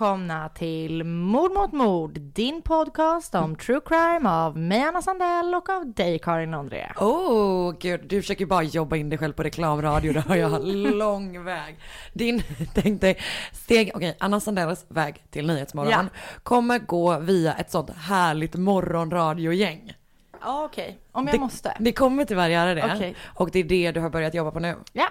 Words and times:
välkomna 0.00 0.48
till 0.48 1.04
Mord 1.04 1.52
mot 1.52 1.72
mord, 1.72 2.20
din 2.20 2.62
podcast 2.62 3.34
om 3.34 3.56
true 3.56 3.80
crime 3.86 4.28
av 4.28 4.58
mig 4.58 4.82
Anna 4.82 5.02
Sandell 5.02 5.54
och 5.54 5.68
av 5.68 5.92
dig 5.92 6.18
Karin 6.18 6.54
André. 6.54 6.92
Oh, 6.96 7.74
gud, 7.80 8.00
du 8.08 8.22
försöker 8.22 8.46
bara 8.46 8.62
jobba 8.62 8.96
in 8.96 9.08
dig 9.10 9.18
själv 9.18 9.32
på 9.32 9.42
reklamradio, 9.42 10.12
det 10.12 10.20
har 10.20 10.36
jag 10.36 10.66
lång 10.96 11.44
väg. 11.44 11.78
Din, 12.12 12.42
tänk 12.74 13.00
dig, 13.00 13.18
steg, 13.52 13.90
okej, 13.94 14.16
Anna 14.20 14.40
Sandells 14.40 14.86
väg 14.88 15.24
till 15.30 15.46
Nyhetsmorgon 15.46 15.92
Ja. 15.92 16.04
kommer 16.42 16.78
gå 16.78 17.18
via 17.18 17.54
ett 17.54 17.70
sånt 17.70 17.90
härligt 17.90 18.54
morgonradiogäng. 18.54 19.92
Ja, 20.40 20.64
okej. 20.64 20.98
Om 21.12 21.26
jag 21.26 21.34
det, 21.34 21.40
måste. 21.40 21.76
Det 21.80 21.92
kommer 21.92 22.24
tyvärr 22.24 22.48
göra 22.48 22.74
det. 22.74 22.92
Okej. 22.94 23.14
Och 23.26 23.50
det 23.50 23.58
är 23.58 23.64
det 23.64 23.92
du 23.92 24.00
har 24.00 24.10
börjat 24.10 24.34
jobba 24.34 24.50
på 24.50 24.60
nu. 24.60 24.76
Ja. 24.92 25.06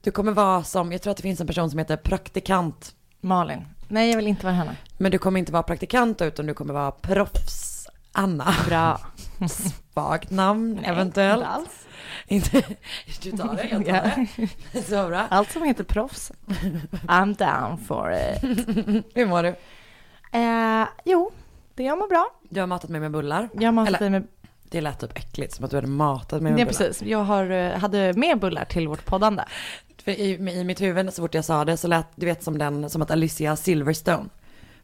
Du 0.00 0.10
kommer 0.10 0.32
vara 0.32 0.62
som, 0.64 0.92
jag 0.92 1.02
tror 1.02 1.10
att 1.10 1.16
det 1.16 1.22
finns 1.22 1.40
en 1.40 1.46
person 1.46 1.70
som 1.70 1.78
heter 1.78 1.96
praktikant. 1.96 2.94
Malin. 3.20 3.64
Nej, 3.92 4.10
jag 4.10 4.16
vill 4.16 4.26
inte 4.26 4.46
vara 4.46 4.54
henne. 4.54 4.76
Men 4.98 5.12
du 5.12 5.18
kommer 5.18 5.38
inte 5.38 5.52
vara 5.52 5.62
praktikant 5.62 6.22
utan 6.22 6.46
du 6.46 6.54
kommer 6.54 6.74
vara 6.74 6.90
proffs. 6.90 7.86
Anna. 8.12 8.54
Bra. 8.66 9.00
Svagt 9.92 10.30
namn 10.30 10.78
eventuellt. 10.84 11.42
Inte 11.42 11.48
alls. 11.48 11.86
Inte, 12.26 12.62
du 13.22 13.30
tar 13.36 13.54
det, 13.56 13.68
jag 13.70 13.86
tar 13.86 14.26
det. 14.72 14.82
Så 14.82 15.08
bra. 15.08 15.26
Allt 15.30 15.52
som 15.52 15.62
heter 15.62 15.84
proffs. 15.84 16.32
I'm 17.08 17.36
down 17.36 17.78
for 17.78 18.12
it. 18.12 18.42
Hur 19.14 19.26
mår 19.26 19.42
du? 19.42 19.48
Eh, 20.38 20.86
jo, 21.04 21.30
det 21.74 21.82
jag 21.82 21.98
mår 21.98 22.08
bra. 22.08 22.30
Du 22.50 22.60
har 22.60 22.66
matat 22.66 22.90
mig 22.90 23.00
med 23.00 23.10
bullar. 23.10 23.48
Jag 23.52 23.62
har 23.62 23.72
matat 23.72 23.88
Eller- 23.88 23.98
dig 23.98 24.10
med... 24.10 24.26
Det 24.72 24.80
lät 24.80 25.00
typ 25.00 25.18
äckligt, 25.18 25.54
som 25.54 25.64
att 25.64 25.70
du 25.70 25.76
hade 25.76 25.86
matat 25.86 26.42
mig 26.42 26.52
med 26.52 26.60
är 26.60 26.64
bullar. 26.64 26.78
precis. 26.78 27.02
Jag 27.02 27.24
har, 27.24 27.50
eh, 27.50 27.78
hade 27.78 28.12
med 28.12 28.38
bullar 28.38 28.64
till 28.64 28.88
vårt 28.88 29.04
poddande. 29.04 29.44
För 30.04 30.10
i, 30.10 30.30
I 30.32 30.64
mitt 30.64 30.80
huvud, 30.80 31.14
så 31.14 31.22
fort 31.22 31.34
jag 31.34 31.44
sa 31.44 31.64
det, 31.64 31.76
så 31.76 31.88
lät 31.88 32.06
du 32.14 32.26
vet 32.26 32.42
som 32.42 32.58
den, 32.58 32.90
som 32.90 33.02
att 33.02 33.10
Alicia 33.10 33.56
Silverstone 33.56 34.28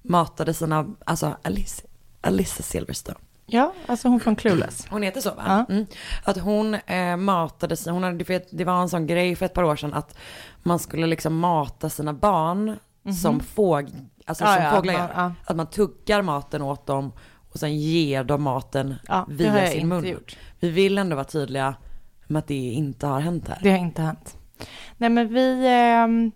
matade 0.02 0.54
sina, 0.54 0.86
alltså 1.04 1.36
Alice, 1.42 1.82
Alice 2.20 2.62
Silverstone. 2.62 3.18
Ja, 3.46 3.72
alltså 3.86 4.08
hon 4.08 4.20
från 4.20 4.36
Clueless. 4.36 4.86
Hon 4.90 5.02
heter 5.02 5.20
så 5.20 5.34
va? 5.34 5.42
Ja. 5.46 5.74
Mm. 5.74 5.86
Att 6.24 6.38
hon 6.38 6.74
eh, 6.74 7.16
matade 7.16 7.76
sig, 7.76 7.92
hon 7.92 8.02
hade, 8.02 8.40
det 8.50 8.64
var 8.64 8.82
en 8.82 8.88
sån 8.88 9.06
grej 9.06 9.36
för 9.36 9.46
ett 9.46 9.54
par 9.54 9.62
år 9.62 9.76
sedan 9.76 9.94
att 9.94 10.18
man 10.62 10.78
skulle 10.78 11.06
liksom 11.06 11.38
mata 11.38 11.90
sina 11.90 12.12
barn 12.12 12.76
som, 13.22 13.40
fåg, 13.40 13.90
alltså. 14.26 14.44
Ja, 14.44 14.54
som 14.54 14.64
ja, 14.64 14.70
fåglar 14.70 14.94
gör. 14.94 15.32
Att 15.44 15.56
man 15.56 15.66
tuggar 15.66 16.22
maten 16.22 16.62
åt 16.62 16.86
dem 16.86 17.12
och 17.52 17.60
sen 17.60 17.76
ger 17.78 18.24
dem 18.24 18.42
maten 18.42 18.94
Ja, 19.08 19.26
via 19.28 19.66
sin 19.66 19.88
mun. 19.88 20.06
gjort. 20.06 20.36
Vi 20.60 20.70
vill 20.70 20.98
ändå 20.98 21.16
vara 21.16 21.24
tydliga 21.24 21.74
med 22.26 22.38
att 22.40 22.46
det 22.46 22.54
inte 22.54 23.06
har 23.06 23.20
hänt 23.20 23.48
här. 23.48 23.58
Det 23.62 23.70
har 23.70 23.78
inte 23.78 24.02
hänt. 24.02 24.36
Nej 24.96 25.10
men 25.10 25.28
vi, 25.34 25.66
ehm, 25.68 26.32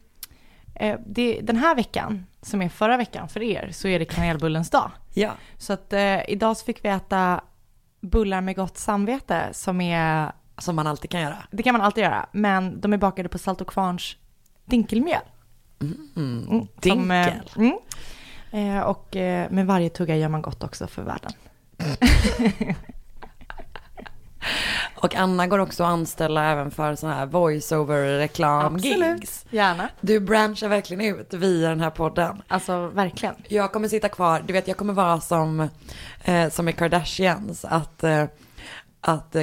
eh, 0.74 0.98
det, 1.06 1.40
den 1.40 1.56
här 1.56 1.74
veckan, 1.74 2.26
som 2.42 2.62
är 2.62 2.68
förra 2.68 2.96
veckan 2.96 3.28
för 3.28 3.42
er, 3.42 3.68
så 3.72 3.88
är 3.88 3.98
det 3.98 4.04
kanelbullens 4.04 4.70
dag. 4.70 4.90
Ja. 5.14 5.30
Så 5.58 5.72
att 5.72 5.92
eh, 5.92 6.30
idag 6.30 6.56
så 6.56 6.64
fick 6.64 6.84
vi 6.84 6.88
äta 6.88 7.40
bullar 8.00 8.40
med 8.40 8.56
gott 8.56 8.78
samvete 8.78 9.48
som 9.52 9.80
är, 9.80 10.32
Som 10.58 10.76
man 10.76 10.86
alltid 10.86 11.10
kan 11.10 11.20
göra. 11.20 11.36
det 11.50 11.62
kan 11.62 11.72
man 11.72 11.80
alltid 11.82 12.04
göra, 12.04 12.26
men 12.32 12.80
de 12.80 12.92
är 12.92 12.96
bakade 12.98 13.28
på 13.28 13.38
Salt 13.38 13.60
och 13.60 13.66
Kvarns 13.68 14.16
dinkelmjöl. 14.64 15.20
Mm. 15.80 16.08
Mm, 16.16 16.46
som, 16.82 17.10
eh, 17.10 17.26
Dinkel. 17.26 17.50
mm. 17.56 17.78
Eh, 18.52 18.80
och 18.80 19.16
eh, 19.16 19.50
med 19.50 19.66
varje 19.66 19.88
tugga 19.90 20.16
gör 20.16 20.28
man 20.28 20.42
gott 20.42 20.62
också 20.64 20.86
för 20.86 21.02
världen. 21.02 21.32
Och 24.94 25.14
Anna 25.14 25.46
går 25.46 25.58
också 25.58 25.84
att 25.84 25.90
anställa 25.90 26.44
även 26.50 26.70
för 26.70 26.94
sådana 26.94 27.16
här 27.16 27.26
voice-over 27.26 28.18
reklam 28.18 28.76
gigs. 28.78 29.46
gärna. 29.50 29.88
Du 30.00 30.20
branchar 30.20 30.68
verkligen 30.68 31.14
ut 31.18 31.34
via 31.34 31.68
den 31.68 31.80
här 31.80 31.90
podden. 31.90 32.42
Alltså 32.48 32.86
verkligen. 32.86 33.34
Jag 33.48 33.72
kommer 33.72 33.88
sitta 33.88 34.08
kvar, 34.08 34.42
du 34.46 34.52
vet 34.52 34.68
jag 34.68 34.76
kommer 34.76 34.92
vara 34.92 35.20
som, 35.20 35.68
eh, 36.24 36.48
som 36.50 36.68
i 36.68 36.72
Kardashians, 36.72 37.64
att, 37.64 38.04
eh, 38.04 38.24
att 39.00 39.34
eh, 39.36 39.42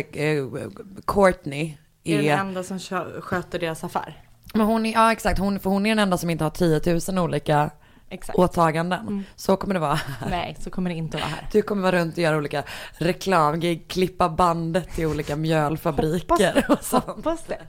Courtney 1.07 1.77
Är 2.03 2.19
är, 2.19 2.23
den 2.29 2.39
enda 2.47 2.63
som 2.63 2.79
kö- 2.79 3.21
sköter 3.21 3.59
deras 3.59 3.83
affär. 3.83 4.23
men 4.53 4.65
hon 4.65 4.85
är, 4.85 4.93
ja 4.93 5.11
exakt, 5.11 5.39
hon, 5.39 5.59
för 5.59 5.69
hon 5.69 5.85
är 5.85 5.89
den 5.89 5.99
enda 5.99 6.17
som 6.17 6.29
inte 6.29 6.43
har 6.43 6.51
10 6.51 6.81
000 7.15 7.19
olika 7.25 7.69
Exakt. 8.09 8.39
åtaganden. 8.39 9.25
Så 9.35 9.55
kommer 9.55 9.73
det 9.73 9.79
vara. 9.79 9.99
Nej, 10.29 10.57
så 10.59 10.69
kommer 10.69 10.89
det 10.89 10.95
inte 10.95 11.17
vara 11.17 11.27
här. 11.27 11.47
Du 11.51 11.61
kommer 11.61 11.81
vara 11.81 11.95
runt 12.01 12.13
och 12.13 12.23
göra 12.23 12.37
olika 12.37 12.63
reklamgig, 12.91 13.87
klippa 13.87 14.29
bandet 14.29 14.89
till 14.95 15.05
olika 15.05 15.35
mjölfabriker 15.35 16.65
och 16.69 16.83
sånt. 16.83 17.05
Hoppas 17.05 17.43
det. 17.47 17.59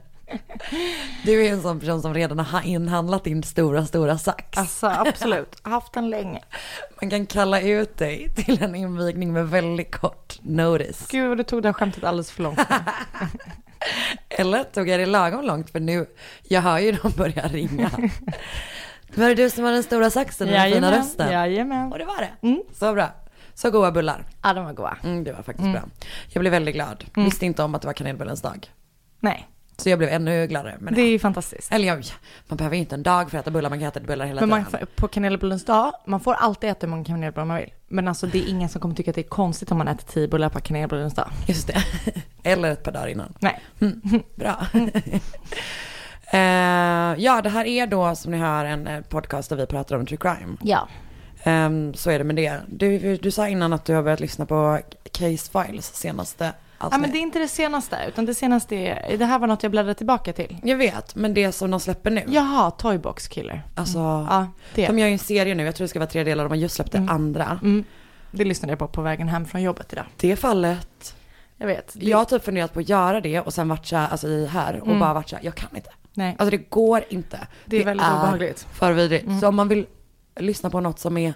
Du 1.25 1.45
är 1.45 1.51
en 1.51 1.61
sån 1.61 1.79
person 1.79 2.01
som 2.01 2.13
redan 2.13 2.39
har 2.39 2.61
inhandlat 2.61 3.23
din 3.23 3.43
stora, 3.43 3.85
stora 3.85 4.17
sax. 4.17 4.57
Alltså 4.57 4.87
absolut, 4.87 5.57
haft 5.61 5.93
den 5.93 6.09
länge. 6.09 6.41
Man 7.01 7.09
kan 7.09 7.25
kalla 7.25 7.61
ut 7.61 7.97
dig 7.97 8.29
till 8.35 8.63
en 8.63 8.75
invigning 8.75 9.33
med 9.33 9.49
väldigt 9.49 9.91
kort 9.91 10.39
notice. 10.41 11.07
Gud 11.11 11.29
vad 11.29 11.37
du 11.37 11.43
tog 11.43 11.61
det 11.61 11.67
här 11.67 11.73
skämtet 11.73 12.03
alldeles 12.03 12.31
för 12.31 12.43
långt. 12.43 12.59
Eller 14.29 14.63
tog 14.63 14.89
jag 14.89 14.99
det 14.99 15.05
lagom 15.05 15.45
långt 15.45 15.69
för 15.69 15.79
nu, 15.79 16.05
jag 16.43 16.61
hör 16.61 16.79
ju 16.79 16.91
dem 16.91 17.11
börja 17.17 17.47
ringa. 17.47 17.91
Var 19.15 19.27
det 19.29 19.35
du 19.35 19.49
som 19.49 19.63
var 19.63 19.71
den 19.71 19.83
stora 19.83 20.09
saxen 20.09 20.47
och 20.47 20.53
den 20.53 20.71
fina 20.73 20.91
rösten? 20.99 21.31
Jajamän. 21.31 21.91
Och 21.91 21.97
det 21.99 22.05
var 22.05 22.17
det. 22.41 22.47
Mm. 22.47 22.61
Så 22.73 22.93
bra. 22.93 23.09
Så 23.53 23.71
goda 23.71 23.91
bullar. 23.91 24.25
Ja, 24.43 24.53
de 24.53 24.65
var 24.65 24.73
goda. 24.73 24.97
Mm, 25.03 25.23
det 25.23 25.31
var 25.31 25.43
faktiskt 25.43 25.71
bra. 25.71 25.81
Jag 26.27 26.41
blev 26.41 26.51
väldigt 26.51 26.75
glad. 26.75 27.03
Mm. 27.15 27.25
Visste 27.29 27.45
inte 27.45 27.63
om 27.63 27.75
att 27.75 27.81
det 27.81 27.87
var 27.87 27.93
kanelbullens 27.93 28.41
dag. 28.41 28.71
Nej, 29.19 29.47
Så 29.77 29.89
jag 29.89 29.99
blev 29.99 30.09
ännu 30.09 30.47
gladare. 30.47 30.77
Men 30.79 30.93
det 30.93 31.01
är 31.01 31.09
ju 31.09 31.19
fantastiskt. 31.19 31.71
Eller 31.71 31.87
jag, 31.87 32.05
man 32.47 32.57
behöver 32.57 32.75
ju 32.75 32.79
inte 32.79 32.95
en 32.95 33.03
dag 33.03 33.31
för 33.31 33.37
att 33.37 33.43
äta 33.43 33.51
bullar, 33.51 33.69
man 33.69 33.79
kan 33.79 33.87
äta 33.87 33.99
bullar 33.99 34.25
hela 34.25 34.39
Men 34.41 34.49
man, 34.49 34.65
tiden. 34.65 34.87
på 34.95 35.07
kanelbullens 35.07 35.65
dag, 35.65 35.93
man 36.05 36.19
får 36.19 36.33
alltid 36.33 36.69
äta 36.69 36.87
hur 36.87 36.91
många 36.91 37.05
kanelbullar 37.05 37.45
man 37.45 37.57
vill. 37.57 37.69
Men 37.87 38.07
alltså 38.07 38.27
det 38.27 38.39
är 38.39 38.49
ingen 38.49 38.69
som 38.69 38.81
kommer 38.81 38.95
tycka 38.95 39.11
att 39.11 39.15
det 39.15 39.21
är 39.21 39.29
konstigt 39.29 39.71
om 39.71 39.77
man 39.77 39.87
äter 39.87 40.07
tio 40.07 40.27
bullar 40.27 40.49
på 40.49 40.59
kanelbullens 40.59 41.13
dag. 41.15 41.29
Just 41.47 41.67
det. 41.67 41.83
Eller 42.43 42.71
ett 42.71 42.83
par 42.83 42.91
dagar 42.91 43.07
innan. 43.07 43.33
Nej. 43.39 43.59
Mm, 43.81 44.01
bra. 44.35 44.65
Eh, 46.33 46.39
ja, 47.23 47.41
det 47.43 47.49
här 47.49 47.65
är 47.65 47.87
då 47.87 48.15
som 48.15 48.31
ni 48.31 48.37
hör 48.37 48.65
en 48.65 48.87
eh, 48.87 49.01
podcast 49.01 49.49
där 49.49 49.55
vi 49.57 49.65
pratar 49.65 49.95
om 49.95 50.05
true 50.05 50.17
crime. 50.17 50.57
Ja. 50.61 50.87
Ehm, 51.43 51.93
så 51.93 52.09
är 52.11 52.17
det 52.19 52.23
med 52.23 52.35
det. 52.35 52.61
Du, 52.67 53.17
du 53.17 53.31
sa 53.31 53.47
innan 53.47 53.73
att 53.73 53.85
du 53.85 53.93
har 53.95 54.03
börjat 54.03 54.19
lyssna 54.19 54.45
på 54.45 54.79
Case 55.11 55.51
Files 55.51 55.95
senaste 55.95 56.45
avsnitt. 56.77 56.91
Ja 56.93 56.97
men 56.97 57.11
det 57.11 57.17
är 57.17 57.21
inte 57.21 57.39
det 57.39 57.47
senaste, 57.47 57.97
utan 58.07 58.25
det 58.25 58.33
senaste 58.35 58.75
är, 58.75 59.17
det 59.17 59.25
här 59.25 59.39
var 59.39 59.47
något 59.47 59.63
jag 59.63 59.71
bläddrade 59.71 59.93
tillbaka 59.93 60.33
till. 60.33 60.57
Jag 60.63 60.77
vet, 60.77 61.15
men 61.15 61.33
det 61.33 61.51
som 61.51 61.71
de 61.71 61.79
släpper 61.79 62.11
nu. 62.11 62.23
Jaha, 62.27 62.71
Toybox 62.71 63.27
Killer. 63.27 63.63
Alltså, 63.75 63.99
Ja, 63.99 64.47
det. 64.75 64.87
de 64.87 64.99
gör 64.99 65.07
ju 65.07 65.13
en 65.13 65.19
serie 65.19 65.55
nu, 65.55 65.63
jag 65.63 65.75
tror 65.75 65.85
det 65.85 65.89
ska 65.89 65.99
vara 65.99 66.09
tre 66.09 66.23
delar, 66.23 66.43
de 66.43 66.49
har 66.49 66.55
just 66.57 66.75
släppt 66.75 66.91
det 66.91 67.05
andra. 67.09 67.59
Mm. 67.63 67.83
Det 68.31 68.43
lyssnade 68.45 68.71
jag 68.71 68.79
på 68.79 68.87
på 68.87 69.01
vägen 69.01 69.27
hem 69.27 69.45
från 69.45 69.61
jobbet 69.61 69.93
idag. 69.93 70.05
Det 70.17 70.35
fallet, 70.35 71.15
Jag 71.57 71.67
vet. 71.67 71.93
Det, 71.93 72.05
jag 72.05 72.17
har 72.17 72.25
typ 72.25 72.43
funderat 72.45 72.73
på 72.73 72.79
att 72.79 72.89
göra 72.89 73.21
det 73.21 73.39
och 73.41 73.53
sen 73.53 73.67
varit 73.69 73.85
så 73.85 73.95
här, 73.95 74.07
alltså 74.07 74.27
i 74.27 74.47
här 74.47 74.79
och 74.81 74.87
Mm. 74.87 74.99
bara 74.99 75.13
varit 75.13 75.29
så 75.29 75.35
här, 75.35 75.45
jag 75.45 75.55
kan 75.55 75.69
inte. 75.75 75.89
Nej, 76.13 76.35
Alltså 76.39 76.51
det 76.57 76.69
går 76.69 77.03
inte. 77.09 77.47
det 77.65 77.81
är 77.81 77.85
väldigt 77.85 78.07
obehagligt. 78.07 78.67
för 78.73 78.91
vidrigt. 78.93 79.39
Så 79.39 79.47
om 79.47 79.55
man 79.55 79.67
vill 79.67 79.85
lyssna 80.39 80.69
på 80.69 80.79
något 80.79 80.99
som 80.99 81.17
är 81.17 81.33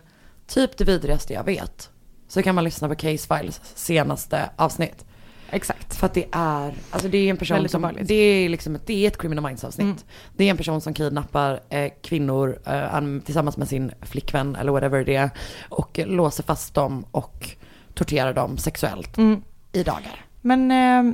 typ 0.48 0.78
det 0.78 0.84
vidrigaste 0.84 1.34
jag 1.34 1.44
vet, 1.44 1.90
så 2.28 2.42
kan 2.44 2.56
man 2.56 2.64
lyssna 2.64 2.88
på 2.88 2.96
Case 2.96 3.28
Files 3.38 3.62
senaste 3.76 4.50
avsnitt. 4.56 5.06
Exakt. 5.50 5.96
För 5.96 6.06
att 6.06 6.14
det 6.14 6.26
är, 6.32 6.74
alltså 6.92 7.08
det 7.08 7.18
är 7.18 7.30
en 7.30 7.38
person 7.38 7.56
Väldigt 7.56 7.72
som, 7.72 7.82
obehagligt. 7.84 8.08
det 8.08 8.14
är 8.16 8.50
liksom, 8.50 8.78
det 8.86 9.04
är 9.04 9.08
ett 9.08 9.18
criminal 9.18 9.44
minds 9.46 9.64
avsnitt. 9.64 9.86
Mm. 9.86 9.98
Det 10.36 10.44
är 10.46 10.50
en 10.52 10.58
person 10.58 10.82
som 10.82 10.94
kidnappar 10.94 11.60
eh, 11.70 11.92
kvinnor 12.02 12.60
eh, 12.66 12.96
an- 12.96 13.22
tillsammans 13.22 13.58
med 13.58 13.68
sin 13.68 13.92
flickvän 14.02 14.56
eller 14.56 14.72
whatever 14.72 15.04
det 15.06 15.16
är. 15.16 15.30
Och 15.70 16.00
eh, 16.00 16.08
låser 16.08 16.44
fast 16.44 16.74
dem 16.74 17.06
och 17.12 17.50
torterar 17.94 18.34
dem 18.34 18.58
sexuellt 18.58 19.18
Mm. 19.18 19.42
i 19.72 19.84
dagar. 19.84 20.26
Men, 20.42 20.72
eh, 20.72 21.14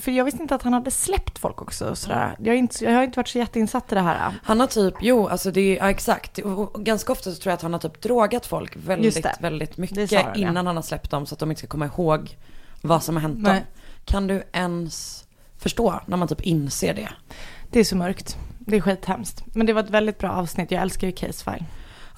för 0.00 0.10
jag 0.10 0.24
visste 0.24 0.42
inte 0.42 0.54
att 0.54 0.62
han 0.62 0.72
hade 0.72 0.90
släppt 0.90 1.38
folk 1.38 1.62
också. 1.62 1.96
Sådär. 1.96 2.36
Jag, 2.38 2.52
har 2.52 2.58
inte, 2.58 2.84
jag 2.84 2.92
har 2.92 3.02
inte 3.02 3.18
varit 3.18 3.28
så 3.28 3.38
jätteinsatt 3.38 3.92
i 3.92 3.94
det 3.94 4.00
här. 4.00 4.34
Han 4.42 4.60
har 4.60 4.66
typ, 4.66 4.94
jo 5.00 5.28
alltså 5.28 5.50
det 5.50 5.60
är, 5.60 5.76
ja, 5.76 5.90
exakt. 5.90 6.38
Och, 6.38 6.84
ganska 6.84 7.12
ofta 7.12 7.32
så 7.32 7.36
tror 7.40 7.50
jag 7.50 7.54
att 7.54 7.62
han 7.62 7.72
har 7.72 7.80
typ 7.80 8.02
drogat 8.02 8.46
folk 8.46 8.76
väldigt, 8.76 9.26
väldigt 9.40 9.76
mycket 9.76 10.12
han, 10.12 10.32
ja. 10.34 10.34
innan 10.34 10.66
han 10.66 10.76
har 10.76 10.82
släppt 10.82 11.10
dem 11.10 11.26
så 11.26 11.34
att 11.34 11.38
de 11.38 11.50
inte 11.50 11.58
ska 11.58 11.68
komma 11.68 11.86
ihåg 11.86 12.36
vad 12.80 13.02
som 13.02 13.16
har 13.16 13.22
hänt 13.22 13.38
Nej. 13.38 13.54
dem. 13.54 13.62
Kan 14.04 14.26
du 14.26 14.42
ens 14.52 15.24
förstå 15.58 16.00
när 16.06 16.16
man 16.16 16.28
typ 16.28 16.40
inser 16.40 16.94
det? 16.94 17.08
Det 17.70 17.80
är 17.80 17.84
så 17.84 17.96
mörkt. 17.96 18.36
Det 18.58 18.76
är 18.76 18.80
skithemskt. 18.80 19.44
Men 19.54 19.66
det 19.66 19.72
var 19.72 19.82
ett 19.82 19.90
väldigt 19.90 20.18
bra 20.18 20.30
avsnitt. 20.30 20.70
Jag 20.70 20.82
älskar 20.82 21.06
ju 21.06 21.12
Case 21.12 21.44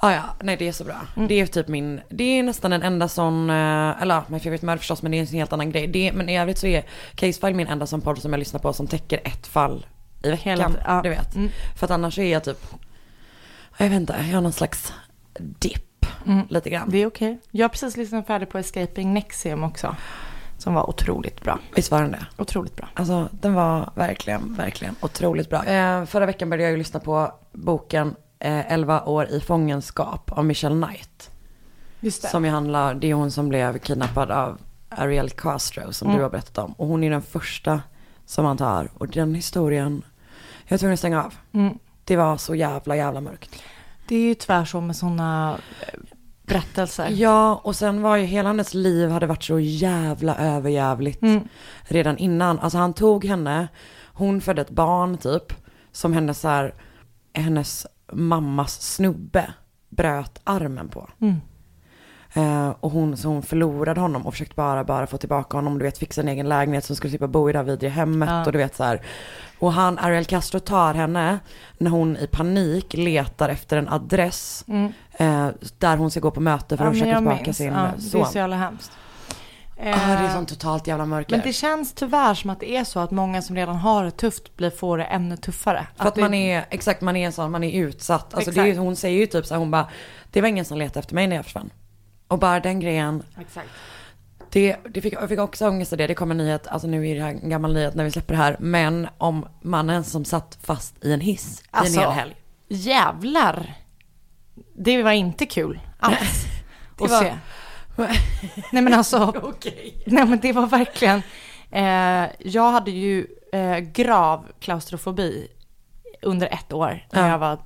File. 0.08 0.18
Ah, 0.20 0.26
ja, 0.26 0.44
nej 0.44 0.56
det 0.56 0.68
är 0.68 0.72
så 0.72 0.84
bra. 0.84 1.00
Mm. 1.16 1.28
Det 1.28 1.40
är 1.40 1.46
typ 1.46 1.68
min, 1.68 2.00
det 2.08 2.24
är 2.24 2.42
nästan 2.42 2.70
den 2.70 2.82
enda 2.82 3.08
sån, 3.08 3.50
eh, 3.50 4.02
eller 4.02 4.14
ja, 4.14 4.24
min 4.28 4.40
favorite 4.40 4.66
murder 4.66 4.78
förstås 4.78 5.02
men 5.02 5.12
det 5.12 5.18
är 5.18 5.20
en 5.20 5.26
helt 5.26 5.52
annan 5.52 5.70
grej. 5.70 5.86
Det, 5.86 6.12
men 6.12 6.28
i 6.28 6.38
övrigt 6.38 6.58
så 6.58 6.66
är 6.66 6.84
Case 7.14 7.40
File 7.40 7.54
min 7.54 7.66
enda 7.66 7.86
sån 7.86 8.00
podd 8.00 8.18
som 8.18 8.32
jag 8.32 8.38
lyssnar 8.38 8.60
på 8.60 8.72
som 8.72 8.86
täcker 8.86 9.20
ett 9.24 9.46
fall 9.46 9.86
i 10.22 10.30
veckan. 10.30 10.50
Hela 10.50 10.70
ja. 10.84 11.00
Du 11.02 11.08
vet. 11.08 11.34
Mm. 11.34 11.50
För 11.76 11.84
att 11.84 11.90
annars 11.90 12.18
är 12.18 12.32
jag 12.32 12.44
typ, 12.44 12.66
jag 13.76 13.88
vet 13.88 13.96
inte, 13.96 14.16
jag 14.28 14.34
har 14.34 14.40
någon 14.42 14.52
slags 14.52 14.92
dipp 15.38 15.82
Mm. 16.26 16.46
lite 16.50 16.70
grann. 16.70 16.90
Det 16.90 16.98
är 16.98 17.06
okej. 17.06 17.38
Jag 17.50 17.64
har 17.64 17.68
precis 17.68 17.96
lyssnat 17.96 18.26
färdigt 18.26 18.50
på 18.50 18.58
Escaping 18.58 19.14
Nexium 19.14 19.64
också. 19.64 19.96
Som 20.58 20.74
var 20.74 20.88
otroligt 20.90 21.42
bra. 21.42 21.58
Visst 21.74 21.90
var 21.90 22.02
den 22.02 22.10
det? 22.10 22.26
Otroligt 22.38 22.76
bra. 22.76 22.88
Alltså 22.94 23.28
den 23.32 23.54
var 23.54 23.90
verkligen, 23.94 24.54
verkligen 24.54 24.94
otroligt 25.00 25.50
bra. 25.50 25.64
Eh, 25.64 26.04
förra 26.04 26.26
veckan 26.26 26.50
började 26.50 26.62
jag 26.64 26.70
ju 26.70 26.76
lyssna 26.76 27.00
på 27.00 27.32
boken 27.52 28.14
eh, 28.38 28.72
11 28.72 29.04
år 29.04 29.26
i 29.26 29.40
fångenskap 29.40 30.32
av 30.32 30.44
Michelle 30.44 30.86
Knight. 30.86 31.30
Just 32.00 32.22
det. 32.22 32.28
Som 32.28 32.44
ju 32.44 32.50
handlar, 32.50 32.94
det 32.94 33.10
är 33.10 33.14
hon 33.14 33.30
som 33.30 33.48
blev 33.48 33.78
kidnappad 33.78 34.30
av 34.30 34.58
Ariel 34.88 35.30
Castro 35.30 35.92
som 35.92 36.06
Mm. 36.08 36.16
du 36.18 36.22
har 36.22 36.30
berättat 36.30 36.58
om. 36.58 36.72
Och 36.72 36.86
hon 36.86 37.04
är 37.04 37.10
den 37.10 37.22
första 37.22 37.80
som 38.26 38.44
man 38.44 38.56
tar. 38.56 38.88
Och 38.94 39.08
den 39.08 39.34
historien, 39.34 40.02
jag 40.64 40.70
var 40.70 40.78
tvungen 40.78 40.92
att 40.94 40.98
stänga 40.98 41.24
av. 41.24 41.34
Mm. 41.52 41.78
Det 42.04 42.16
var 42.16 42.36
så 42.36 42.54
jävla 42.54 42.96
jävla 42.96 43.20
mörkt. 43.20 43.62
Det 44.08 44.16
är 44.16 44.20
ju 44.20 44.34
tyvärr 44.34 44.64
så 44.64 44.80
med 44.80 44.96
sådana 44.96 45.58
berättelser. 46.42 47.08
Ja, 47.10 47.60
och 47.64 47.76
sen 47.76 48.02
var 48.02 48.16
ju 48.16 48.24
hela 48.24 48.48
hennes 48.48 48.74
liv 48.74 49.10
hade 49.10 49.26
varit 49.26 49.42
så 49.44 49.58
jävla 49.58 50.36
överjävligt 50.36 51.22
Mm. 51.22 51.48
redan 51.84 52.18
innan. 52.18 52.58
Alltså 52.58 52.78
han 52.78 52.94
tog 52.94 53.24
henne, 53.24 53.68
hon 54.12 54.40
födde 54.40 54.62
ett 54.62 54.70
barn 54.70 55.18
typ, 55.18 55.52
som 55.92 56.12
hennes 56.12 56.40
så 56.40 56.48
här, 56.48 56.74
hennes 57.34 57.86
mammas 58.12 58.82
snubbe 58.82 59.50
bröt 59.88 60.40
armen 60.44 60.88
på. 60.88 61.08
Mm. 61.20 61.36
Eh, 62.34 62.74
och 62.80 62.90
hon, 62.90 63.16
så 63.16 63.28
hon 63.28 63.42
förlorade 63.42 64.00
honom 64.00 64.26
och 64.26 64.32
försökte 64.34 64.54
bara, 64.54 64.84
bara 64.84 65.06
få 65.06 65.18
tillbaka 65.18 65.56
honom, 65.56 65.78
du 65.78 65.84
vet 65.84 65.98
fixa 65.98 66.20
en 66.20 66.28
egen 66.28 66.48
lägenhet 66.48 66.84
så 66.84 66.90
hon 66.90 66.96
skulle 66.96 67.10
slippa 67.10 67.28
bo 67.28 67.50
i 67.50 67.52
det 67.52 67.58
här 67.58 67.64
vidriga 67.64 67.92
hemmet 67.92 68.28
Ja. 68.28 68.46
och 68.46 68.52
du 68.52 68.58
vet 68.58 68.76
så 68.76 68.84
här. 68.84 69.00
Och 69.58 69.72
han, 69.72 69.98
Ariel 69.98 70.24
Castro 70.24 70.60
tar 70.60 70.94
henne 70.94 71.38
när 71.78 71.90
hon 71.90 72.16
i 72.16 72.26
panik 72.26 72.94
letar 72.94 73.48
efter 73.48 73.76
en 73.76 73.88
adress 73.88 74.64
Mm. 74.68 74.92
eh, 75.12 75.48
där 75.78 75.96
hon 75.96 76.10
ska 76.10 76.20
gå 76.20 76.30
på 76.30 76.40
möte 76.40 76.76
för 76.76 76.84
Ja, 76.84 76.90
att 76.90 76.94
försöka 76.96 77.16
tillbaka 77.16 77.42
minns. 77.44 77.56
sin 77.56 77.72
ja, 77.72 77.84
eh, 77.86 77.90
Det 77.96 77.98
är 77.98 78.00
son. 78.10 78.26
så 78.26 78.38
jävla 78.38 78.56
hemskt. 78.56 78.92
Ah, 79.78 79.82
det 79.84 79.90
är 79.90 80.24
Eh, 80.24 80.32
sånt 80.34 80.48
totalt 80.48 80.86
jävla 80.86 81.06
mörker. 81.06 81.36
Men 81.36 81.46
det 81.46 81.52
känns 81.52 81.94
tyvärr 81.94 82.34
som 82.34 82.50
att 82.50 82.60
det 82.60 82.76
är 82.76 82.84
så 82.84 83.00
att 83.00 83.10
många 83.10 83.42
som 83.42 83.56
redan 83.56 83.76
har 83.76 84.04
det 84.04 84.10
tufft 84.10 84.56
blir, 84.56 84.70
får 84.70 84.98
det 84.98 85.04
ännu 85.04 85.36
tuffare. 85.36 85.86
För 85.96 86.08
att 86.08 86.14
det, 86.14 86.20
man 86.20 86.34
är, 86.34 86.66
exakt 86.70 87.00
man 87.00 87.16
är 87.16 87.30
sån, 87.30 87.50
man 87.50 87.64
är 87.64 87.80
utsatt. 87.82 88.34
Alltså 88.34 88.50
det 88.50 88.60
är, 88.70 88.76
hon 88.78 88.96
säger 88.96 89.18
ju 89.18 89.26
typ 89.26 89.46
så 89.46 89.54
här, 89.54 89.58
hon 89.58 89.70
bara, 89.70 89.88
det 90.30 90.40
var 90.40 90.48
ingen 90.48 90.64
som 90.64 90.78
letade 90.78 90.98
efter 91.00 91.14
mig 91.14 91.26
när 91.26 91.36
jag 91.36 91.44
försvann. 91.44 91.70
Och 92.28 92.38
bara 92.38 92.60
den 92.60 92.80
grejen, 92.80 93.22
Exakt. 93.40 93.68
det, 94.50 94.76
det 94.90 95.00
fick, 95.00 95.12
jag 95.14 95.28
fick 95.28 95.38
också 95.38 95.68
ångest 95.68 95.92
av 95.92 95.98
det, 95.98 96.06
det 96.06 96.14
kom 96.14 96.30
en 96.30 96.36
nyhet, 96.36 96.66
alltså 96.66 96.88
nu 96.88 97.08
är 97.08 97.14
det 97.14 97.22
här 97.22 97.30
en 97.42 97.48
gammal 97.50 97.74
nyhet 97.74 97.94
när 97.94 98.04
vi 98.04 98.10
släpper 98.10 98.34
det 98.34 98.40
här, 98.40 98.56
men 98.60 99.08
om 99.18 99.46
mannen 99.62 100.04
som 100.04 100.24
satt 100.24 100.58
fast 100.62 101.04
i 101.04 101.12
en 101.12 101.20
hiss 101.20 101.62
Alltså, 101.70 102.00
i 102.00 102.02
en 102.04 102.10
hel 102.10 102.18
helg. 102.18 102.36
Jävlar. 102.68 103.74
Det 104.78 105.02
var 105.02 105.12
inte 105.12 105.46
kul 105.46 105.80
alls 105.98 106.44
att 106.94 107.10
var- 107.10 107.22
se. 107.22 107.34
Nej 108.72 108.82
men 108.82 108.94
alltså, 108.94 109.34
Okej. 109.42 110.02
nej 110.06 110.24
men 110.26 110.40
det 110.40 110.52
var 110.52 110.66
verkligen. 110.66 111.22
Eh, 111.70 112.26
jag 112.38 112.70
hade 112.70 112.90
ju 112.90 113.26
eh, 113.52 113.78
grav 113.78 114.46
klaustrofobi 114.60 115.48
under 116.22 116.46
ett 116.46 116.72
år 116.72 117.06
när 117.12 117.22
Ja. 117.22 117.28
jag 117.28 117.38
var 117.38 117.58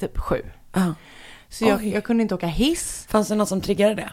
typ 0.00 0.18
sju. 0.18 0.42
Ja. 0.72 0.94
Så 1.48 1.64
jag, 1.64 1.86
jag 1.86 2.04
kunde 2.04 2.22
inte 2.22 2.34
åka 2.34 2.46
hiss. 2.46 3.06
Fanns 3.10 3.28
det 3.28 3.34
något 3.34 3.48
som 3.48 3.60
triggade 3.60 3.94
det? 3.94 4.10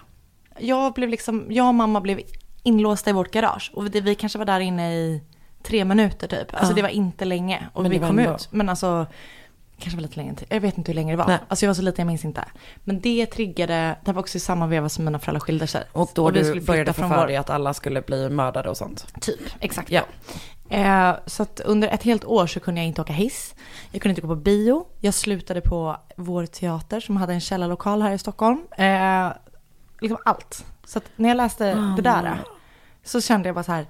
Jag, 0.59 0.93
blev 0.93 1.09
liksom, 1.09 1.45
jag 1.49 1.67
och 1.67 1.75
mamma 1.75 2.01
blev 2.01 2.21
inlåsta 2.63 3.09
i 3.09 3.13
vårt 3.13 3.31
garage. 3.31 3.71
Och 3.73 3.91
det, 3.91 4.01
vi 4.01 4.15
kanske 4.15 4.37
var 4.37 4.45
där 4.45 4.59
inne 4.59 4.93
i 4.95 5.23
tre 5.63 5.85
minuter 5.85 6.27
typ. 6.27 6.53
Alltså 6.53 6.71
Ja. 6.71 6.75
det 6.75 6.81
var 6.81 6.89
inte 6.89 7.25
länge. 7.25 7.69
Och 7.73 7.81
Men 7.81 7.91
vi 7.91 7.99
kom 7.99 8.19
ändå- 8.19 8.35
ut. 8.35 8.47
Men 8.51 8.69
alltså, 8.69 9.05
kanske 9.79 9.95
var 9.97 10.01
lite 10.01 10.15
längre 10.17 10.35
tid. 10.35 10.47
Jag 10.51 10.61
vet 10.61 10.77
inte 10.77 10.91
hur 10.91 10.95
länge 10.95 11.13
det 11.13 11.17
var. 11.17 11.27
Nej. 11.27 11.37
Alltså 11.47 11.65
jag 11.65 11.69
var 11.69 11.75
så 11.75 11.81
liten, 11.81 12.03
jag 12.03 12.07
minns 12.07 12.25
inte. 12.25 12.45
Men 12.83 12.99
det 12.99 13.25
triggade, 13.25 13.95
det 14.05 14.11
var 14.11 14.19
också 14.19 14.37
i 14.37 14.41
samma 14.41 14.67
veva 14.67 14.89
som 14.89 15.05
mina 15.05 15.19
föräldrar 15.19 15.39
skilde 15.39 15.67
sig. 15.67 15.83
Och 15.91 16.09
då 16.15 16.29
vi 16.29 16.39
du 16.39 16.45
skulle 16.45 16.61
började 16.61 16.93
få 16.93 17.07
för 17.07 17.27
dig 17.27 17.35
att 17.35 17.49
alla 17.49 17.73
skulle 17.73 18.01
bli 18.01 18.29
mördade 18.29 18.69
och 18.69 18.77
sånt? 18.77 19.21
Typ, 19.21 19.39
exakt. 19.59 19.91
Ja. 19.91 20.01
Eh, 20.69 21.15
så 21.25 21.43
att 21.43 21.59
under 21.59 21.87
ett 21.87 22.03
helt 22.03 22.25
år 22.25 22.47
så 22.47 22.59
kunde 22.59 22.81
jag 22.81 22.87
inte 22.87 23.01
åka 23.01 23.13
hiss. 23.13 23.55
Jag 23.91 24.01
kunde 24.01 24.11
inte 24.11 24.21
gå 24.21 24.27
på 24.27 24.35
bio. 24.35 24.85
Jag 24.99 25.13
slutade 25.13 25.61
på 25.61 25.97
vår 26.15 26.45
teater 26.45 26.99
som 26.99 27.17
hade 27.17 27.33
en 27.33 27.41
källarlokal 27.41 28.01
här 28.01 28.11
i 28.11 28.17
Stockholm. 28.17 28.61
Eh, 28.77 29.27
liksom 30.01 30.17
allt. 30.25 30.65
Så 30.85 30.97
att 30.97 31.03
när 31.15 31.29
jag 31.29 31.35
läste 31.35 31.73
Ah. 31.77 31.95
det 31.95 32.01
där 32.01 32.39
så 33.03 33.21
kände 33.21 33.47
jag 33.49 33.55
bara 33.55 33.63
så 33.63 33.71
här. 33.71 33.85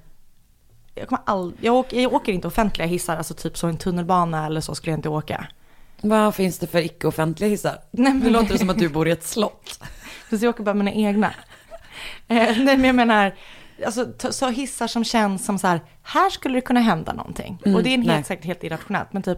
Jag, 0.96 1.08
kommer 1.08 1.24
all, 1.26 1.54
jag, 1.62 1.76
åker, 1.76 2.02
jag 2.02 2.14
åker 2.14 2.32
inte 2.32 2.48
offentliga 2.48 2.88
hissar, 2.88 3.18
alltså 3.18 3.34
typ 3.34 3.58
så 3.58 3.68
en 3.68 3.78
tunnelbana 3.78 4.46
eller 4.46 4.62
så 4.62 4.76
skulle 4.76 4.92
jag 4.92 4.98
inte 4.98 5.10
åka. 5.10 5.48
Vad 6.01 6.36
finns 6.36 6.60
det 6.60 6.68
för 6.68 6.80
icke-offentliga 6.80 7.50
hissar? 7.50 7.78
Nej, 7.92 8.13
men- 8.13 8.19
Nu 8.24 8.30
låter 8.30 8.48
det 8.54 8.57
som 8.60 8.69
att 8.69 8.78
du 8.80 8.90
bor 8.90 9.07
i 9.07 9.12
ett 9.12 9.24
slott. 9.24 9.80
Så 10.30 10.36
jag 10.36 10.50
åker 10.50 10.63
bara 10.63 10.75
mina 10.75 10.92
egna. 10.92 11.28
Eh, 12.28 12.36
nej 12.57 12.78
men 12.78 12.84
jag 12.84 12.96
menar, 12.96 13.36
alltså 13.86 14.07
så 14.31 14.48
hissar 14.50 14.88
som 14.88 15.04
känns 15.04 15.46
som 15.46 15.60
så 15.60 15.68
här, 15.68 15.81
här 16.04 16.30
skulle 16.30 16.57
det 16.57 16.62
kunna 16.62 16.80
hända 16.80 17.13
någonting. 17.13 17.57
Mm, 17.66 17.75
och 17.75 17.84
det 17.84 17.90
är 17.90 17.94
en 17.94 18.10
helt 18.10 18.28
säkert 18.28 18.46
helt 18.46 18.63
irrationellt, 18.63 19.13
men 19.13 19.24
typ, 19.24 19.38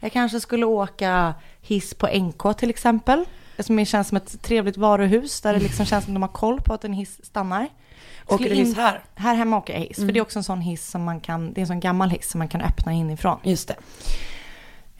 jag 0.00 0.12
kanske 0.12 0.40
skulle 0.40 0.66
åka 0.66 1.34
hiss 1.60 1.94
på 1.94 2.06
NK 2.06 2.54
till 2.58 2.70
exempel. 2.70 3.24
Som 3.58 3.84
känns 3.84 4.08
som 4.08 4.16
ett 4.16 4.42
trevligt 4.42 4.76
varuhus 4.76 5.40
där 5.40 5.52
det 5.54 5.60
liksom 5.60 5.86
känns 5.86 6.04
som 6.04 6.14
de 6.14 6.22
har 6.22 6.28
koll 6.28 6.60
på 6.60 6.74
att 6.74 6.84
en 6.84 6.92
hiss 6.92 7.24
stannar. 7.24 7.68
Åker 8.26 8.48
du 8.48 8.54
hiss 8.54 8.76
här? 8.76 8.90
Mm. 8.90 9.02
Här 9.14 9.34
hemma 9.34 9.56
åker 9.58 9.72
jag 9.72 9.80
hiss, 9.80 9.96
för 9.96 10.06
det 10.12 10.18
är 10.18 10.22
också 10.22 10.38
en 10.38 10.44
sån 10.44 10.60
hiss 10.60 10.90
som 10.90 11.04
man 11.04 11.20
kan, 11.20 11.52
det 11.52 11.58
är 11.60 11.62
en 11.62 11.66
sån 11.66 11.80
gammal 11.80 12.10
hiss 12.10 12.30
som 12.30 12.38
man 12.38 12.48
kan 12.48 12.60
öppna 12.60 12.92
inifrån. 12.92 13.38
Just 13.42 13.68
det. 13.68 13.74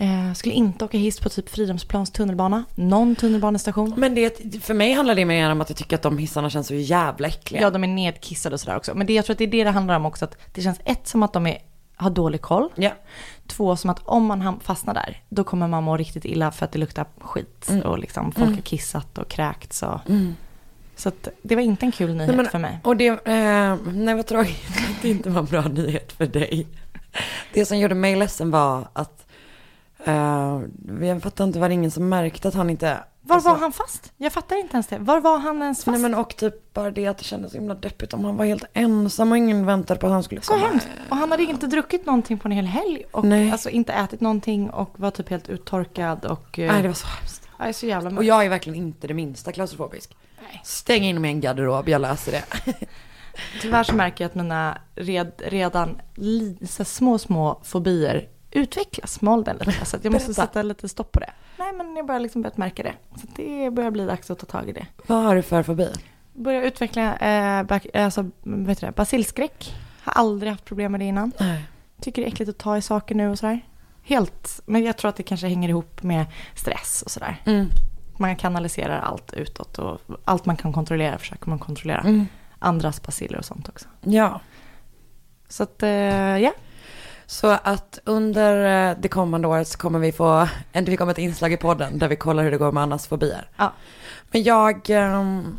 Eh, 0.03 0.33
skulle 0.35 0.55
inte 0.55 0.85
åka 0.85 0.99
hiss 0.99 1.21
på 1.21 1.29
typ 1.29 1.49
Fridhemsplans 1.49 2.11
tunnelbana, 2.11 2.65
någon 2.75 3.17
tunnelbanestation. 3.17 3.95
Men 3.97 4.15
det, 4.15 4.61
för 4.65 4.75
mig 4.75 4.93
handlar 4.93 5.15
det 5.15 5.25
mer 5.25 5.51
om 5.51 5.61
att 5.61 5.71
jag 5.71 5.77
tycker 5.77 5.97
att 5.97 6.03
de 6.03 6.19
hissarna 6.19 6.51
känns 6.51 6.67
så 6.67 6.75
jävla 6.75 7.29
äckliga. 7.29 7.63
Ja, 7.63 7.71
de 7.71 7.85
är 7.85 7.89
nedkissade 7.89 8.55
och 8.55 8.61
sådär 8.61 8.77
också. 8.77 8.95
Men 8.95 9.07
det, 9.07 9.13
jag 9.13 9.25
tror 9.25 9.35
att 9.35 9.39
det 9.39 9.45
är 9.45 9.49
det 9.49 9.65
det 9.65 9.71
handlar 9.71 9.97
om 9.97 10.07
också. 10.07 10.25
Att 10.25 10.37
det 10.55 10.63
känns 10.63 10.81
ett 10.85 11.09
som 11.09 11.23
att 11.23 11.33
de 11.33 11.47
är, 11.47 11.59
har 11.97 12.11
dålig 12.11 12.41
koll. 12.41 12.69
Ja. 12.75 12.91
Två 13.47 13.77
som 13.77 13.91
att 13.91 13.99
om 14.05 14.25
man 14.27 14.61
fastnar 14.61 14.95
där, 14.95 15.23
då 15.29 15.45
kommer 15.45 15.69
man 15.69 15.83
må 15.85 15.97
riktigt 15.97 16.25
illa 16.25 16.51
för 16.51 16.65
att 16.65 16.73
det 16.73 16.79
luktar 16.79 17.07
skit. 17.21 17.69
Mm. 17.71 17.83
Och 17.83 17.99
liksom 17.99 18.33
folk 18.33 18.43
Mm. 18.43 18.55
har 18.55 18.63
kissat 18.63 19.19
och 19.19 19.29
kräkts. 19.29 19.83
Och, 19.83 20.01
Mm. 20.09 20.35
Så 20.97 21.09
att 21.09 21.29
det 21.43 21.55
var 21.55 21.63
inte 21.63 21.87
en 21.87 21.93
kul 21.93 22.15
nyhet 22.15 22.29
Nej, 22.29 22.37
men- 22.37 22.47
för 22.47 22.59
mig. 22.59 22.79
Och 22.85 22.97
det, 22.97 23.07
eh, 23.07 23.77
nej 23.93 24.15
vad 24.15 24.27
tråkigt 24.27 24.67
att 24.91 25.03
det 25.03 25.09
inte 25.09 25.31
var 25.31 25.41
en 25.41 25.47
bra 25.47 25.63
nyhet 25.63 26.13
för 26.13 26.27
dig. 26.27 26.67
Det 27.53 27.67
som 27.67 27.79
gjorde 27.79 27.95
mig 27.95 28.17
ledsen 28.17 28.51
var 28.51 28.89
att, 28.93 29.27
eh, 30.05 30.61
jag 31.03 31.23
fattar 31.23 31.45
inte, 31.45 31.59
var 31.59 31.69
det 31.69 31.75
ingen 31.75 31.91
som 31.91 32.09
märkte 32.09 32.49
att 32.49 32.55
han 32.55 32.71
inte... 32.71 32.99
Var 33.25 33.35
alltså- 33.37 33.51
var 33.51 33.57
han 33.59 33.73
fast? 33.73 34.13
Jag 34.17 34.33
fattar 34.33 34.57
inte 34.61 34.73
ens 34.75 34.87
det. 34.87 34.99
Var 34.99 35.21
var 35.21 35.39
han 35.39 35.63
ens 35.63 35.79
fast? 35.85 35.87
Nej 35.93 36.03
men 36.11 36.15
och 36.15 36.37
typ 36.37 36.73
bara 36.75 36.91
det 36.91 37.07
att 37.07 37.19
det 37.19 37.25
kändes 37.25 37.53
så 37.53 37.59
himla 37.59 37.75
deppigt 37.75 38.15
om 38.15 38.25
han 38.25 38.37
var 38.37 38.45
helt 38.45 38.65
ensam 38.73 39.31
och 39.33 39.39
ingen 39.39 39.67
väntade 39.67 40.01
på 40.01 40.07
att 40.07 40.13
han 40.13 40.23
skulle 40.23 40.41
så 40.41 40.53
komma. 40.53 40.67
hemskt. 40.67 40.89
Och 41.11 41.17
han 41.17 41.31
hade 41.31 41.43
inte 41.43 41.67
druckit 41.67 42.07
någonting 42.07 42.39
på 42.39 42.49
en 42.49 42.53
hel 42.53 42.67
helg. 42.67 43.05
Och 43.11 43.25
Nej. 43.25 43.51
alltså 43.53 43.71
inte 43.71 43.93
ätit 43.93 44.21
någonting 44.21 44.71
och 44.71 45.01
var 45.01 45.11
typ 45.11 45.29
helt 45.29 45.49
uttorkad. 45.49 46.25
Och, 46.25 46.59
eh, 46.59 46.73
Nej 46.73 46.83
det 46.83 46.89
var 46.89 46.95
så 46.95 47.07
hemskt. 47.07 47.49
är 47.59 47.73
så 47.73 47.87
jävla 47.87 48.09
Och 48.09 48.13
mörkt. 48.15 48.27
jag 48.29 48.45
är 48.45 48.49
verkligen 48.49 48.79
inte 48.79 49.07
det 49.07 49.15
minsta 49.15 49.53
klaustrofobisk. 49.53 50.17
Nej. 50.43 50.61
Stäng 50.65 51.03
in 51.05 51.21
mig 51.21 51.31
i 51.31 51.35
en 51.35 51.41
garderob, 51.41 51.89
jag 51.89 52.01
löser 52.01 52.33
det. 52.33 52.45
Tyvärr 53.63 53.85
så 53.85 53.95
märker 53.95 54.25
jag 54.25 54.29
att 54.29 54.35
mina 54.35 54.79
red, 54.95 55.33
redan 55.39 56.01
li, 56.15 56.57
så 56.69 56.85
små, 56.85 57.19
små 57.19 57.61
fobier 57.65 58.29
utvecklas 58.53 59.21
med 59.21 59.33
åldern 59.35 59.57
lite. 59.61 59.85
Så 59.85 59.97
att 59.97 60.05
jag 60.05 60.13
måste 60.13 60.29
Berätta. 60.29 60.43
sätta 60.43 60.63
lite 60.63 60.89
stopp 60.89 61.13
på 61.13 61.21
det. 61.21 61.31
Nej 61.57 61.73
men 61.73 61.97
jag 61.97 62.07
börjar 62.07 62.21
liksom 62.21 62.43
börjat 62.43 62.57
märka 62.57 62.83
det. 62.83 62.95
Så 63.21 63.27
det 63.37 63.71
börjar 63.71 63.91
bli 63.91 64.07
dags 64.07 64.31
att 64.31 64.39
ta 64.39 64.47
tag 64.47 64.69
i 64.69 64.73
det. 64.73 64.87
Vad 65.07 65.23
har 65.25 65.37
du 65.37 65.43
för 65.43 65.63
fobi? 65.63 65.89
Börjar 66.33 66.63
utveckla 66.63 67.17
eh, 67.17 67.63
bak, 67.63 67.87
alltså, 67.95 68.31
vad 68.43 68.69
heter 68.69 68.87
det, 68.87 68.93
basilskräck. 68.93 69.75
Har 70.03 70.13
aldrig 70.13 70.53
haft 70.53 70.65
problem 70.65 70.93
med 70.93 71.01
det 71.01 71.05
innan. 71.05 71.33
Nej. 71.41 71.65
Tycker 72.01 72.23
det 72.23 72.29
är 72.29 72.33
äckligt 72.33 72.49
att 72.51 72.59
ta 72.59 72.77
i 72.77 72.83
saker 72.83 73.15
nu 73.15 73.29
och 73.31 73.39
sådär. 73.39 73.61
Helt, 74.03 74.61
men 74.67 74.85
jag 74.85 74.97
tror 74.99 75.09
att 75.09 75.17
det 75.17 75.23
kanske 75.23 75.47
hänger 75.47 75.69
ihop 75.69 76.03
med 76.03 76.27
stress 76.55 77.03
och 77.03 77.11
sådär. 77.11 77.43
Mm. 77.45 77.67
Man 78.19 78.37
kanaliserar 78.37 79.01
allt 79.01 79.33
utåt 79.33 79.79
och 79.79 80.01
allt 80.25 80.47
man 80.47 80.57
kan 80.57 80.73
kontrollera 80.73 81.19
försöker 81.19 81.49
man 81.49 81.59
kontrollera. 81.59 82.01
Mm. 82.01 82.27
Andras 82.59 83.03
basiller 83.03 83.39
och 83.39 83.45
sånt 83.45 83.69
också. 83.69 83.89
Ja. 84.01 84.41
Så 85.49 85.63
att, 85.63 85.83
eh, 85.83 85.89
ja. 86.39 86.53
Så 87.33 87.47
att 87.63 87.99
under 88.05 88.91
eh, 88.91 88.97
det 89.01 89.09
kommande 89.09 89.49
året 89.49 89.69
så 89.69 89.79
kommer 89.79 89.99
vi 89.99 90.13
få, 90.13 90.49
vi 90.73 90.97
kommer 90.97 91.13
ett 91.13 91.19
inslag 91.19 91.53
i 91.53 91.57
podden 91.57 91.99
där 91.99 92.09
vi 92.09 92.17
kollar 92.17 92.43
hur 92.43 92.51
det 92.51 92.57
går 92.57 92.73
med 92.73 92.83
Annas 92.83 93.07
fobier. 93.07 93.49
Ja. 93.57 93.73
Men 94.31 94.43
jag, 94.43 94.91
ehm, 94.91 95.59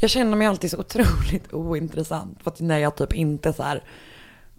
jag 0.00 0.10
känner 0.10 0.36
mig 0.36 0.46
alltid 0.46 0.70
så 0.70 0.78
otroligt 0.78 1.52
ointressant. 1.52 2.42
För 2.42 2.50
att 2.50 2.60
när 2.60 2.78
jag 2.78 2.96
typ 2.96 3.12
inte 3.12 3.52
så 3.52 3.62
här 3.62 3.82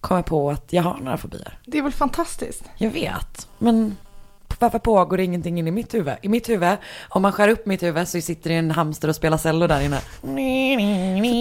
kommer 0.02 0.22
på 0.22 0.52
att 0.52 0.74
jag 0.74 0.84
har 0.84 0.98
några 0.98 1.18
fobier. 1.18 1.60
Det 1.66 1.78
är 1.78 1.82
väl 1.82 1.92
fantastiskt? 1.92 2.64
Jag 2.78 2.92
vet, 2.92 3.48
men 3.58 3.98
varför 4.60 4.80
pågår 4.80 5.18
det 5.18 5.24
ingenting 5.24 5.60
in 5.60 5.68
i 5.68 5.72
mitt 5.72 5.94
huvud? 5.94 6.16
I 6.22 6.30
mitt 6.30 6.50
huvud, 6.50 6.78
om 7.10 7.22
man 7.22 7.32
skär 7.32 7.50
upp 7.50 7.66
mitt 7.66 7.84
huvud 7.84 8.08
så 8.08 8.22
sitter 8.22 8.50
det 8.50 8.56
en 8.56 8.72
hamster 8.72 9.08
och 9.08 9.16
spelar 9.16 9.38
cello 9.38 9.68
där 9.68 9.82
inne. 9.82 10.00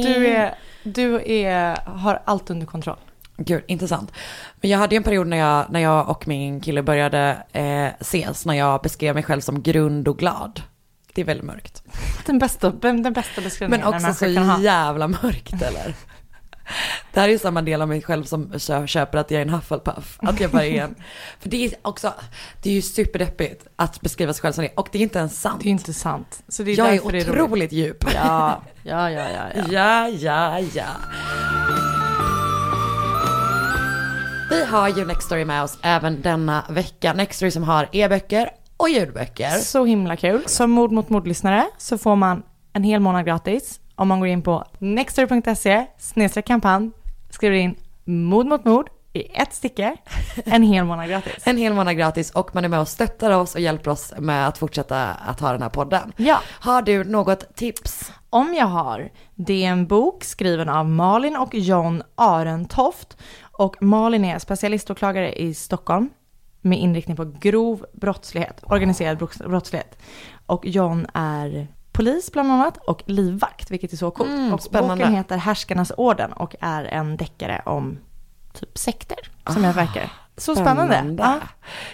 Du, 0.03 0.27
är, 0.27 0.55
du 0.83 1.33
är, 1.33 1.77
har 1.77 2.23
allt 2.25 2.51
under 2.51 2.67
kontroll. 2.67 2.97
Gud, 3.37 3.63
intressant. 3.67 4.13
Men 4.61 4.71
jag 4.71 4.79
hade 4.79 4.95
ju 4.95 4.97
en 4.97 5.03
period 5.03 5.27
när 5.27 5.37
jag, 5.37 5.67
när 5.71 5.81
jag 5.81 6.09
och 6.09 6.29
min 6.29 6.61
kille 6.61 6.83
började 6.83 7.43
eh, 7.53 7.87
ses, 8.01 8.47
när 8.47 8.55
jag 8.55 8.83
beskrev 8.83 9.15
mig 9.15 9.23
själv 9.23 9.41
som 9.41 9.63
grund 9.63 10.09
och 10.09 10.19
glad. 10.19 10.63
Det 11.15 11.21
är 11.21 11.25
väldigt 11.25 11.47
mörkt. 11.47 11.83
Den 12.27 12.39
bästa, 12.39 12.71
den, 12.71 13.13
bästa 13.13 13.41
beskrivningen 13.41 13.81
Men 13.81 13.95
en 13.95 14.11
också 14.11 14.15
så 14.15 14.63
jävla 14.63 15.09
mörkt 15.09 15.63
eller? 15.63 15.95
Det 17.13 17.21
här 17.21 17.29
är 17.29 17.33
ju 17.33 17.39
samma 17.39 17.63
del 17.63 17.83
av 17.83 17.89
mig 17.89 18.03
själv 18.03 18.25
som 18.25 18.53
kö- 18.59 18.87
köper 18.87 19.19
att 19.19 19.31
jag 19.31 19.39
är 19.39 19.43
en 19.47 19.51
Hufflepuff. 19.51 20.19
Att 20.23 20.41
jag 20.41 20.51
bara 20.51 20.65
är 20.65 20.83
en. 20.83 20.95
För 21.41 21.49
det 21.49 21.65
är 21.65 21.75
också, 21.83 22.15
det 22.63 22.71
är 22.71 22.75
ju 22.75 22.83
superdeppigt 22.83 23.67
att 23.77 24.01
beskriva 24.01 24.33
sig 24.33 24.43
själv 24.43 24.53
som 24.53 24.65
det. 24.65 24.71
Och 24.77 24.89
det 24.93 24.99
är 24.99 25.03
inte 25.03 25.19
ens 25.19 25.41
sant. 25.41 25.61
Det 25.63 25.69
är 25.69 25.71
inte 25.71 25.93
sant. 25.93 26.43
Så 26.49 26.63
det 26.63 26.71
är 26.71 26.79
jag 26.79 26.95
är 26.95 27.13
det 27.13 27.19
är 27.19 27.31
otroligt 27.31 27.73
djup. 27.73 28.05
Ja, 28.15 28.63
ja, 28.83 29.11
ja, 29.11 29.27
ja. 29.31 29.47
ja. 29.55 29.65
Ja, 29.71 30.09
ja, 30.09 30.61
ja. 30.75 31.94
Vi 34.55 34.65
har 34.65 34.89
ju 34.89 35.05
Nextory 35.05 35.45
med 35.45 35.63
oss 35.63 35.79
även 35.83 36.23
denna 36.23 36.65
vecka. 36.69 37.13
Nextory 37.13 37.51
som 37.51 37.63
har 37.63 37.89
e-böcker 37.93 38.51
och 38.77 38.89
ljudböcker. 38.89 39.51
Så 39.51 39.85
himla 39.85 40.17
kul. 40.17 40.43
Som 40.47 40.71
Mord 40.71 40.93
mot 40.93 41.09
mord-lyssnare 41.09 41.67
så 41.79 41.99
får 41.99 42.17
man 42.17 42.43
en 42.73 42.83
hel 42.83 43.01
månad 43.01 43.25
gratis 43.25 43.81
om 43.95 44.09
man 44.09 44.21
går 44.21 44.29
in 44.29 44.43
på 44.43 44.65
nextory.se 44.79 45.87
snedstreck 45.99 46.47
kampanj, 46.47 46.91
skriver 47.31 47.57
in 47.57 47.75
mord 48.05 48.47
mot 48.47 48.65
mord 48.65 48.89
i 49.13 49.27
ett 49.35 49.55
stycke, 49.55 49.97
en 50.45 50.63
hel 50.63 50.85
månad 50.85 51.09
gratis. 51.09 51.33
En 51.47 51.57
hel 51.57 51.73
månad 51.73 51.97
gratis 51.97 52.31
och 52.31 52.55
man 52.55 52.65
är 52.65 52.69
med 52.69 52.81
och 52.81 52.89
stöttar 52.89 53.31
oss 53.31 53.55
och 53.55 53.61
hjälper 53.61 53.91
oss 53.91 54.15
med 54.19 54.49
att 54.49 54.59
fortsätta 54.59 55.07
att 55.07 55.41
ha 55.41 55.53
den 55.53 55.63
här 55.63 55.69
podden. 55.69 56.13
Ja. 56.17 56.41
Har 56.61 56.83
du 56.83 57.05
något 57.05 57.57
tips? 57.57 58.13
Om 58.31 58.55
jag 58.55 58.67
har, 58.67 59.11
det 59.35 59.65
är 59.65 59.69
en 59.69 59.87
bok 59.87 60.25
skriven 60.25 60.69
av 60.69 60.89
Malin 60.89 61.37
och 61.37 61.55
John 61.55 62.03
Arentoft. 62.15 63.17
Och 63.59 63.83
Malin 63.83 64.25
är 64.25 64.39
specialiståklagare 64.39 65.33
i 65.33 65.55
Stockholm 65.55 66.11
med 66.61 66.79
inriktning 66.79 67.17
på 67.17 67.25
grov 67.25 67.87
brottslighet, 67.93 68.61
organiserad 68.63 69.29
brottslighet. 69.39 69.99
Och 70.47 70.67
John 70.67 71.07
är 71.15 71.69
polis 71.93 72.33
bland 72.33 72.53
annat 72.53 72.77
och 72.77 73.03
livvakt, 73.07 73.71
vilket 73.71 73.93
är 73.93 73.97
så 73.97 74.11
coolt. 74.11 74.31
Mm, 74.31 74.55
och 74.55 74.63
spännande. 74.63 74.97
boken 74.97 75.15
heter 75.15 75.37
Härskarnas 75.37 75.93
orden 75.97 76.33
och 76.33 76.55
är 76.61 76.85
en 76.85 77.17
deckare 77.17 77.63
om 77.67 77.99
typ 78.53 78.79
sekter, 78.79 79.19
som 79.53 79.65
jag 79.65 79.73
verkar. 79.73 80.13
Så 80.37 80.55
spännande. 80.55 81.17
Ja. 81.19 81.41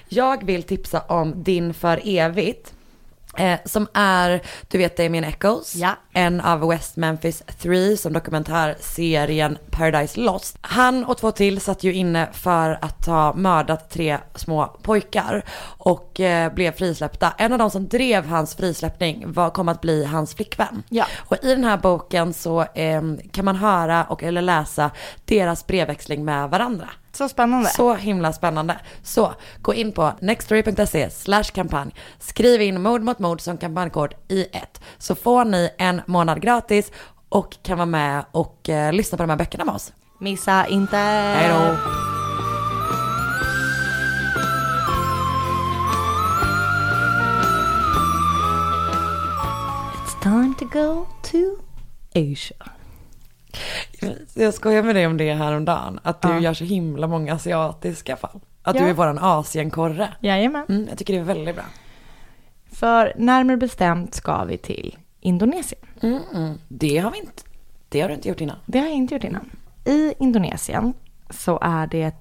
Jag 0.09 0.45
vill 0.45 0.62
tipsa 0.62 1.00
om 1.00 1.43
Din 1.43 1.75
för 1.75 2.00
evigt. 2.05 2.75
Eh, 3.37 3.59
som 3.65 3.87
är, 3.95 4.43
du 4.69 4.79
vet 4.79 4.97
Damien 4.97 5.25
Echoes, 5.25 5.75
Ja. 5.75 5.91
en 6.13 6.41
av 6.41 6.69
West 6.69 6.97
Memphis 6.97 7.43
3 7.59 7.97
som 7.97 8.13
dokumentärserien 8.13 9.59
Paradise 9.71 10.21
Lost. 10.21 10.59
Han 10.61 11.05
och 11.05 11.19
två 11.19 11.31
till 11.33 11.61
satt 11.61 11.85
ju 11.85 11.93
inne 11.95 12.29
för 12.33 12.79
att 12.83 13.07
ha 13.07 13.35
mördat 13.35 13.91
tre 13.91 14.19
små 14.35 14.67
pojkar 14.83 15.43
och 15.63 16.21
eh, 16.21 16.53
blev 16.55 16.73
frisläppta. 16.73 17.35
En 17.39 17.53
av 17.53 17.59
de 17.59 17.71
som 17.71 17.89
drev 17.89 18.27
hans 18.27 18.55
frisläppning 18.55 19.33
var, 19.33 19.51
kom 19.51 19.69
att 19.69 19.81
bli 19.81 20.05
hans 20.05 20.35
flickvän. 20.35 20.83
Ja. 20.89 21.07
Och 21.19 21.37
i 21.45 21.49
den 21.55 21.65
här 21.65 21.77
boken 21.77 22.33
så 22.33 22.61
eh, 22.63 23.03
kan 23.33 23.45
man 23.45 23.57
höra 23.57 24.05
och 24.05 24.23
eller 24.23 24.43
läsa 24.43 24.91
deras 25.25 25.67
brevväxling 25.67 26.25
med 26.25 26.51
varandra. 26.51 26.89
Så 27.12 27.29
spännande. 27.29 27.69
Så 27.69 27.95
himla 27.95 28.33
spännande. 28.33 28.76
Så 29.02 29.33
gå 29.62 29.75
in 29.75 29.93
på 29.93 30.12
nextory.se 30.21 31.11
slash 31.11 31.45
kampanj. 31.45 31.95
Skriv 32.19 32.61
in 32.61 32.83
mord 32.83 33.02
mot 33.02 33.19
mord 33.19 33.40
som 33.40 33.59
kampanjkod 33.59 34.14
i 34.29 34.43
ett. 34.43 34.81
Så 34.99 35.14
får 35.14 35.45
ni 35.45 35.71
en 35.79 36.00
månad 36.07 36.43
gratis 36.43 36.93
och 37.29 37.57
kan 37.62 37.79
vara 37.79 37.87
med 37.87 38.25
och 38.33 38.69
eh, 38.69 38.93
lyssna 38.93 39.19
på 39.19 39.23
de 39.23 39.31
här 39.31 39.37
böckerna 39.37 39.64
med 39.64 39.75
oss. 39.75 39.93
Missa 40.19 40.67
inte. 40.67 40.97
Hej 40.97 41.49
då! 41.49 41.76
It's 49.95 50.23
time 50.23 50.55
to 50.55 50.64
go 50.64 51.07
to 51.23 51.57
Asia. 52.14 52.80
Jag 54.35 54.54
skojar 54.54 54.83
med 54.83 54.95
dig 54.95 55.07
om 55.07 55.16
det 55.16 55.35
häromdagen. 55.35 56.00
Att 56.02 56.23
du 56.23 56.28
Ja. 56.28 56.40
gör 56.40 56.54
så 56.54 56.64
himla 56.64 57.07
många 57.07 57.35
asiatiska 57.35 58.16
fall. 58.16 58.40
Att 58.62 58.76
Ja. 58.76 58.83
du 58.83 58.88
är 58.88 58.95
våran 58.95 59.19
Asienkorre. 59.19 60.09
Jajamän. 60.21 60.66
Mm, 60.69 60.87
jag 60.88 60.99
tycker 60.99 61.12
det 61.14 61.19
är 61.21 61.25
väldigt 61.25 61.54
bra. 61.54 61.64
För 62.73 63.12
närmare 63.16 63.57
bestämt 63.57 64.14
ska 64.14 64.45
vi 64.45 64.59
till 64.59 64.97
Indonesien. 65.21 65.80
Mm, 66.02 66.21
mm. 66.35 66.59
Det 66.69 66.99
har 66.99 67.11
vi 67.11 67.19
inte. 67.19 67.42
Det 67.88 68.00
har 68.00 68.09
du 68.09 68.14
inte 68.14 68.28
gjort 68.28 68.40
innan. 68.40 68.57
Det 68.66 68.78
har 68.78 68.87
jag 68.87 68.97
inte 68.97 69.14
gjort 69.14 69.25
innan. 69.25 69.50
I 69.85 70.14
Indonesien 70.19 70.95
så 71.30 71.59
är 71.62 71.87
det 71.87 72.14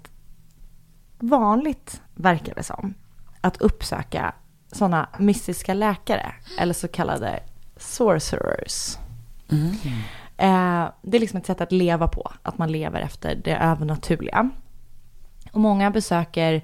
vanligt, 1.20 2.02
verkar 2.16 2.56
det 2.56 2.64
som, 2.64 2.94
att 3.42 3.62
uppsöka 3.62 4.34
sådana 4.72 5.10
mystiska 5.20 5.74
läkare 5.74 6.34
eller 6.60 6.74
så 6.74 6.88
kallade 6.88 7.40
sorcerers. 7.78 8.98
Eh, 10.40 10.88
det 11.02 11.18
är 11.18 11.20
liksom 11.20 11.40
ett 11.40 11.46
sätt 11.46 11.62
att 11.62 11.72
leva 11.72 12.08
på, 12.08 12.32
att 12.44 12.58
man 12.58 12.72
lever 12.72 13.02
efter 13.02 13.36
det 13.36 13.56
övernaturliga. 13.56 14.50
Och 15.52 15.60
många 15.60 15.92
besöker 15.92 16.62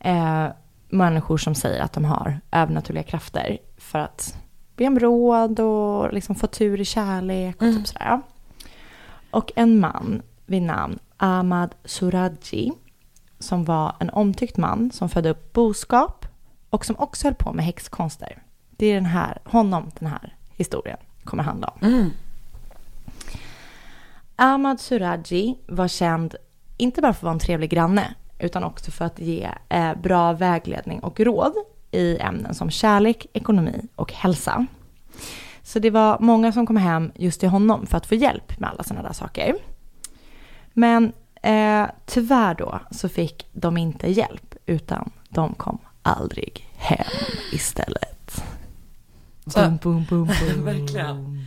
eh, 0.00 0.46
människor 0.88 1.36
som 1.36 1.54
säger 1.54 1.82
att 1.82 1.92
de 1.92 2.04
har 2.04 2.40
övernaturliga 2.52 3.02
krafter 3.02 3.58
för 3.76 3.98
att 3.98 4.36
be 4.76 4.86
om 4.86 4.98
råd 4.98 5.60
och 5.60 6.12
liksom 6.12 6.34
få 6.34 6.46
tur 6.46 6.80
i 6.80 6.84
kärlek 6.84 7.54
och 7.54 7.60
typ 7.60 7.86
sådär. 7.86 8.20
Och 9.30 9.52
en 9.56 9.80
man 9.80 10.22
vid 10.46 10.62
namn 10.62 10.98
Ahmad 11.16 11.74
Suraji 11.84 12.72
som 13.38 13.64
var 13.64 13.96
en 13.98 14.10
omtyckt 14.10 14.56
man 14.56 14.90
som 14.90 15.08
födde 15.08 15.30
upp 15.30 15.52
boskap 15.52 16.26
och 16.70 16.84
som 16.84 16.96
också 16.98 17.26
höll 17.26 17.34
på 17.34 17.52
med 17.52 17.64
häxkonster. 17.64 18.42
Det 18.70 18.86
är 18.86 18.94
den 18.94 19.06
här, 19.06 19.38
honom 19.44 19.90
den 19.98 20.08
här 20.08 20.36
historien 20.52 20.98
kommer 21.24 21.42
handla 21.42 21.68
om. 21.68 21.88
Mm. 21.88 22.10
Ahmad 24.36 24.80
Suraji 24.80 25.58
var 25.66 25.88
känd 25.88 26.34
inte 26.76 27.02
bara 27.02 27.12
för 27.12 27.18
att 27.18 27.22
vara 27.22 27.32
en 27.32 27.38
trevlig 27.38 27.70
granne 27.70 28.14
utan 28.38 28.64
också 28.64 28.90
för 28.90 29.04
att 29.04 29.18
ge 29.18 29.48
eh, 29.68 29.94
bra 29.94 30.32
vägledning 30.32 31.00
och 31.00 31.20
råd 31.20 31.52
i 31.90 32.18
ämnen 32.18 32.54
som 32.54 32.70
kärlek, 32.70 33.26
ekonomi 33.32 33.82
och 33.96 34.12
hälsa. 34.12 34.66
Så 35.62 35.78
det 35.78 35.90
var 35.90 36.18
många 36.20 36.52
som 36.52 36.66
kom 36.66 36.76
hem 36.76 37.12
just 37.14 37.40
till 37.40 37.48
honom 37.48 37.86
för 37.86 37.96
att 37.96 38.06
få 38.06 38.14
hjälp 38.14 38.58
med 38.60 38.70
alla 38.70 38.82
sådana 38.84 39.06
där 39.08 39.14
saker. 39.14 39.54
Men 40.72 41.12
eh, 41.42 41.86
tyvärr 42.06 42.54
då 42.54 42.80
så 42.90 43.08
fick 43.08 43.46
de 43.52 43.76
inte 43.76 44.10
hjälp 44.10 44.54
utan 44.66 45.10
de 45.28 45.54
kom 45.54 45.78
aldrig 46.02 46.68
hem 46.76 47.04
istället. 47.52 48.42
Så- 49.46 49.60
Boom, 49.60 49.78
boom, 49.82 50.04
boom, 50.08 50.26
boom. 50.26 50.64
Verkligen. 50.64 51.46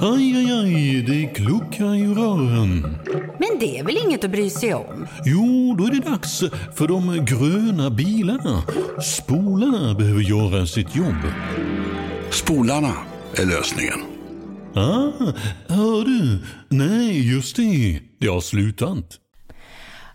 Aj, 0.00 0.36
aj, 0.36 0.52
aj, 0.52 1.02
det 1.06 1.26
kluckar 1.34 1.94
i 1.94 2.06
rören. 2.06 2.98
Men 3.38 3.58
det 3.60 3.78
är 3.78 3.84
väl 3.84 3.96
inget 4.06 4.24
att 4.24 4.30
bry 4.30 4.50
sig 4.50 4.74
om? 4.74 5.06
Jo, 5.24 5.74
då 5.78 5.84
är 5.84 5.90
det 5.90 6.10
dags 6.10 6.40
för 6.74 6.88
de 6.88 7.24
gröna 7.24 7.90
bilarna. 7.90 8.62
Spolarna 9.02 9.94
behöver 9.94 10.20
göra 10.20 10.66
sitt 10.66 10.96
jobb. 10.96 11.22
Spolarna 12.30 12.92
är 13.36 13.46
lösningen. 13.46 14.00
Ah, 14.74 15.32
hör 15.68 16.04
du? 16.04 16.38
Nej, 16.68 17.34
just 17.34 17.56
det. 17.56 18.00
Det 18.18 18.26
har 18.26 18.40
slutat. 18.40 19.18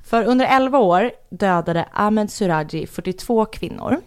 För 0.03 0.23
under 0.23 0.45
11 0.45 0.77
år 0.77 1.11
dödade 1.29 1.89
Ahmed 1.93 2.31
Suraji 2.31 2.87
42 2.87 3.45
kvinnor. 3.45 3.97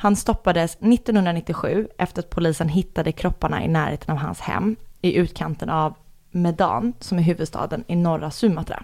Han 0.00 0.16
stoppades 0.16 0.74
1997 0.74 1.88
efter 1.98 2.22
att 2.22 2.30
polisen 2.30 2.68
hittade 2.68 3.12
kropparna 3.12 3.64
i 3.64 3.68
närheten 3.68 4.10
av 4.10 4.16
hans 4.16 4.40
hem 4.40 4.76
i 5.00 5.14
utkanten 5.14 5.70
av 5.70 5.94
Medan, 6.30 6.92
som 7.00 7.18
är 7.18 7.22
huvudstaden 7.22 7.84
i 7.86 7.96
norra 7.96 8.30
Sumatra. 8.30 8.82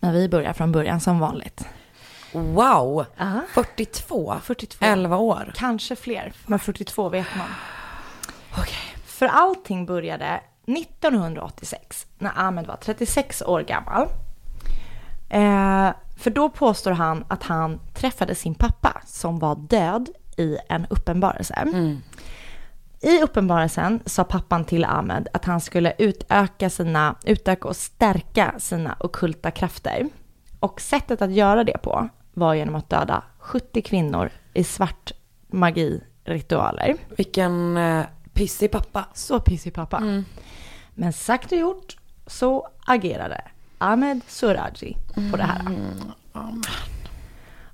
Men 0.00 0.12
vi 0.12 0.28
börjar 0.28 0.52
från 0.52 0.72
början 0.72 1.00
som 1.00 1.18
vanligt. 1.18 1.68
Wow! 2.32 3.04
Aha. 3.18 3.40
42? 3.54 4.34
42. 4.42 4.84
11 4.84 5.16
år. 5.16 5.52
Kanske 5.54 5.96
fler, 5.96 6.32
men 6.46 6.58
42 6.58 7.08
vet 7.08 7.36
man. 7.36 7.48
För 9.04 9.26
allting 9.26 9.86
började 9.86 10.40
1986 10.66 12.06
när 12.18 12.32
Ahmed 12.36 12.66
var 12.66 12.76
36 12.76 13.42
år 13.42 13.60
gammal. 13.60 14.08
Eh, 15.32 15.90
för 16.16 16.30
då 16.30 16.48
påstår 16.48 16.90
han 16.90 17.24
att 17.28 17.42
han 17.42 17.80
träffade 17.94 18.34
sin 18.34 18.54
pappa 18.54 19.02
som 19.06 19.38
var 19.38 19.56
död 19.56 20.08
i 20.36 20.56
en 20.68 20.86
uppenbarelse. 20.90 21.66
I 23.00 23.22
uppenbarelsen 23.22 24.00
sa 24.06 24.24
pappan 24.24 24.64
till 24.64 24.84
Ahmed 24.84 25.28
att 25.32 25.44
han 25.44 25.60
skulle 25.60 25.92
utöka, 25.98 26.70
sina, 26.70 27.16
utöka 27.24 27.68
och 27.68 27.76
stärka 27.76 28.54
sina 28.58 28.96
okulta 29.00 29.50
krafter. 29.50 30.08
Och 30.60 30.80
sättet 30.80 31.22
att 31.22 31.32
göra 31.32 31.64
det 31.64 31.78
på 31.82 32.08
var 32.34 32.54
genom 32.54 32.74
att 32.74 32.90
döda 32.90 33.22
70 33.38 33.82
kvinnor 33.82 34.30
i 34.54 34.64
svart 34.64 35.12
magi 35.48 36.00
ritualer. 36.24 36.96
Vilken 37.16 37.76
eh, 37.76 38.04
pissig 38.32 38.70
pappa. 38.70 39.04
Så 39.14 39.40
pissig 39.40 39.74
pappa. 39.74 40.22
Men 40.94 41.12
sagt 41.12 41.52
och 41.52 41.58
gjort 41.58 41.96
så 42.26 42.68
agerade 42.86 43.40
Ahmed 43.82 44.20
Suraji 44.26 44.96
på 45.30 45.36
det 45.36 45.42
här. 45.42 45.60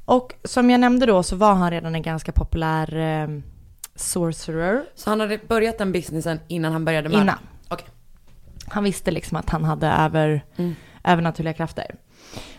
Och 0.05 0.35
som 0.45 0.71
jag 0.71 0.81
nämnde 0.81 1.07
då 1.07 1.23
så 1.23 1.37
var 1.37 1.55
han 1.55 1.71
redan 1.71 1.95
en 1.95 2.03
ganska 2.03 2.33
populär 2.33 2.97
eh, 2.97 3.29
sorcerer. 3.95 4.85
Så 4.95 5.11
han 5.11 5.21
hade 5.21 5.38
börjat 5.49 5.79
den 5.79 5.93
businessen 5.93 6.41
innan 6.49 6.73
han 6.73 6.85
började 6.85 7.09
mörda? 7.09 7.23
Innan. 7.23 7.38
Okej. 7.69 7.87
Han 8.69 8.85
visste 8.85 9.11
liksom 9.11 9.37
att 9.37 9.50
han 9.50 9.65
hade 9.65 9.87
över, 9.87 10.45
övernaturliga 11.05 11.53
krafter. 11.55 11.95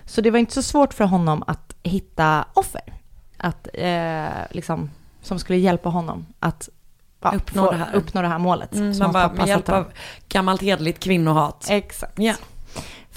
Så 0.06 0.22
det 0.22 0.32
var 0.32 0.40
inte 0.40 0.54
så 0.54 0.64
svårt 0.64 0.94
för 0.94 1.06
honom 1.06 1.44
att 1.48 1.76
hitta 1.84 2.46
offer. 2.54 2.94
Att, 3.38 3.68
eh, 3.74 4.28
liksom, 4.52 4.90
som 5.22 5.40
skulle 5.40 5.60
hjälpa 5.60 5.90
honom 5.90 6.26
att 6.40 6.70
ja, 7.22 7.32
Uppnå 7.36 7.66
få, 7.66 7.72
det 7.72 7.78
här. 7.78 7.96
uppnå 7.96 8.22
det 8.22 8.28
här 8.28 8.40
målet. 8.40 8.76
Mm, 8.76 8.98
man 8.98 9.12
bara, 9.12 9.34
med 9.34 9.48
hjälp 9.48 9.70
av 9.70 9.92
gammalt 10.30 10.62
hederligt 10.62 11.00
kvinnohat. 11.00 11.68
Exakt. 11.70 12.20
Ja. 12.20 12.34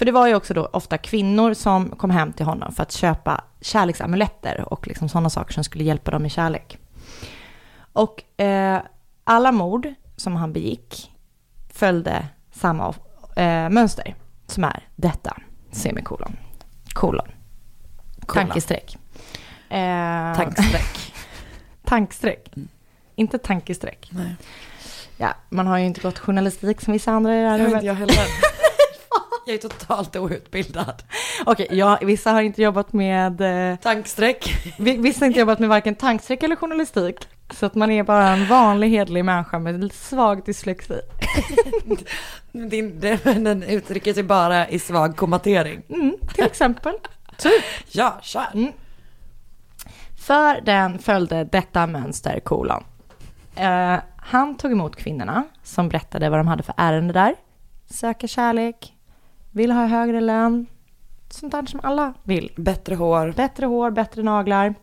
För 0.02 0.06
det 0.06 0.12
var 0.12 0.26
ju 0.26 0.35
också 0.35 0.54
då 0.54 0.66
ofta 0.73 0.99
kvinnor 0.99 1.54
som 1.54 1.90
kom 1.90 2.11
hem 2.11 2.32
till 2.32 2.47
honom 2.47 2.73
för 2.73 2.82
att 2.82 2.92
köpa 2.92 3.44
kärleksamuletter 3.61 4.73
och 4.73 4.87
liksom 4.87 5.09
sådana 5.09 5.30
saker 5.30 5.52
som 5.54 5.64
skulle 5.64 5.85
hjälpa 5.85 6.11
dem 6.11 6.26
i 6.26 6.30
kärlek. 6.30 6.78
Och 7.92 8.40
eh, 8.40 8.80
alla 9.25 9.52
mord 9.52 9.88
som 10.16 10.37
han 10.37 10.52
begick 10.52 11.11
följde 11.73 12.26
samma 12.52 12.94
eh, 13.37 13.68
mönster 13.71 14.14
som 14.47 14.64
är 14.64 14.88
detta, 14.97 15.37
semikolon, 15.73 16.37
kolon, 16.92 17.28
tankestreck. 18.26 18.99
Eh, 19.71 20.37
Tankstreck. 20.37 21.14
tankstreck. 21.85 22.49
Inte 23.14 23.38
tankestreck. 23.38 24.09
Nej. 24.12 24.37
Ja, 25.16 25.35
man 25.49 25.66
har 25.66 25.78
ju 25.78 25.85
inte 25.87 26.00
gått 26.00 26.18
journalistik 26.18 26.80
som 26.80 26.92
vissa 26.92 27.12
andra 27.12 27.38
i 27.38 27.42
det 27.42 27.49
här 27.49 27.59
Jag 27.59 27.66
rummet. 27.66 27.75
inte 27.75 27.87
jag 27.87 27.94
heller. 27.94 28.16
jag 29.47 29.55
är 29.55 29.59
totalt 29.59 30.17
outbildad. 30.17 31.03
Okej, 31.47 31.67
ja, 31.71 31.99
vissa 32.03 32.31
har 32.33 32.43
inte 32.43 32.63
jobbat 32.63 32.93
med, 32.93 33.41
eh, 33.73 33.77
Tankstreck. 33.79 34.73
vi- 34.79 34.97
vissa 34.97 35.21
har 35.21 35.27
inte 35.27 35.41
jobbat 35.41 35.59
med 35.59 35.69
varken 35.69 35.95
tankstreck 35.95 36.43
eller 36.43 36.57
journalistik. 36.57 37.17
Så 37.55 37.67
att 37.67 37.75
man 37.75 37.91
är 37.91 38.03
bara 38.03 38.29
en 38.29 38.47
vanlig 38.49 38.89
hederlig 38.91 39.25
människa 39.25 39.59
med 39.59 39.93
svag 39.93 40.45
dyslexi. 40.45 41.01
Din, 42.53 43.01
den 43.25 43.63
uttrycker 43.63 44.15
sig 44.15 44.23
bara 44.23 44.69
i 44.69 44.79
svag 44.79 45.17
kommatering. 45.17 45.83
Mm, 45.89 46.17
till 46.35 46.45
exempel. 46.45 46.95
Typ. 47.39 47.65
Ja, 47.89 48.19
kör. 48.23 48.47
Mm. 48.55 48.73
För 50.27 50.61
den 50.61 50.99
följde 50.99 51.45
detta 51.45 51.87
mönster, 51.87 52.41
kolon. 52.41 52.85
Eh, 53.57 53.97
han 54.17 54.57
tog 54.57 54.73
emot 54.73 54.97
kvinnorna 54.97 55.45
som 55.63 55.89
berättade 55.89 56.31
vad 56.31 56.39
de 56.39 56.49
hade 56.49 56.63
för 56.63 56.75
ärende 56.77 57.13
där. 57.13 57.35
Söker 57.91 58.29
kärlek, 58.29 58.93
vill 59.52 59.71
ha 59.71 59.87
högre 59.87 60.21
lön, 60.21 60.66
sånt 61.30 61.52
där 61.52 61.66
som 61.66 61.80
alla 61.82 62.14
vill. 62.23 62.52
Bättre 62.56 62.94
hår. 62.94 63.32
Bättre 63.37 63.66
hår, 63.66 63.90
bättre 63.90 64.23
naglar. 64.23 64.75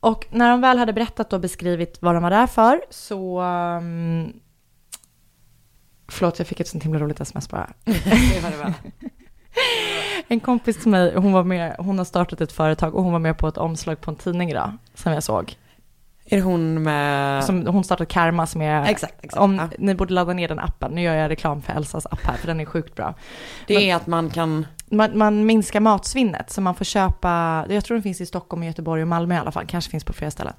Och 0.00 0.26
när 0.30 0.50
de 0.50 0.60
väl 0.60 0.78
hade 0.78 0.92
berättat 0.92 1.32
och 1.32 1.40
beskrivit 1.40 1.98
vad 2.02 2.14
de 2.14 2.22
var 2.22 2.30
där 2.30 2.46
för 2.46 2.80
så... 2.90 3.40
Um, 3.40 4.32
förlåt, 6.08 6.38
jag 6.38 6.48
fick 6.48 6.60
ett 6.60 6.68
sånt 6.68 6.84
himla 6.84 6.98
roligt 6.98 7.20
sms 7.20 7.48
bara. 7.48 7.70
En 10.28 10.40
kompis 10.40 10.76
till 10.76 10.90
mig, 10.90 11.14
hon 11.14 11.32
var 11.32 11.44
med, 11.44 11.76
hon 11.78 11.98
har 11.98 12.04
startat 12.04 12.40
ett 12.40 12.52
företag 12.52 12.94
och 12.94 13.02
hon 13.02 13.12
var 13.12 13.18
med 13.18 13.38
på 13.38 13.48
ett 13.48 13.56
omslag 13.56 14.00
på 14.00 14.10
en 14.10 14.16
tidning 14.16 14.50
idag 14.50 14.72
som 14.94 15.12
jag 15.12 15.22
såg. 15.22 15.56
Är 16.32 16.36
det 16.36 16.42
hon 16.42 16.82
med... 16.82 17.44
Som, 17.44 17.66
hon 17.66 17.84
startat 17.84 18.08
Karma 18.08 18.46
som 18.46 18.62
är... 18.62 18.84
Exakt, 18.90 19.14
exakt, 19.22 19.42
Om, 19.42 19.54
ja. 19.54 19.68
Ni 19.78 19.94
borde 19.94 20.14
ladda 20.14 20.32
ner 20.32 20.48
den 20.48 20.58
appen. 20.58 20.92
Nu 20.92 21.02
gör 21.02 21.14
jag 21.14 21.30
reklam 21.30 21.62
för 21.62 21.72
Elsas 21.72 22.06
app 22.06 22.22
här 22.22 22.36
för 22.36 22.46
den 22.46 22.60
är 22.60 22.64
sjukt 22.64 22.94
bra. 22.94 23.14
det 23.66 23.90
är 23.90 23.96
att 23.96 24.06
man 24.06 24.30
kan... 24.30 24.66
Man, 24.92 25.18
man 25.18 25.46
minskar 25.46 25.80
matsvinnet 25.80 26.50
så 26.50 26.60
man 26.60 26.74
får 26.74 26.84
köpa, 26.84 27.64
jag 27.68 27.84
tror 27.84 27.94
den 27.94 28.02
finns 28.02 28.20
i 28.20 28.26
Stockholm, 28.26 28.62
Göteborg 28.62 29.02
och 29.02 29.08
Malmö 29.08 29.34
i 29.34 29.38
alla 29.38 29.52
fall, 29.52 29.66
kanske 29.66 29.90
finns 29.90 30.04
på 30.04 30.12
flera 30.12 30.30
ställen. 30.30 30.54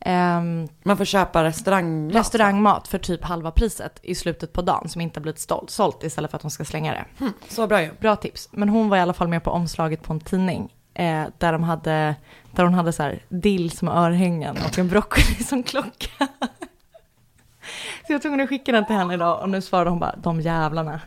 Ehm, 0.00 0.68
Man 0.82 0.96
får 0.96 1.04
köpa 1.04 1.44
restaurang. 1.44 2.10
restaurangmat 2.12 2.88
för 2.88 2.98
typ 2.98 3.24
halva 3.24 3.50
priset 3.50 4.00
i 4.02 4.14
slutet 4.14 4.52
på 4.52 4.62
dagen 4.62 4.88
som 4.88 5.00
inte 5.00 5.20
har 5.20 5.22
blivit 5.22 5.40
stolt, 5.40 5.70
sålt 5.70 6.04
istället 6.04 6.30
för 6.30 6.36
att 6.36 6.42
de 6.42 6.50
ska 6.50 6.64
slänga 6.64 6.92
det. 6.92 7.04
Så 7.48 7.66
bra 7.66 7.82
ju. 7.82 7.90
Bra 8.00 8.16
tips. 8.16 8.48
Men 8.52 8.68
hon 8.68 8.88
var 8.88 8.96
i 8.96 9.00
alla 9.00 9.12
fall 9.12 9.28
med 9.28 9.44
på 9.44 9.50
omslaget 9.50 10.02
på 10.02 10.12
en 10.12 10.20
tidning 10.20 10.72
eh, 10.94 11.24
där, 11.38 11.52
de 11.52 11.62
hade, 11.62 12.14
där 12.58 12.64
hon 12.64 12.74
hade 12.74 12.92
så 12.92 13.02
här 13.02 13.18
dill 13.28 13.70
som 13.70 13.88
örhängen 13.88 14.56
och 14.66 14.78
en 14.78 14.88
broccoli 14.88 15.44
som 15.44 15.62
klocka. 15.62 16.08
Så 18.06 18.12
jag 18.12 18.22
tog 18.22 18.40
att 18.40 18.48
skicka 18.48 18.72
den 18.72 18.86
till 18.86 18.96
henne 18.96 19.14
idag 19.14 19.42
och 19.42 19.48
nu 19.48 19.60
svarade 19.60 19.90
hon 19.90 19.98
bara 19.98 20.14
de 20.22 20.40
jävlarna. 20.40 21.00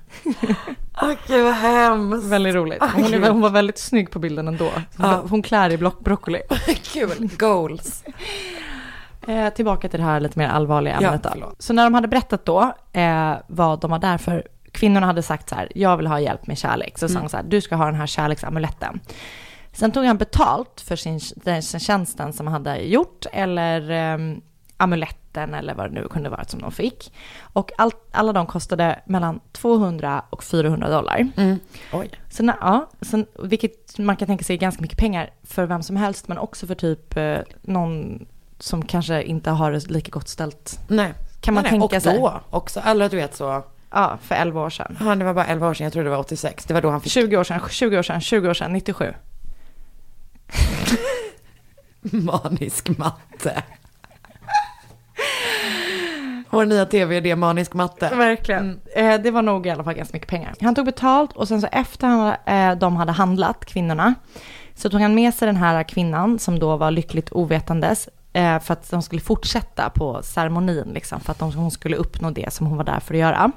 Okej, 1.01 1.41
vad 1.43 1.53
hemskt. 1.53 2.27
Väldigt 2.27 2.55
roligt. 2.55 2.83
Hon, 2.95 3.13
är, 3.13 3.29
hon 3.29 3.41
var 3.41 3.49
väldigt 3.49 3.77
snygg 3.77 4.11
på 4.11 4.19
bilden 4.19 4.47
ändå. 4.47 4.69
Hon, 4.97 5.09
Ja. 5.09 5.23
hon 5.29 5.41
klär 5.41 5.69
i 5.69 5.77
block, 5.77 5.99
broccoli. 5.99 6.41
Kul. 6.93 7.29
Goals. 7.37 8.03
Eh, 9.27 9.49
tillbaka 9.53 9.89
till 9.89 9.99
det 9.99 10.05
här 10.05 10.19
lite 10.19 10.39
mer 10.39 10.47
allvarliga 10.47 10.97
Ja, 11.01 11.07
ämnet. 11.07 11.23
då. 11.23 11.29
förlåt. 11.31 11.61
så 11.61 11.73
när 11.73 11.83
de 11.83 11.93
hade 11.93 12.07
berättat 12.07 12.45
då 12.45 12.73
eh, 12.93 13.33
vad 13.47 13.79
de 13.79 13.91
var 13.91 13.99
där 13.99 14.17
för, 14.17 14.47
kvinnorna 14.71 15.05
hade 15.05 15.23
sagt 15.23 15.49
så 15.49 15.55
här, 15.55 15.71
jag 15.75 15.97
vill 15.97 16.07
ha 16.07 16.19
hjälp 16.19 16.47
med 16.47 16.57
kärlek. 16.57 16.97
Så 16.97 17.07
sa 17.07 17.11
Mm. 17.11 17.21
hon 17.21 17.29
så 17.29 17.37
här, 17.37 17.43
du 17.43 17.61
ska 17.61 17.75
ha 17.75 17.85
den 17.85 17.95
här 17.95 18.07
kärleksamuletten. 18.07 18.99
Sen 19.73 19.91
tog 19.91 20.05
han 20.05 20.17
betalt 20.17 20.81
för 20.81 20.95
sin, 20.95 21.19
den 21.35 21.61
tjänsten 21.61 22.33
som 22.33 22.47
han 22.47 22.53
hade 22.53 22.81
gjort, 22.81 23.25
eller 23.31 23.91
eh, 23.91 24.37
amuletten 24.77 25.53
eller 25.53 25.73
vad 25.73 25.89
det 25.89 26.01
nu 26.01 26.07
kunde 26.07 26.29
vara 26.29 26.43
som 26.43 26.61
de 26.61 26.71
fick. 26.71 27.13
Och 27.41 27.71
allt, 27.77 27.95
alla 28.11 28.33
de 28.33 28.45
kostade 28.45 28.99
mellan 29.05 29.39
200 29.51 30.23
och 30.29 30.43
400 30.43 30.89
dollar. 30.89 31.27
Mm. 31.37 31.59
Oj. 31.93 32.11
Så 32.29 32.53
ja, 32.61 32.89
sen, 33.01 33.25
vilket 33.43 33.97
man 33.97 34.15
kan 34.15 34.27
tänka 34.27 34.43
sig 34.43 34.55
är 34.55 34.59
ganska 34.59 34.81
mycket 34.81 34.97
pengar 34.97 35.29
för 35.43 35.65
vem 35.65 35.83
som 35.83 35.95
helst, 35.95 36.27
men 36.27 36.37
också 36.37 36.67
för 36.67 36.75
typ 36.75 37.17
eh, 37.17 37.37
någon 37.61 38.25
som 38.59 38.85
kanske 38.85 39.23
inte 39.23 39.49
har 39.49 39.71
det 39.71 39.89
lika 39.89 40.09
gott 40.09 40.27
ställt. 40.27 40.79
Nej. 40.87 41.13
Kan 41.41 41.53
man 41.53 41.63
nej, 41.63 41.71
tänka 41.71 41.95
och 41.95 42.01
sig? 42.01 42.17
då 42.19 42.41
också. 42.49 42.79
Eller 42.79 43.09
du 43.09 43.17
vet 43.17 43.35
så. 43.35 43.63
Ja, 43.91 44.17
för 44.21 44.35
11 44.35 44.61
år 44.61 44.69
sedan. 44.69 44.97
Ja, 44.99 45.15
det 45.15 45.25
var 45.25 45.33
bara 45.33 45.45
11 45.45 45.69
år 45.69 45.73
sedan. 45.73 45.83
Jag 45.83 45.93
trodde 45.93 46.05
det 46.05 46.15
var 46.15 46.17
86. 46.17 46.65
Det 46.65 46.73
var 46.73 46.81
då 46.81 46.89
han 46.89 47.01
fick 47.01 47.11
20 47.11 47.37
år 47.37 47.43
sedan, 47.43 47.61
20 47.69 47.97
år 47.99 48.03
sedan, 48.03 48.21
20 48.21 48.49
år 48.49 48.53
sedan, 48.53 48.73
97. 48.73 49.13
manisk 52.01 52.97
matte. 52.97 53.63
Vår 56.49 56.65
nya 56.65 56.85
tv-idé, 56.85 57.35
manisk 57.35 57.73
matte. 57.73 58.09
Verkligen. 58.15 58.79
Eh, 58.95 59.21
det 59.21 59.31
var 59.31 59.41
nog 59.41 59.67
i 59.67 59.69
alla 59.69 59.83
fall 59.83 59.93
ganska 59.93 60.15
mycket 60.15 60.29
pengar. 60.29 60.55
Han 60.61 60.75
tog 60.75 60.85
betalt 60.85 61.33
och 61.33 61.47
sen 61.47 61.61
så 61.61 61.67
efter 61.71 62.07
han, 62.07 62.35
eh, 62.45 62.77
de 62.77 62.95
hade 62.95 63.11
handlat, 63.11 63.65
kvinnorna, 63.65 64.13
så 64.75 64.89
tog 64.89 65.01
han 65.01 65.15
med 65.15 65.33
sig 65.33 65.45
den 65.45 65.55
här 65.55 65.83
kvinnan 65.83 66.39
som 66.39 66.59
då 66.59 66.77
var 66.77 66.91
lyckligt 66.91 67.31
ovetandes 67.31 68.09
eh, 68.33 68.59
för 68.59 68.73
att 68.73 68.89
de 68.89 69.01
skulle 69.01 69.21
fortsätta 69.21 69.89
på 69.89 70.23
ceremonin, 70.23 70.91
liksom, 70.93 71.19
för 71.19 71.31
att 71.31 71.39
de, 71.39 71.53
hon 71.53 71.71
skulle 71.71 71.95
uppnå 71.95 72.31
det 72.31 72.53
som 72.53 72.67
hon 72.67 72.77
var 72.77 72.83
där 72.83 72.99
för 72.99 73.13
att 73.13 73.19
göra. 73.19 73.51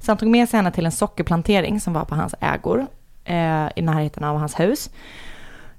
Så 0.00 0.10
han 0.10 0.18
tog 0.18 0.28
med 0.28 0.48
sig 0.48 0.56
henne 0.56 0.72
till 0.72 0.86
en 0.86 0.92
sockerplantering 0.92 1.80
som 1.80 1.92
var 1.92 2.04
på 2.04 2.14
hans 2.14 2.34
ägor 2.40 2.86
eh, 3.24 3.68
i 3.76 3.82
närheten 3.82 4.24
av 4.24 4.38
hans 4.38 4.60
hus. 4.60 4.90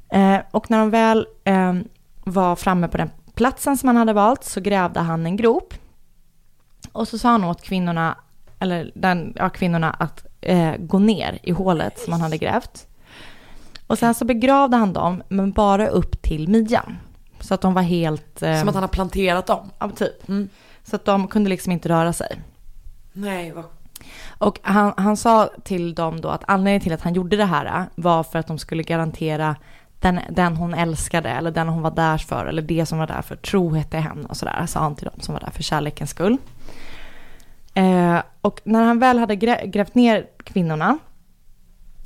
Eh, 0.09 0.37
och 0.51 0.71
när 0.71 0.79
de 0.79 0.89
väl 0.89 1.27
eh, 1.43 1.73
var 2.23 2.55
framme 2.55 2.87
på 2.87 2.97
den 2.97 3.09
platsen 3.35 3.77
som 3.77 3.87
han 3.87 3.97
hade 3.97 4.13
valt 4.13 4.43
så 4.43 4.61
grävde 4.61 4.99
han 4.99 5.25
en 5.25 5.37
grop 5.37 5.73
och 6.91 7.07
så 7.07 7.17
sa 7.17 7.29
han 7.29 7.43
åt 7.43 7.61
kvinnorna, 7.61 8.17
eller 8.59 8.91
den, 8.95 9.33
ja, 9.35 9.49
kvinnorna 9.49 9.89
att 9.89 10.25
eh, 10.41 10.73
gå 10.79 10.99
ner 10.99 11.39
i 11.43 11.51
hålet 11.51 11.99
som 11.99 12.13
han 12.13 12.21
hade 12.21 12.37
grävt. 12.37 12.87
Och 13.87 13.99
sen 13.99 14.15
så 14.15 14.25
begravde 14.25 14.77
han 14.77 14.93
dem, 14.93 15.23
men 15.29 15.51
bara 15.51 15.87
upp 15.87 16.21
till 16.21 16.47
midjan. 16.47 16.97
Så 17.39 17.53
att 17.53 17.61
de 17.61 17.73
var 17.73 17.81
helt... 17.81 18.41
Eh, 18.41 18.59
Som 18.59 18.69
att 18.69 18.75
han 18.75 18.83
har 18.83 18.87
planterat 18.87 19.47
dem. 19.47 19.71
Ja, 19.79 19.89
typ. 19.89 20.29
Mm. 20.29 20.49
Så 20.83 20.95
att 20.95 21.05
de 21.05 21.27
kunde 21.27 21.49
liksom 21.49 21.71
inte 21.71 21.89
röra 21.89 22.13
sig. 22.13 22.41
Nej, 23.13 23.51
vad... 23.51 23.63
Och 24.37 24.59
han, 24.61 24.93
han 24.97 25.17
sa 25.17 25.49
till 25.63 25.95
dem 25.95 26.21
då 26.21 26.29
att 26.29 26.43
anledningen 26.47 26.81
till 26.81 26.93
att 26.93 27.01
han 27.01 27.13
gjorde 27.13 27.37
det 27.37 27.45
här 27.45 27.85
var 27.95 28.23
för 28.23 28.39
att 28.39 28.47
de 28.47 28.57
skulle 28.57 28.83
garantera 28.83 29.55
den, 29.99 30.19
den 30.29 30.55
hon 30.55 30.73
älskade 30.73 31.29
eller 31.29 31.51
den 31.51 31.67
hon 31.67 31.81
var 31.81 31.91
där 31.91 32.17
för 32.17 32.45
eller 32.45 32.61
det 32.61 32.85
som 32.85 32.99
var 32.99 33.07
där 33.07 33.21
för 33.21 33.35
trohet 33.35 33.89
till 33.89 33.99
henne 33.99 34.27
och 34.29 34.37
sådär, 34.37 34.65
sa 34.65 34.79
han 34.79 34.95
till 34.95 35.05
dem 35.05 35.19
som 35.19 35.33
var 35.33 35.41
där 35.41 35.51
för 35.51 35.63
kärlekens 35.63 36.09
skull. 36.09 36.37
Eh, 37.73 38.21
och 38.41 38.61
när 38.63 38.83
han 38.83 38.99
väl 38.99 39.19
hade 39.19 39.35
grä, 39.35 39.65
grävt 39.65 39.95
ner 39.95 40.25
kvinnorna 40.43 40.97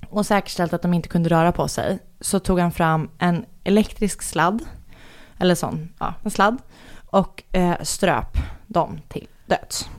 och 0.10 0.26
säkerställt 0.26 0.74
att 0.74 0.82
de 0.82 0.94
inte 0.94 1.10
kunde 1.10 1.30
röra 1.30 1.52
på 1.52 1.68
sig 1.68 2.00
så 2.20 2.40
tog 2.40 2.60
han 2.60 2.72
fram 2.72 3.10
en 3.18 3.46
elektrisk 3.64 4.22
sladd, 4.22 4.66
eller 5.38 5.56
sån, 5.56 5.90
ja, 6.00 6.14
en 6.24 6.32
sladd 6.32 6.58
och 7.06 7.44
eh, 7.52 7.82
ströp 7.82 8.38
dem 8.68 9.00
till 9.08 9.28
döds. 9.46 9.90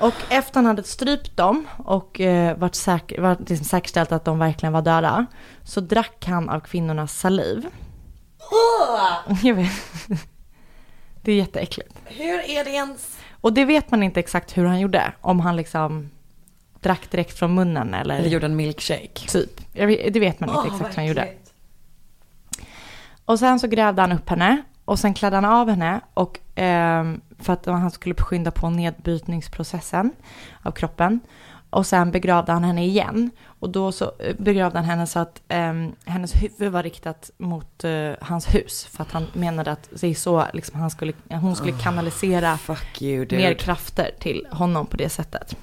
Och 0.00 0.14
efter 0.28 0.54
han 0.54 0.66
hade 0.66 0.82
strypt 0.82 1.36
dem 1.36 1.66
och 1.76 2.20
eh, 2.20 2.56
varit, 2.56 2.74
säker, 2.74 3.20
varit 3.20 3.50
liksom 3.50 3.64
säkerställt 3.64 4.12
att 4.12 4.24
de 4.24 4.38
verkligen 4.38 4.72
var 4.72 4.82
döda 4.82 5.26
så 5.64 5.80
drack 5.80 6.24
han 6.26 6.48
av 6.48 6.60
kvinnornas 6.60 7.18
saliv. 7.18 7.66
Jag 9.42 9.54
vet. 9.54 9.70
Det 11.22 11.32
är 11.32 11.36
jätteäckligt. 11.36 11.94
Hur 12.04 12.50
är 12.50 12.64
det 12.64 12.70
ens? 12.70 13.18
Och 13.40 13.52
det 13.52 13.64
vet 13.64 13.90
man 13.90 14.02
inte 14.02 14.20
exakt 14.20 14.58
hur 14.58 14.64
han 14.64 14.80
gjorde. 14.80 15.12
Om 15.20 15.40
han 15.40 15.56
liksom 15.56 16.10
drack 16.80 17.10
direkt 17.10 17.38
från 17.38 17.54
munnen 17.54 17.94
eller, 17.94 18.18
Eller 18.18 18.28
gjorde 18.28 18.46
en 18.46 18.56
milkshake? 18.56 19.28
typ. 19.28 19.60
Det 20.12 20.20
vet 20.20 20.40
man 20.40 20.48
inte 20.48 20.60
Åh, 20.60 20.74
exakt 20.74 20.90
hur 20.90 20.96
han 20.96 21.06
gjorde. 21.06 21.28
Och 23.24 23.38
sen 23.38 23.60
så 23.60 23.66
grävde 23.66 24.02
han 24.02 24.12
upp 24.12 24.28
henne 24.28 24.62
och 24.84 24.98
sen 24.98 25.14
klädde 25.14 25.36
han 25.36 25.44
av 25.44 25.70
henne 25.70 26.00
och 26.14 26.38
ehm, 26.54 27.20
för 27.40 27.52
att 27.52 27.66
han 27.66 27.90
skulle 27.90 28.14
skynda 28.14 28.50
på 28.50 28.70
nedbrytningsprocessen 28.70 30.12
av 30.62 30.70
kroppen. 30.70 31.20
Och 31.70 31.86
sen 31.86 32.10
begravde 32.10 32.52
han 32.52 32.64
henne 32.64 32.84
igen. 32.84 33.30
Och 33.46 33.70
då 33.70 33.92
så 33.92 34.12
eh, 34.18 34.36
begravde 34.38 34.78
han 34.78 34.84
henne 34.84 35.06
så 35.06 35.18
att 35.18 35.42
ehm, 35.48 35.92
hennes 36.04 36.34
huvud 36.42 36.72
var 36.72 36.82
riktat 36.82 37.30
mot 37.38 37.84
eh, 37.84 38.12
hans 38.20 38.54
hus. 38.54 38.88
För 38.92 39.02
att 39.02 39.12
han 39.12 39.26
menade 39.32 39.72
att 39.72 39.88
det 40.00 40.06
är 40.06 40.14
så 40.14 40.46
liksom, 40.52 40.80
han 40.80 40.90
skulle, 40.90 41.12
hon 41.28 41.56
skulle 41.56 41.72
kanalisera 41.72 42.56
Fuck 42.56 43.02
you 43.02 43.26
mer 43.30 43.54
krafter 43.54 44.10
till 44.20 44.46
honom 44.50 44.86
på 44.86 44.96
det 44.96 45.08
sättet. 45.08 45.56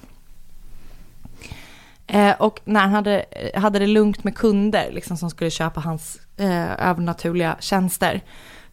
Eh, 2.07 2.31
och 2.31 2.59
när 2.65 2.79
han 2.79 2.91
hade, 2.91 3.25
hade 3.55 3.79
det 3.79 3.87
lugnt 3.87 4.23
med 4.23 4.35
kunder 4.35 4.89
liksom, 4.91 5.17
som 5.17 5.29
skulle 5.29 5.49
köpa 5.49 5.79
hans 5.79 6.19
eh, 6.37 6.89
övernaturliga 6.89 7.57
tjänster 7.59 8.21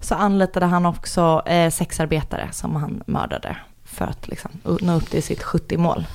så 0.04 0.14
anlitade 0.14 0.66
han 0.66 0.86
också 0.86 1.42
eh, 1.46 1.70
sexarbetare 1.70 2.48
som 2.52 2.76
han 2.76 3.02
mördade 3.06 3.56
för 3.84 4.04
att 4.04 4.28
liksom, 4.28 4.50
nå 4.80 4.96
upp 4.96 5.10
till 5.10 5.22
sitt 5.22 5.42
70-mål. 5.42 6.06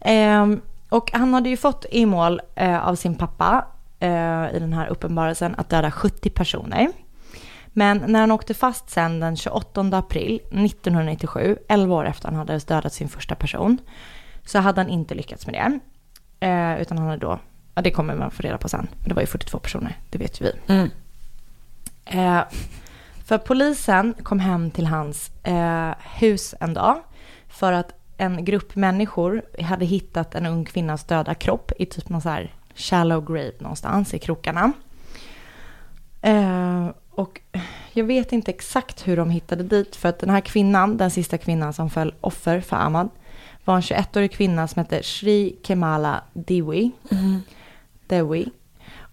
Eh, 0.00 0.46
och 0.88 1.10
han 1.12 1.34
hade 1.34 1.48
ju 1.48 1.56
fått 1.56 1.86
i 1.90 2.06
mål 2.06 2.40
eh, 2.54 2.88
av 2.88 2.94
sin 2.94 3.14
pappa 3.14 3.66
eh, 4.00 4.54
i 4.54 4.58
den 4.60 4.72
här 4.72 4.86
uppenbarelsen 4.86 5.54
att 5.58 5.68
döda 5.70 5.90
70 5.90 6.30
personer. 6.30 6.88
Men 7.66 8.04
när 8.06 8.20
han 8.20 8.30
åkte 8.30 8.54
fast 8.54 8.90
sen 8.90 9.20
den 9.20 9.36
28 9.36 9.80
april 9.80 10.34
1997, 10.36 11.58
11 11.68 11.94
år 11.94 12.06
efter 12.06 12.28
han 12.28 12.36
hade 12.36 12.58
dödat 12.58 12.92
sin 12.92 13.08
första 13.08 13.34
person, 13.34 13.78
så 14.44 14.58
hade 14.58 14.80
han 14.80 14.90
inte 14.90 15.14
lyckats 15.14 15.46
med 15.46 15.54
det. 15.54 15.80
Eh, 16.46 16.82
utan 16.82 16.98
han 16.98 17.06
hade 17.06 17.20
då, 17.20 17.38
ja 17.74 17.82
det 17.82 17.90
kommer 17.90 18.14
man 18.14 18.30
få 18.30 18.42
reda 18.42 18.58
på 18.58 18.68
sen, 18.68 18.88
men 19.00 19.08
det 19.08 19.14
var 19.14 19.22
ju 19.22 19.26
42 19.26 19.58
personer, 19.58 19.96
det 20.10 20.18
vet 20.18 20.40
ju 20.40 20.44
vi. 20.44 20.74
Mm. 20.74 20.90
Eh, 22.08 22.42
för 23.24 23.38
polisen 23.38 24.14
kom 24.22 24.40
hem 24.40 24.70
till 24.70 24.86
hans 24.86 25.30
eh, 25.42 25.92
hus 25.98 26.54
en 26.60 26.74
dag 26.74 26.98
för 27.48 27.72
att 27.72 27.92
en 28.16 28.44
grupp 28.44 28.76
människor 28.76 29.42
hade 29.62 29.84
hittat 29.84 30.34
en 30.34 30.46
ung 30.46 30.64
kvinnas 30.64 31.04
döda 31.04 31.34
kropp 31.34 31.72
i 31.78 31.86
typ 31.86 32.08
någon 32.08 32.20
så 32.20 32.28
här 32.28 32.54
shallow 32.74 33.32
grave 33.32 33.52
någonstans 33.58 34.14
i 34.14 34.18
krokarna. 34.18 34.72
Eh, 36.22 36.86
och 37.10 37.40
jag 37.92 38.04
vet 38.04 38.32
inte 38.32 38.50
exakt 38.50 39.08
hur 39.08 39.16
de 39.16 39.30
hittade 39.30 39.62
dit 39.62 39.96
för 39.96 40.08
att 40.08 40.18
den 40.18 40.30
här 40.30 40.40
kvinnan, 40.40 40.96
den 40.96 41.10
sista 41.10 41.38
kvinnan 41.38 41.72
som 41.72 41.90
föll 41.90 42.14
offer 42.20 42.60
för 42.60 42.76
Ahmad, 42.76 43.08
var 43.64 43.74
en 43.76 43.80
21-årig 43.80 44.32
kvinna 44.32 44.68
som 44.68 44.80
hette 44.80 45.02
Shri 45.02 45.56
Kemala 45.62 46.22
Dewi. 46.32 46.90
Dewi. 48.06 48.50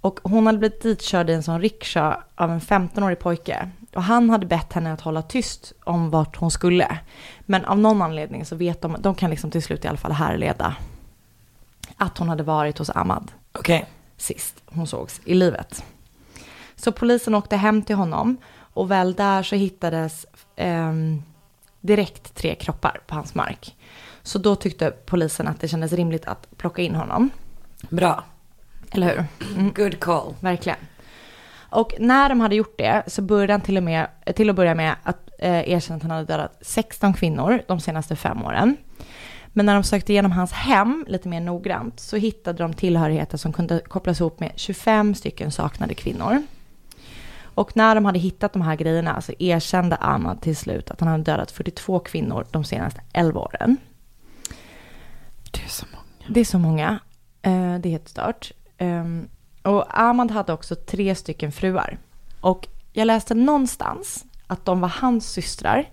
Och 0.06 0.20
hon 0.24 0.46
hade 0.46 0.58
blivit 0.58 0.82
ditkörd 0.82 1.30
i 1.30 1.34
en 1.34 1.44
sån 1.44 1.62
riksha 1.62 2.24
av 2.36 2.52
en 2.52 2.60
15-årig 2.62 3.20
pojke. 3.20 3.70
Och 3.94 4.04
han 4.04 4.30
hade 4.30 4.46
bett 4.46 4.74
henne 4.74 4.94
att 4.94 5.02
hålla 5.02 5.22
tyst 5.22 5.74
om 5.84 6.10
vart 6.10 6.36
hon 6.36 6.52
skulle. 6.52 7.00
Men 7.40 7.66
av 7.66 7.80
någon 7.80 8.02
anledning 8.02 8.46
så 8.46 8.56
vet 8.56 8.82
de, 8.82 8.96
de 9.00 9.16
kan 9.16 9.30
liksom 9.30 9.52
till 9.52 9.64
slut 9.64 9.86
i 9.86 9.88
alla 9.88 9.98
fall 9.98 10.12
härleda 10.12 10.76
att 11.98 12.18
hon 12.18 12.30
hade 12.30 12.44
varit 12.44 12.78
hos 12.78 12.90
Ahmad 12.90 13.32
Okej. 13.52 13.86
sist 14.18 14.64
hon 14.66 14.88
sågs 14.88 15.22
i 15.26 15.34
livet. 15.34 15.84
Så 16.76 16.92
polisen 16.92 17.36
åkte 17.36 17.56
hem 17.56 17.82
till 17.82 17.96
honom 17.96 18.38
och 18.58 18.92
väl 18.92 19.14
där 19.14 19.44
så 19.44 19.56
hittades 19.56 20.26
ehm, 20.56 21.24
direkt 21.82 22.36
tre 22.36 22.56
kroppar 22.56 23.02
på 23.08 23.16
hans 23.16 23.36
mark. 23.36 23.76
Så 24.24 24.40
då 24.40 24.56
tyckte 24.56 24.92
polisen 24.92 25.48
att 25.48 25.62
det 25.62 25.68
kändes 25.68 25.94
rimligt 25.94 26.26
att 26.26 26.58
plocka 26.58 26.82
in 26.82 26.96
honom. 26.96 27.30
Bra. 27.90 28.24
Eller 28.96 29.08
hur? 29.08 29.26
Mm. 29.56 29.74
Good 29.74 30.00
call. 30.00 30.34
Verkligen. 30.40 30.78
Och 31.70 31.94
när 32.00 32.30
de 32.30 32.40
hade 32.40 32.56
gjort 32.56 32.78
det 32.78 33.04
så 33.08 33.22
började 33.22 33.54
han 33.54 33.62
till, 33.62 33.78
och 33.78 33.84
med, 33.84 34.08
till 34.36 34.50
att 34.50 34.56
börja 34.56 34.76
med 34.76 34.96
att 35.04 35.30
eh, 35.40 35.70
erkänna 35.70 35.98
att 35.98 36.02
han 36.02 36.12
hade 36.12 36.26
dödat 36.26 36.58
16 36.62 37.14
kvinnor 37.14 37.62
de 37.68 37.80
senaste 37.80 38.16
fem 38.16 38.44
åren. 38.44 38.78
Men 39.48 39.66
när 39.66 39.74
de 39.74 39.84
sökte 39.84 40.12
igenom 40.12 40.32
hans 40.32 40.52
hem 40.52 41.06
lite 41.08 41.30
mer 41.30 41.42
noggrant 41.42 42.00
så 42.00 42.18
hittade 42.18 42.64
de 42.64 42.74
tillhörigheter 42.74 43.38
som 43.38 43.54
kunde 43.54 43.80
kopplas 43.80 44.20
ihop 44.20 44.40
med 44.40 44.52
25 44.56 45.16
stycken 45.16 45.52
saknade 45.52 45.94
kvinnor. 45.94 46.44
Och 47.44 47.78
när 47.78 47.96
de 47.96 48.06
hade 48.06 48.20
hittat 48.20 48.54
de 48.54 48.62
här 48.62 48.76
grejerna 48.76 49.22
så 49.22 49.34
erkände 49.40 49.98
Ahmad 50.02 50.42
till 50.42 50.58
slut 50.58 50.92
att 50.92 51.00
han 51.00 51.10
hade 51.10 51.24
dödat 51.24 51.52
42 51.52 52.00
kvinnor 52.00 52.46
de 52.52 52.64
senaste 52.64 53.02
11 53.14 53.40
åren. 53.40 53.78
Det 55.52 55.64
är 55.64 55.70
så 55.70 55.86
många. 55.92 56.04
Det 56.28 56.40
är 56.40 56.46
så 56.46 56.60
många. 56.60 57.00
Eh, 57.42 57.76
det 57.80 57.90
är 57.90 57.92
helt 57.92 58.10
stört. 58.10 58.52
Ehm, 58.78 59.28
och 59.62 59.86
Ahmad 59.90 60.32
hade 60.32 60.54
också 60.54 60.76
tre 60.76 61.16
stycken 61.16 61.52
fruar. 61.52 61.98
Och 62.42 62.68
jag 62.94 63.06
läste 63.06 63.34
någonstans 63.36 64.26
att 64.48 64.66
de 64.66 64.82
var 64.82 64.90
hans 64.90 65.32
systrar. 65.32 65.90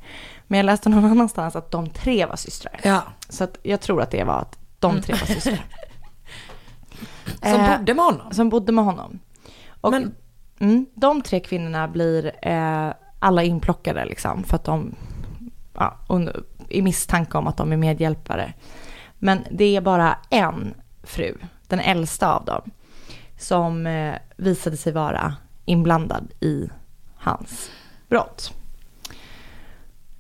Men 0.47 0.57
jag 0.57 0.65
läste 0.65 0.89
någon 0.89 1.05
annanstans 1.11 1.57
att 1.57 1.71
de 1.71 1.91
tre 1.91 2.27
var 2.27 2.37
systrar. 2.37 2.81
Ja. 2.85 3.03
Så 3.29 3.45
att 3.45 3.59
jag 3.63 3.81
tror 3.81 4.03
att 4.03 4.11
det 4.11 4.25
var 4.25 4.39
att 4.39 4.59
de 4.79 5.01
tre 5.03 5.15
var 5.15 5.27
systrar. 5.27 5.65
Som 7.43 7.61
Eh, 7.61 7.79
bodde 7.79 7.95
med 7.95 8.05
honom. 8.05 8.33
Som 8.33 8.49
bodde 8.49 8.73
med 8.73 8.85
honom. 8.85 9.19
Och 9.81 9.91
Men- 9.91 10.15
mm, 10.59 10.87
de 10.95 11.23
tre 11.23 11.41
kvinnorna 11.41 11.89
blir 11.89 12.33
eh, 12.49 12.93
alla 13.19 13.43
inplockade 13.43 14.05
liksom. 14.05 14.45
För 14.45 14.57
att 14.57 14.65
de, 14.65 14.95
ja, 15.75 15.99
under, 16.09 16.43
i 16.69 16.83
misstanke 16.83 17.39
om 17.39 17.47
att 17.47 17.57
de 17.57 17.73
är 17.73 17.77
medhjälpare. 17.77 18.53
Men 19.19 19.45
det 19.51 19.77
är 19.77 19.81
bara 19.81 20.19
en 20.31 20.75
fru, 21.03 21.35
den 21.77 21.81
äldsta 21.81 22.35
av 22.35 22.45
dem, 22.45 22.71
som 23.39 23.87
eh, 23.87 24.15
visade 24.37 24.77
sig 24.77 24.93
vara 24.93 25.37
inblandad 25.65 26.33
i 26.41 26.71
hans 27.17 27.71
brott. 28.09 28.53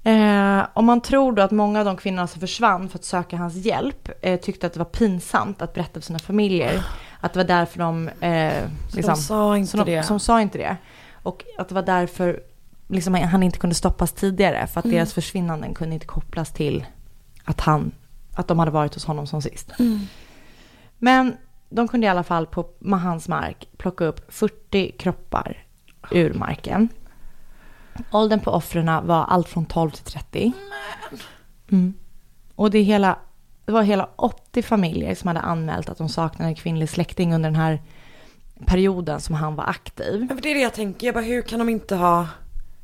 Eh, 0.04 0.66
om 0.74 0.84
man 0.84 1.00
tror 1.00 1.32
då 1.32 1.42
att 1.42 1.50
många 1.50 1.78
av 1.78 1.84
de 1.84 1.96
kvinnorna 1.96 2.26
som 2.26 2.40
försvann 2.40 2.88
för 2.88 2.98
att 2.98 3.04
söka 3.04 3.36
hans 3.36 3.54
hjälp 3.54 4.08
eh, 4.22 4.40
tyckte 4.40 4.66
att 4.66 4.72
det 4.72 4.78
var 4.78 4.84
pinsamt 4.84 5.62
att 5.62 5.74
berätta 5.74 6.00
för 6.00 6.06
sina 6.06 6.18
familjer. 6.18 6.84
Att 7.20 7.32
det 7.32 7.38
var 7.38 7.44
därför 7.44 7.78
de... 7.78 8.08
Eh, 8.08 8.68
liksom, 8.94 9.14
de 9.14 9.20
sa 9.20 9.56
inte 9.56 9.76
de, 9.76 9.84
det. 9.84 10.02
Som 10.02 10.20
sa 10.20 10.40
inte 10.40 10.58
det. 10.58 10.76
Och 11.12 11.44
att 11.58 11.68
det 11.68 11.74
var 11.74 11.82
därför 11.82 12.40
liksom, 12.88 13.14
han 13.14 13.42
inte 13.42 13.58
kunde 13.58 13.74
stoppas 13.74 14.12
tidigare. 14.12 14.66
För 14.66 14.80
att 14.80 14.84
Mm. 14.84 14.96
deras 14.96 15.12
försvinnanden 15.12 15.74
kunde 15.74 15.94
inte 15.94 16.06
kopplas 16.06 16.52
till 16.52 16.84
att, 17.44 17.60
han, 17.60 17.92
att 18.34 18.48
de 18.48 18.58
hade 18.58 18.70
varit 18.70 18.94
hos 18.94 19.04
honom 19.04 19.26
som 19.26 19.42
sist. 19.42 19.70
Mm. 19.78 20.00
Men 21.04 21.36
de 21.70 21.88
kunde 21.88 22.06
i 22.06 22.10
alla 22.10 22.22
fall 22.22 22.46
på 22.46 22.66
hans 22.80 23.28
mark 23.28 23.68
plocka 23.76 24.04
upp 24.04 24.32
40 24.32 24.90
kroppar 24.90 25.64
ur 26.10 26.34
marken. 26.34 26.88
Åldern 28.12 28.40
på 28.40 28.50
offren 28.50 29.06
var 29.06 29.24
allt 29.24 29.48
från 29.48 29.66
12 29.66 29.90
till 29.90 30.04
30. 30.04 30.52
Mm. 31.70 31.94
Och 32.54 32.70
det, 32.70 32.82
hela, 32.82 33.18
det 33.64 33.72
var 33.72 33.82
hela 33.82 34.08
80 34.16 34.62
familjer 34.62 35.14
som 35.14 35.28
hade 35.28 35.40
anmält 35.40 35.88
att 35.88 35.98
de 35.98 36.08
saknade 36.08 36.48
en 36.48 36.54
kvinnlig 36.54 36.88
släkting 36.88 37.34
under 37.34 37.50
den 37.50 37.60
här 37.60 37.82
perioden 38.66 39.20
som 39.20 39.34
han 39.34 39.56
var 39.56 39.64
aktiv. 39.64 40.26
Men 40.28 40.40
det 40.42 40.50
är 40.50 40.54
det 40.54 40.60
jag 40.60 40.74
tänker, 40.74 41.06
jag 41.06 41.14
bara 41.14 41.24
hur 41.24 41.42
kan 41.42 41.58
de 41.58 41.68
inte 41.68 41.96
ha 41.96 42.28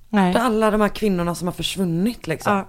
Nej. 0.09 0.37
alla 0.37 0.71
de 0.71 0.81
här 0.81 0.89
kvinnorna 0.89 1.35
som 1.35 1.49
har 1.49 1.53
försvunnit 1.53 2.27
liksom? 2.27 2.57
Ja. 2.57 2.67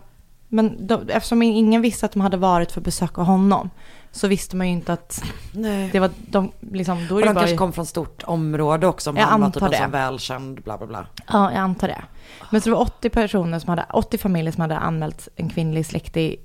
Men 0.49 0.87
de, 0.87 1.09
eftersom 1.09 1.41
ingen 1.41 1.81
visste 1.81 2.05
att 2.05 2.11
de 2.11 2.21
hade 2.21 2.37
varit 2.37 2.71
för 2.71 2.81
att 2.81 2.85
besöka 2.85 3.21
honom 3.21 3.69
så 4.11 4.27
visste 4.27 4.55
man 4.55 4.67
ju 4.67 4.73
inte 4.73 4.93
att 4.93 5.23
Nej. 5.51 5.89
det 5.91 5.99
var 5.99 6.09
de, 6.17 6.51
liksom, 6.59 7.07
då 7.09 7.15
och 7.15 7.21
de 7.21 7.27
bara... 7.27 7.39
kanske 7.39 7.57
kom 7.57 7.73
från 7.73 7.85
stort 7.85 8.23
område 8.23 8.87
också 8.87 9.09
om 9.09 9.17
Jag 9.17 9.25
han 9.25 9.41
var 9.41 9.49
typ 9.49 9.63
en 9.63 9.73
sån 9.73 9.91
välkänd 9.91 10.61
bla 10.61 10.77
bla 10.77 10.87
bla. 10.87 11.05
Ja, 11.27 11.51
jag 11.51 11.59
antar 11.59 11.87
det. 11.87 12.03
Men 12.49 12.61
så 12.61 12.69
det 12.69 12.75
var 12.75 12.81
80 12.81 13.09
personer 13.09 13.59
som 13.59 13.69
hade, 13.69 13.85
80 13.93 14.17
familjer 14.17 14.51
som 14.51 14.61
hade 14.61 14.77
anmält 14.77 15.27
en 15.35 15.49
kvinnlig 15.49 15.85
släkting 15.85 16.35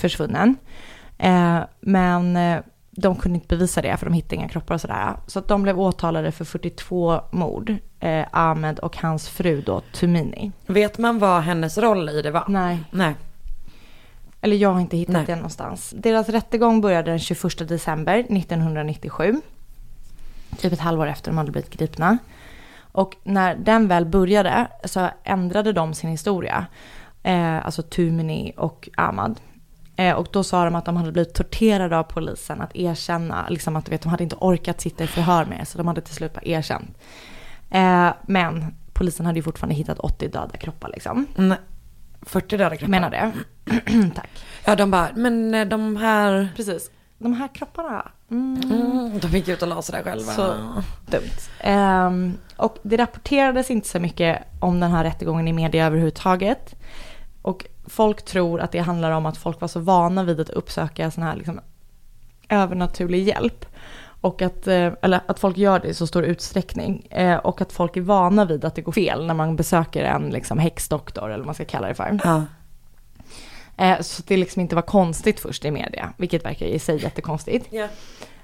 försvunnen. 0.00 0.56
Eh, 1.18 1.60
men 1.80 2.36
eh, 2.36 2.60
de 2.90 3.16
kunde 3.16 3.34
inte 3.34 3.56
bevisa 3.56 3.82
det 3.82 3.96
för 3.96 4.06
de 4.06 4.12
hittade 4.12 4.36
inga 4.36 4.48
kroppar 4.48 4.74
och 4.74 4.80
sådär. 4.80 5.16
Så 5.26 5.38
att 5.38 5.48
de 5.48 5.62
blev 5.62 5.80
åtalade 5.80 6.32
för 6.32 6.44
42 6.44 7.20
mord. 7.30 7.74
Eh, 8.00 8.26
Ahmed 8.30 8.78
och 8.78 8.96
hans 8.96 9.28
fru 9.28 9.60
då, 9.60 9.80
Tumini. 9.80 10.52
Vet 10.66 10.98
man 10.98 11.18
vad 11.18 11.42
hennes 11.42 11.78
roll 11.78 12.08
i 12.08 12.22
det 12.22 12.30
var? 12.30 12.44
Nej. 12.48 12.78
Nej. 12.90 13.14
Eller 14.40 14.56
jag 14.56 14.72
har 14.72 14.80
inte 14.80 14.96
hittat 14.96 15.12
Nej. 15.12 15.24
det 15.26 15.36
någonstans. 15.36 15.94
Deras 15.96 16.28
rättegång 16.28 16.80
började 16.80 17.10
den 17.10 17.18
21 17.18 17.68
december 17.68 18.18
1997. 18.18 19.40
Typ 20.58 20.72
ett 20.72 20.80
halvår 20.80 21.06
efter 21.06 21.30
de 21.30 21.38
hade 21.38 21.52
blivit 21.52 21.70
gripna. 21.70 22.18
Och 22.80 23.16
när 23.24 23.54
den 23.56 23.88
väl 23.88 24.06
började 24.06 24.68
så 24.84 25.08
ändrade 25.24 25.72
de 25.72 25.94
sin 25.94 26.10
historia. 26.10 26.66
Eh, 27.22 27.66
alltså 27.66 27.82
Tumini 27.82 28.52
och 28.56 28.88
Ahmad. 28.96 29.40
Eh, 29.96 30.14
och 30.14 30.28
då 30.32 30.44
sa 30.44 30.64
de 30.64 30.74
att 30.74 30.84
de 30.84 30.96
hade 30.96 31.12
blivit 31.12 31.34
torterade 31.34 31.98
av 31.98 32.02
polisen 32.02 32.60
att 32.60 32.76
erkänna, 32.76 33.48
liksom 33.48 33.76
att 33.76 33.88
vet, 33.88 34.02
de 34.02 34.08
hade 34.08 34.22
inte 34.22 34.36
orkat 34.36 34.80
sitta 34.80 35.04
i 35.04 35.06
förhör 35.06 35.44
med 35.44 35.68
så 35.68 35.78
de 35.78 35.86
hade 35.86 36.00
till 36.00 36.14
slut 36.14 36.34
bara 36.34 36.44
erkänt. 36.44 36.98
Eh, 37.70 38.10
men 38.22 38.74
polisen 38.92 39.26
hade 39.26 39.38
ju 39.38 39.42
fortfarande 39.42 39.74
hittat 39.74 39.98
80 39.98 40.28
döda 40.28 40.56
kroppar 40.56 40.88
liksom. 40.88 41.26
Nej. 41.36 41.58
40 42.22 42.56
döda 42.56 42.76
kroppar. 42.76 42.90
Menar 42.90 43.10
det. 43.10 43.32
Tack. 44.14 44.30
Ja, 44.64 44.76
de 44.76 44.90
bara, 44.90 45.08
men 45.14 45.54
eh, 45.54 45.66
de 45.66 45.96
här... 45.96 46.48
Precis. 46.56 46.90
De 47.18 47.32
här 47.32 47.48
kropparna, 47.54 48.08
mm, 48.30 48.62
Mm, 48.62 49.18
de 49.18 49.28
gick 49.28 49.48
ut 49.48 49.62
och 49.62 49.68
la 49.68 49.82
sig 49.82 49.94
där 49.94 50.02
själva. 50.02 50.32
Så 50.32 50.54
dumt. 51.06 51.38
Ehm, 51.60 52.38
och 52.56 52.76
det 52.82 52.96
rapporterades 52.96 53.70
inte 53.70 53.88
så 53.88 54.00
mycket 54.00 54.38
om 54.60 54.80
den 54.80 54.90
här 54.90 55.04
rättegången 55.04 55.48
i 55.48 55.52
media 55.52 55.86
överhuvudtaget. 55.86 56.74
Och 57.42 57.66
folk 57.86 58.24
tror 58.24 58.60
att 58.60 58.72
det 58.72 58.78
handlar 58.78 59.10
om 59.10 59.26
att 59.26 59.36
folk 59.36 59.60
var 59.60 59.68
så 59.68 59.80
vana 59.80 60.22
vid 60.22 60.40
att 60.40 60.50
uppsöka 60.50 61.10
sån 61.10 61.24
här 61.24 61.36
liksom 61.36 61.60
övernaturlig 62.48 63.28
hjälp. 63.28 63.64
Och 64.20 64.42
att, 64.42 64.66
eh, 64.66 64.92
eller 65.02 65.20
att 65.26 65.38
folk 65.38 65.56
gör 65.56 65.78
det 65.78 65.88
i 65.88 65.94
så 65.94 66.06
stor 66.06 66.24
utsträckning. 66.24 67.06
Eh, 67.10 67.36
och 67.36 67.60
att 67.60 67.72
folk 67.72 67.96
är 67.96 68.00
vana 68.00 68.44
vid 68.44 68.64
att 68.64 68.74
det 68.74 68.82
går 68.82 68.92
fel 68.92 69.26
när 69.26 69.34
man 69.34 69.56
besöker 69.56 70.04
en 70.04 70.30
liksom 70.30 70.58
häxdoktor 70.58 71.26
eller 71.26 71.38
vad 71.38 71.46
man 71.46 71.54
ska 71.54 71.64
kalla 71.64 71.88
det 71.88 71.94
för. 71.94 72.20
Ja. 72.24 72.42
Eh, 73.78 74.00
så 74.00 74.22
det 74.26 74.36
liksom 74.36 74.62
inte 74.62 74.74
var 74.74 74.82
konstigt 74.82 75.40
först 75.40 75.64
i 75.64 75.70
media, 75.70 76.12
vilket 76.16 76.44
verkar 76.44 76.66
i 76.66 76.78
sig 76.78 77.02
jättekonstigt. 77.02 77.68
Ja. 77.70 77.88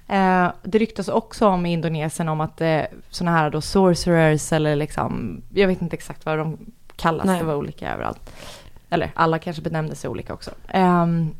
Eh, 0.08 0.52
det 0.62 0.78
ryktas 0.78 1.08
också 1.08 1.46
om 1.46 1.66
i 1.66 1.72
Indonesien 1.72 2.28
om 2.28 2.40
att 2.40 2.60
eh, 2.60 2.80
sådana 3.10 3.36
här 3.36 3.50
då 3.50 3.60
sorcerers 3.60 4.52
eller 4.52 4.76
liksom, 4.76 5.42
jag 5.54 5.68
vet 5.68 5.82
inte 5.82 5.96
exakt 5.96 6.26
vad 6.26 6.38
de 6.38 6.58
kallas, 6.96 7.26
Nej. 7.26 7.38
det 7.38 7.44
var 7.44 7.54
olika 7.54 7.92
överallt. 7.92 8.30
Eller 8.90 9.10
alla 9.14 9.38
kanske 9.38 9.62
benämnde 9.62 9.94
sig 9.94 10.10
olika 10.10 10.34
också. 10.34 10.50
Ehm, 10.68 11.34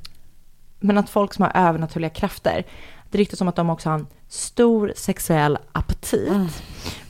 men 0.81 0.99
att 0.99 1.11
folk 1.11 1.35
som 1.35 1.43
har 1.43 1.69
övernaturliga 1.69 2.11
krafter, 2.11 2.65
det 3.11 3.19
ryktas 3.19 3.41
om 3.41 3.49
att 3.49 3.57
de 3.57 3.71
också 3.71 3.89
har 3.89 3.99
en 3.99 4.07
stor 4.29 4.93
sexuell 4.97 5.59
aptit. 5.73 6.63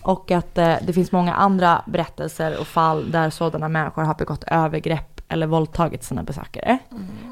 Och 0.02 0.30
att 0.30 0.58
eh, 0.58 0.74
det 0.82 0.92
finns 0.92 1.12
många 1.12 1.34
andra 1.34 1.82
berättelser 1.86 2.60
och 2.60 2.66
fall 2.66 3.10
där 3.10 3.30
sådana 3.30 3.68
människor 3.68 4.02
har 4.02 4.14
begått 4.14 4.44
övergrepp 4.46 5.13
eller 5.28 5.46
våldtagit 5.46 6.04
sina 6.04 6.22
besökare. 6.22 6.78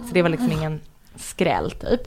Så 0.08 0.14
det 0.14 0.22
var 0.22 0.28
liksom 0.28 0.52
ingen 0.52 0.80
skräll 1.16 1.70
typ. 1.70 2.00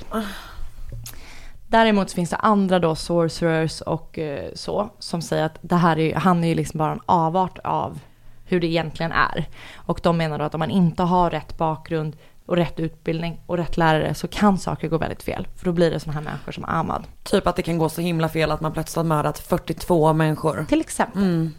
Däremot 1.67 2.09
så 2.09 2.15
finns 2.15 2.29
det 2.29 2.35
andra 2.35 2.79
då 2.79 2.95
sorcerers 2.95 3.81
och 3.81 4.19
eh, 4.19 4.51
så 4.53 4.89
som 4.99 5.21
säger 5.21 5.43
att 5.43 5.57
det 5.61 5.75
här 5.75 5.99
är, 5.99 6.15
han 6.15 6.43
är 6.43 6.47
ju 6.47 6.55
liksom 6.55 6.77
bara 6.77 6.91
en 6.91 7.01
avart 7.05 7.59
av 7.63 7.99
hur 8.45 8.59
det 8.59 8.67
egentligen 8.67 9.11
är. 9.11 9.45
Och 9.75 9.99
de 10.03 10.17
menar 10.17 10.39
då 10.39 10.45
att 10.45 10.53
om 10.53 10.59
man 10.59 10.71
inte 10.71 11.03
har 11.03 11.29
rätt 11.29 11.57
bakgrund 11.57 12.15
och 12.45 12.55
rätt 12.55 12.79
utbildning 12.79 13.41
och 13.45 13.57
rätt 13.57 13.77
lärare 13.77 14.13
så 14.13 14.27
kan 14.27 14.57
saker 14.57 14.87
gå 14.87 14.97
väldigt 14.97 15.23
fel. 15.23 15.47
För 15.55 15.65
då 15.65 15.71
blir 15.71 15.91
det 15.91 15.99
sådana 15.99 16.19
här 16.19 16.25
människor 16.25 16.51
som 16.51 16.65
Ahmad. 16.65 17.03
Typ 17.23 17.47
att 17.47 17.55
det 17.55 17.61
kan 17.61 17.77
gå 17.77 17.89
så 17.89 18.01
himla 18.01 18.29
fel 18.29 18.51
att 18.51 18.61
man 18.61 18.71
plötsligt 18.71 18.95
har 18.95 19.03
mördat 19.03 19.39
42 19.39 20.13
människor. 20.13 20.65
Till 20.69 20.81
exempel. 20.81 21.49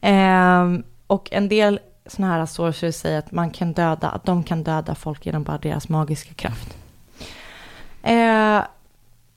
Ehm, 0.00 0.82
och 1.06 1.28
en 1.32 1.48
del 1.48 1.80
sådana 2.08 2.34
här 2.34 2.46
sorcerers 2.46 2.94
säger 2.94 3.18
att 3.18 3.32
man 3.32 3.50
kan 3.50 3.72
döda, 3.72 4.08
att 4.08 4.24
de 4.24 4.44
kan 4.44 4.62
döda 4.62 4.94
folk 4.94 5.26
genom 5.26 5.42
bara 5.42 5.58
deras 5.58 5.88
magiska 5.88 6.34
kraft. 6.34 6.76
Eh, 8.02 8.62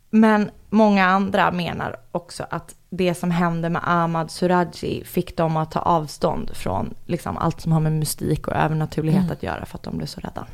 men 0.10 0.52
många 0.70 1.06
andra 1.06 1.52
menar 1.52 1.96
också 2.12 2.46
att 2.50 2.76
det 2.90 3.14
som 3.14 3.32
hände 3.32 3.70
med 3.70 3.82
Ahmad 3.86 4.32
Suraji 4.32 5.04
fick 5.06 5.38
dem 5.38 5.58
att 5.58 5.72
ta 5.72 5.80
avstånd 5.80 6.52
från 6.54 6.94
liksom 7.06 7.38
allt 7.38 7.62
som 7.62 7.72
har 7.72 7.80
med 7.80 7.92
mystik 7.92 8.48
och 8.48 8.56
övernaturlighet 8.56 9.32
att 9.32 9.44
göra 9.44 9.66
för 9.66 9.78
att 9.78 9.84
de 9.84 9.98
blev 9.98 10.08
så 10.08 10.20
rädda. 10.20 10.46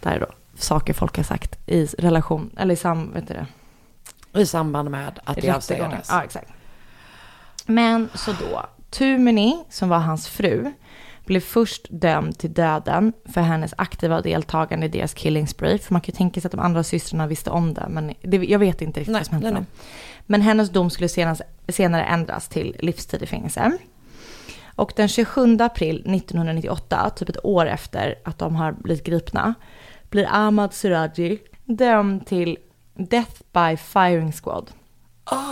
Det 0.00 0.08
här 0.08 0.16
är 0.16 0.20
då 0.20 0.26
saker 0.56 0.94
folk 0.94 1.16
har 1.16 1.24
sagt 1.24 1.68
i 1.68 1.86
relation, 1.86 2.50
eller 2.56 2.74
i 2.74 2.76
sam, 2.76 3.12
vet 3.12 3.28
du 3.28 3.34
det, 3.34 4.40
I 4.40 4.46
samband 4.46 4.90
med 4.90 5.20
att 5.24 5.36
det 5.36 5.50
avslöjades. 5.50 6.08
Ja, 6.10 6.22
exakt. 6.24 6.52
Men 7.66 8.08
så 8.14 8.32
då, 8.32 8.66
Tumini, 8.90 9.64
som 9.70 9.88
var 9.88 9.98
hans 9.98 10.28
fru, 10.28 10.72
blev 11.24 11.40
först 11.40 11.86
dömd 11.90 12.38
till 12.38 12.52
döden 12.52 13.12
för 13.24 13.40
hennes 13.40 13.74
aktiva 13.78 14.20
deltagande 14.20 14.86
i 14.86 14.88
deras 14.88 15.14
killing 15.14 15.46
spree. 15.46 15.78
För 15.78 15.94
man 15.94 16.00
kan 16.00 16.12
ju 16.12 16.16
tänka 16.16 16.40
sig 16.40 16.48
att 16.48 16.52
de 16.52 16.60
andra 16.60 16.82
systrarna 16.82 17.26
visste 17.26 17.50
om 17.50 17.74
det, 17.74 17.86
men 17.88 18.14
det, 18.22 18.36
jag 18.36 18.58
vet 18.58 18.82
inte 18.82 19.00
riktigt 19.00 19.12
Nej, 19.12 19.20
vad 19.20 19.26
som 19.26 19.34
hände 19.34 19.50
nej. 19.50 19.64
Men 20.26 20.40
hennes 20.40 20.70
dom 20.70 20.90
skulle 20.90 21.08
senast, 21.08 21.42
senare 21.68 22.04
ändras 22.04 22.48
till 22.48 22.76
livstid 22.78 23.22
i 23.22 23.26
fängelse. 23.26 23.78
Och 24.76 24.92
den 24.96 25.08
27 25.08 25.56
april 25.60 25.96
1998, 25.96 27.10
typ 27.10 27.28
ett 27.28 27.44
år 27.44 27.66
efter 27.66 28.14
att 28.24 28.38
de 28.38 28.56
har 28.56 28.72
blivit 28.72 29.04
gripna, 29.04 29.54
blir 30.10 30.28
Ahmad 30.30 30.74
Siraji 30.74 31.38
dömd 31.64 32.26
till 32.26 32.58
Death 32.94 33.42
by 33.52 33.76
Firing 33.76 34.32
Squad. 34.32 34.70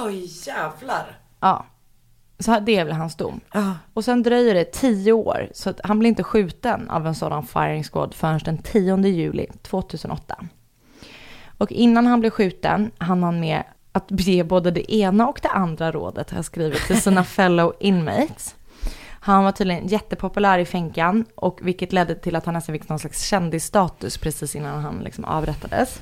Oj, 0.05 0.31
jävlar. 0.47 1.19
Ja. 1.41 1.67
Så 2.43 2.61
det 2.61 2.77
är 2.77 2.85
väl 2.85 2.95
hans 2.95 3.17
dom. 3.17 3.41
Ja. 3.53 3.75
Och 3.95 4.05
sen 4.05 4.23
dröjer 4.23 4.55
det 4.55 4.65
tio 4.65 5.13
år, 5.13 5.49
så 5.53 5.71
att 5.71 5.81
han 5.85 5.99
blir 5.99 6.09
inte 6.09 6.23
skjuten 6.23 6.91
av 6.91 7.07
en 7.07 7.15
sådan 7.15 7.47
firing 7.47 7.85
squad 7.85 8.15
förrän 8.15 8.41
den 8.45 8.59
10 8.59 8.97
juli 8.97 9.47
2008. 9.63 10.37
Och 11.59 11.73
innan 11.73 12.07
han 12.07 12.21
blev 12.21 12.31
skjuten 12.31 12.91
hann 12.99 13.23
han 13.23 13.41
med 13.41 13.63
att 13.93 14.07
ge 14.09 14.43
både 14.45 14.71
det 14.71 14.95
ena 14.95 15.29
och 15.29 15.39
det 15.43 15.49
andra 15.49 15.93
rådet, 15.93 16.31
har 16.31 16.43
skrivit, 16.43 16.87
till 16.87 17.01
sina 17.01 17.25
fellow 17.39 17.73
inmates. 17.81 18.55
Han 19.25 19.45
var 19.45 19.53
tydligen 19.53 19.87
jättepopulär 19.87 20.59
i 20.59 20.65
fänkan, 20.65 21.25
och 21.35 21.59
vilket 21.63 21.93
ledde 21.93 22.15
till 22.15 22.37
att 22.37 22.45
han 22.45 22.55
nästan 22.55 22.73
fick 22.75 22.89
någon 22.89 22.99
slags 22.99 23.23
kändisstatus 23.23 24.19
precis 24.19 24.57
innan 24.57 24.81
han 24.81 24.99
liksom 24.99 25.25
avrättades. 25.25 26.01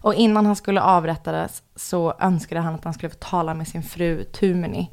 Och 0.00 0.14
innan 0.14 0.46
han 0.46 0.56
skulle 0.56 0.80
avrättades 0.82 1.62
så 1.76 2.14
önskade 2.20 2.60
han 2.60 2.74
att 2.74 2.84
han 2.84 2.94
skulle 2.94 3.10
få 3.10 3.16
tala 3.18 3.54
med 3.54 3.68
sin 3.68 3.82
fru 3.82 4.24
Tumini 4.24 4.90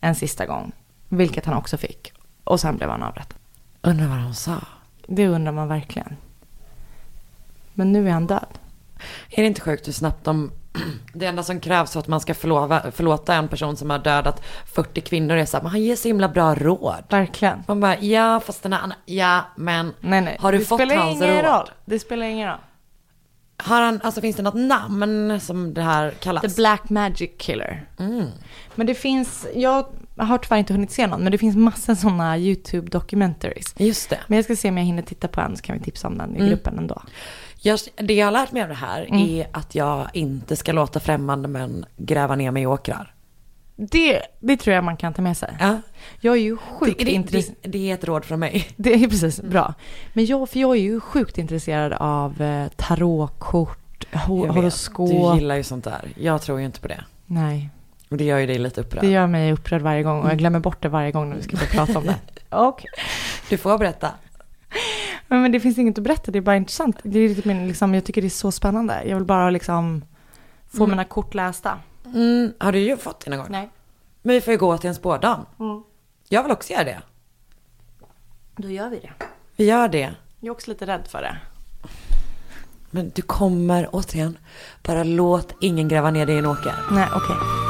en 0.00 0.14
sista 0.14 0.46
gång. 0.46 0.72
Vilket 1.08 1.46
han 1.46 1.56
också 1.56 1.76
fick. 1.76 2.12
Och 2.44 2.60
sen 2.60 2.76
blev 2.76 2.90
han 2.90 3.02
avrättad. 3.02 3.38
Undrar 3.82 4.06
vad 4.06 4.18
de 4.18 4.34
sa. 4.34 4.56
Det 5.06 5.28
undrar 5.28 5.52
man 5.52 5.68
verkligen. 5.68 6.16
Men 7.74 7.92
nu 7.92 8.08
är 8.08 8.12
han 8.12 8.26
död. 8.26 8.58
Är 9.30 9.42
det 9.42 9.46
inte 9.46 9.60
sjukt 9.60 9.88
hur 9.88 9.92
snabbt 9.92 10.24
de... 10.24 10.52
Det 11.14 11.26
enda 11.26 11.42
som 11.42 11.60
krävs 11.60 11.92
för 11.92 12.00
att 12.00 12.08
man 12.08 12.20
ska 12.20 12.34
förlova, 12.34 12.90
förlåta 12.92 13.34
en 13.34 13.48
person 13.48 13.76
som 13.76 13.90
har 13.90 13.98
dödat 13.98 14.42
40 14.74 15.00
kvinnor 15.00 15.36
är 15.36 15.44
så 15.44 15.56
här, 15.56 15.62
men 15.62 15.70
han 15.70 15.82
ger 15.82 15.96
så 15.96 16.08
himla 16.08 16.28
bra 16.28 16.54
råd. 16.54 17.04
Verkligen. 17.08 17.64
Man 17.66 17.80
bara, 17.80 17.98
ja 17.98 18.40
fast 18.40 18.62
den 18.62 18.72
här, 18.72 18.92
ja 19.04 19.40
men 19.56 19.94
Nej, 20.00 20.20
nej. 20.20 20.36
har 20.40 20.52
du 20.52 20.58
det 20.58 20.64
fått 20.64 20.78
spelar 20.80 20.96
hans 20.96 21.16
ingen 21.22 21.36
råd? 21.36 21.44
roll. 21.44 21.70
Det 21.84 21.98
spelar 21.98 22.26
ingen 22.26 22.48
roll. 22.48 22.58
Har 23.62 23.82
han, 23.82 24.00
alltså 24.02 24.20
finns 24.20 24.36
det 24.36 24.42
något 24.42 24.54
namn 24.54 25.40
som 25.40 25.74
det 25.74 25.82
här 25.82 26.10
kallas? 26.10 26.42
The 26.42 26.60
Black 26.62 26.90
Magic 26.90 27.30
Killer. 27.38 27.88
Mm. 27.98 28.26
Men 28.74 28.86
det 28.86 28.94
finns, 28.94 29.46
jag 29.54 29.86
har 30.16 30.38
tyvärr 30.38 30.56
inte 30.58 30.72
hunnit 30.72 30.90
se 30.90 31.06
någon, 31.06 31.22
men 31.22 31.32
det 31.32 31.38
finns 31.38 31.56
massor 31.56 31.94
sådana 31.94 32.38
YouTube 32.38 32.90
documentaries. 32.90 33.74
Just 33.78 34.10
det. 34.10 34.18
Men 34.26 34.36
jag 34.36 34.44
ska 34.44 34.56
se 34.56 34.68
om 34.68 34.78
jag 34.78 34.84
hinner 34.84 35.02
titta 35.02 35.28
på 35.28 35.40
en 35.40 35.56
så 35.56 35.62
kan 35.62 35.78
vi 35.78 35.84
tipsa 35.84 36.08
om 36.08 36.18
den 36.18 36.36
i 36.36 36.38
Mm. 36.38 36.48
gruppen 36.48 36.78
ändå. 36.78 37.02
Jag, 37.60 37.78
det 37.96 38.14
jag 38.14 38.26
har 38.26 38.32
lärt 38.32 38.52
mig 38.52 38.62
av 38.62 38.68
det 38.68 38.74
här 38.74 39.06
Mm. 39.08 39.20
är 39.20 39.46
att 39.52 39.74
jag 39.74 40.08
inte 40.12 40.56
ska 40.56 40.72
låta 40.72 41.00
främmande 41.00 41.48
män 41.48 41.84
gräva 41.96 42.36
ner 42.36 42.50
mig 42.50 42.62
i 42.62 42.66
åkrar. 42.66 43.14
Det, 43.80 44.22
det 44.40 44.56
tror 44.56 44.74
jag 44.74 44.84
man 44.84 44.96
kan 44.96 45.14
ta 45.14 45.22
med 45.22 45.36
sig. 45.36 45.56
Ja. 45.60 45.80
Jag 46.20 46.34
är 46.36 46.40
ju 46.40 46.56
sjukt 46.56 47.00
intresserad. 47.00 47.56
det, 47.62 47.68
det 47.68 47.90
är 47.90 47.94
ett 47.94 48.04
råd 48.04 48.24
från 48.24 48.40
mig. 48.40 48.68
Det 48.76 48.94
är 48.94 49.08
precis, 49.08 49.40
bra. 49.42 49.74
Men 50.12 50.26
jag, 50.26 50.48
för 50.48 50.58
jag 50.60 50.70
är 50.76 50.80
ju 50.80 51.00
sjukt 51.00 51.38
intresserad 51.38 51.92
av 51.92 52.42
eh, 52.42 52.68
tarotkort, 52.76 54.14
horoskop. 54.14 55.10
Du 55.10 55.34
gillar 55.40 55.54
ju 55.56 55.62
sånt 55.62 55.84
där. 55.84 56.08
Jag 56.16 56.42
tror 56.42 56.58
ju 56.60 56.66
inte 56.66 56.80
på 56.80 56.88
det. 56.88 57.04
Nej, 57.26 57.70
Och 58.10 58.16
det 58.16 58.24
gör 58.24 58.38
ju 58.38 58.46
dig 58.46 58.58
lite 58.58 58.80
upprörd. 58.80 59.02
det 59.04 59.10
gör 59.10 59.26
mig 59.26 59.52
upprörd 59.52 59.82
varje 59.82 60.02
gång 60.02 60.22
och 60.22 60.30
jag 60.30 60.38
glömmer 60.38 60.60
bort 60.60 60.82
det 60.82 60.88
varje 60.88 61.10
gång 61.12 61.28
när 61.28 61.36
vi 61.36 61.42
ska 61.42 61.56
prata 61.72 61.98
om 61.98 62.04
det. 62.06 62.16
Okej. 62.50 62.90
Du 63.50 63.56
får 63.56 63.78
berätta. 63.78 64.10
Men, 65.28 65.42
men 65.42 65.52
det 65.52 65.60
finns 65.60 65.78
inget 65.78 65.98
att 65.98 66.04
berätta, 66.04 66.30
det 66.32 66.38
är 66.38 66.42
bara 66.42 66.56
intressant. 66.56 66.96
Det 67.02 67.18
är 67.18 67.66
liksom, 67.66 67.94
jag 67.94 68.04
tycker 68.04 68.20
det 68.22 68.28
är 68.28 68.30
så 68.30 68.52
spännande. 68.52 69.02
Jag 69.06 69.16
vill 69.16 69.24
bara 69.24 69.50
liksom 69.50 70.04
få 70.70 70.76
Mm. 70.84 70.90
mina 70.90 71.04
kort 71.04 71.34
lästa. 71.34 71.78
Mm, 72.14 72.52
har 72.58 72.72
du 72.72 72.78
ju 72.78 72.96
fått 72.96 73.20
det 73.20 73.30
någon 73.30 73.38
gång? 73.38 73.48
Nej. 73.50 73.70
Men 74.22 74.34
vi 74.34 74.40
får 74.40 74.52
ju 74.52 74.58
gå 74.58 74.78
till 74.78 74.88
en 74.88 74.94
spådam. 74.94 75.46
Mm. 75.60 75.82
Jag 76.28 76.42
vill 76.42 76.52
också 76.52 76.72
göra 76.72 76.84
det. 76.84 77.02
Då 78.56 78.68
gör 78.70 78.88
vi 78.88 78.98
det. 78.98 79.12
Vi 79.56 79.64
gör 79.64 79.88
det. 79.88 80.14
Jag 80.40 80.48
är 80.48 80.50
också 80.50 80.70
lite 80.70 80.86
rädd 80.86 81.08
för 81.08 81.22
det. 81.22 81.36
Men 82.90 83.12
du 83.14 83.22
kommer, 83.22 83.88
återigen, 83.92 84.38
bara 84.82 85.04
låt 85.04 85.52
ingen 85.60 85.88
gräva 85.88 86.10
ner 86.10 86.26
dig 86.26 86.34
i 86.34 86.38
en 86.38 86.46
åker. 86.46 86.74
Nej, 86.90 87.08
okej. 87.14 87.36
Ja. 87.40 87.67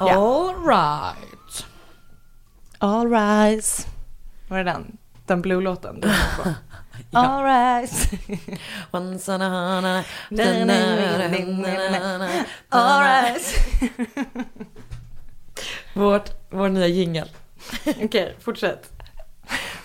All 0.00 0.54
right. 0.66 1.66
All 2.78 3.10
rise. 3.10 3.86
Var 4.48 4.58
det 4.58 4.64
den? 4.64 4.96
Den 5.26 5.42
blue-låten? 5.42 6.00
du 6.00 6.08
på? 6.42 6.54
Ja. 7.10 7.18
All 7.20 7.44
rise. 7.44 8.18
Once 8.90 9.32
on 9.34 9.42
a- 9.42 9.80
na- 9.80 10.04
All 12.68 13.02
rise. 13.02 13.60
Vårt, 15.94 16.30
vår 16.50 16.68
nya 16.68 16.86
jingel. 16.86 17.30
Okej, 18.04 18.36
fortsätt. 18.40 18.92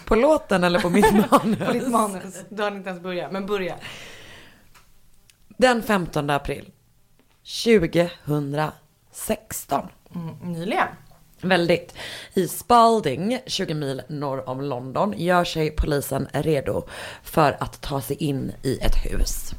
På 0.05 0.15
låten 0.15 0.63
eller 0.63 0.79
på 0.79 0.89
mitt 0.89 1.13
manus? 1.13 1.59
På 1.59 1.71
ditt 1.73 1.87
manus. 1.91 2.43
Du 2.49 2.63
har 2.63 2.71
inte 2.71 2.89
ens 2.89 3.01
börjat, 3.03 3.31
men 3.31 3.45
börja. 3.45 3.75
Den 5.57 5.83
15 5.83 6.29
april 6.29 6.71
2016. 7.63 9.87
Mm, 10.15 10.53
nyligen. 10.53 10.87
Väldigt. 11.41 11.93
I 12.33 12.47
Spalding, 12.47 13.39
20 13.45 13.73
mil 13.73 14.01
norr 14.07 14.49
om 14.49 14.61
London, 14.61 15.13
gör 15.17 15.43
sig 15.43 15.71
polisen 15.71 16.27
redo 16.33 16.83
för 17.23 17.57
att 17.59 17.81
ta 17.81 18.01
sig 18.01 18.15
in 18.15 18.51
i 18.63 18.77
ett 18.77 18.95
hus. 19.05 19.53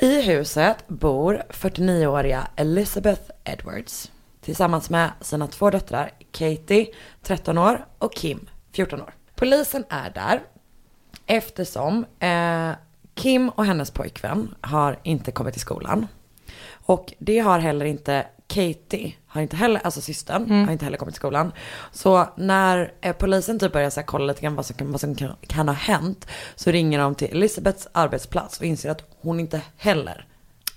I 0.00 0.22
huset 0.22 0.88
bor 0.88 1.42
49-åriga 1.48 2.48
Elizabeth 2.56 3.22
Edwards 3.44 4.10
tillsammans 4.40 4.90
med 4.90 5.10
sina 5.20 5.46
två 5.46 5.70
döttrar 5.70 6.10
Katie, 6.32 6.86
13 7.22 7.58
år, 7.58 7.86
och 7.98 8.14
Kim, 8.14 8.48
14 8.72 9.00
år. 9.02 9.14
Polisen 9.34 9.84
är 9.88 10.10
där 10.10 10.40
eftersom 11.26 12.06
eh, 12.18 12.70
Kim 13.14 13.48
och 13.48 13.64
hennes 13.64 13.90
pojkvän 13.90 14.54
har 14.60 14.98
inte 15.02 15.32
kommit 15.32 15.52
till 15.54 15.60
skolan. 15.60 16.06
Och 16.72 17.12
det 17.18 17.38
har 17.38 17.58
heller 17.58 17.84
inte 17.84 18.26
Katie, 18.50 19.14
har 19.26 19.42
inte 19.42 19.56
heller, 19.56 19.80
alltså 19.84 20.00
systern, 20.00 20.64
har 20.64 20.72
inte 20.72 20.84
heller 20.84 20.98
kommit 20.98 21.14
till 21.14 21.20
skolan. 21.20 21.52
Så 21.92 22.26
när 22.36 22.92
eh, 23.00 23.16
polisen 23.16 23.58
typ 23.58 23.72
börjar 23.72 23.90
så 23.90 24.02
kolla 24.02 24.26
lite 24.26 24.40
grann 24.40 24.54
vad 24.54 24.66
som, 24.66 24.76
kan, 24.76 24.92
vad 24.92 25.00
som 25.00 25.14
kan, 25.14 25.36
kan 25.46 25.68
ha 25.68 25.74
hänt 25.74 26.26
så 26.54 26.70
ringer 26.70 26.98
de 26.98 27.14
till 27.14 27.28
Elisabeths 27.30 27.88
arbetsplats 27.92 28.58
och 28.58 28.64
inser 28.66 28.90
att 28.90 29.02
hon 29.20 29.40
inte 29.40 29.62
heller 29.76 30.26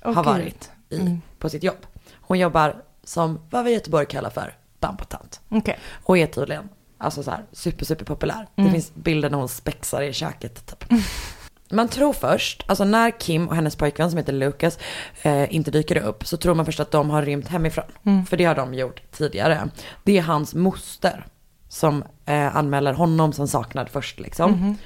har 0.02 0.12
Okej. 0.12 0.24
varit 0.24 0.72
i, 0.90 1.18
på 1.40 1.50
sitt 1.50 1.64
jobb. 1.64 1.86
Hon 2.14 2.40
jobbar 2.40 2.76
som 3.04 3.40
vad 3.50 3.66
vi 3.66 3.72
i 3.72 3.74
Göteborg 3.74 4.06
kallar 4.06 4.30
för 4.30 4.54
bambatant. 4.80 5.42
Okej. 5.50 5.80
Och 6.04 6.18
är 6.18 6.28
tydligen 6.28 6.70
alltså 6.98 7.24
så 7.24 7.32
här, 7.32 7.44
super, 7.52 7.86
super 7.86 8.06
populär. 8.06 8.48
Det 8.56 8.72
finns 8.72 8.96
bilder 8.96 9.30
när 9.30 9.38
hon 9.38 9.50
spexar 9.50 10.02
i 10.02 10.14
köket 10.14 10.66
typ. 10.66 10.84
Man 11.74 11.88
tror 11.88 12.14
först, 12.14 12.64
alltså 12.68 12.84
när 12.84 13.12
Kim 13.20 13.48
och 13.48 13.56
hennes 13.56 13.76
pojkvän 13.76 14.10
som 14.10 14.18
heter 14.18 14.34
Lucas 14.34 14.80
eh, 15.22 15.56
inte 15.56 15.72
dyker 15.72 15.98
upp 15.98 16.28
så 16.28 16.38
tror 16.38 16.56
man 16.56 16.66
först 16.66 16.80
att 16.80 16.92
de 16.92 17.10
har 17.10 17.22
rymt 17.22 17.48
hemifrån. 17.48 17.86
För 18.30 18.38
det 18.38 18.46
har 18.46 18.56
de 18.56 18.74
gjort 18.74 19.02
tidigare. 19.12 19.70
Det 20.04 20.18
är 20.18 20.22
hans 20.22 20.54
moster 20.56 21.26
som 21.70 22.04
eh, 22.26 22.56
anmäler 22.56 22.94
honom 22.94 23.34
som 23.34 23.48
saknad 23.48 23.90
först 23.90 24.20
liksom. 24.20 24.78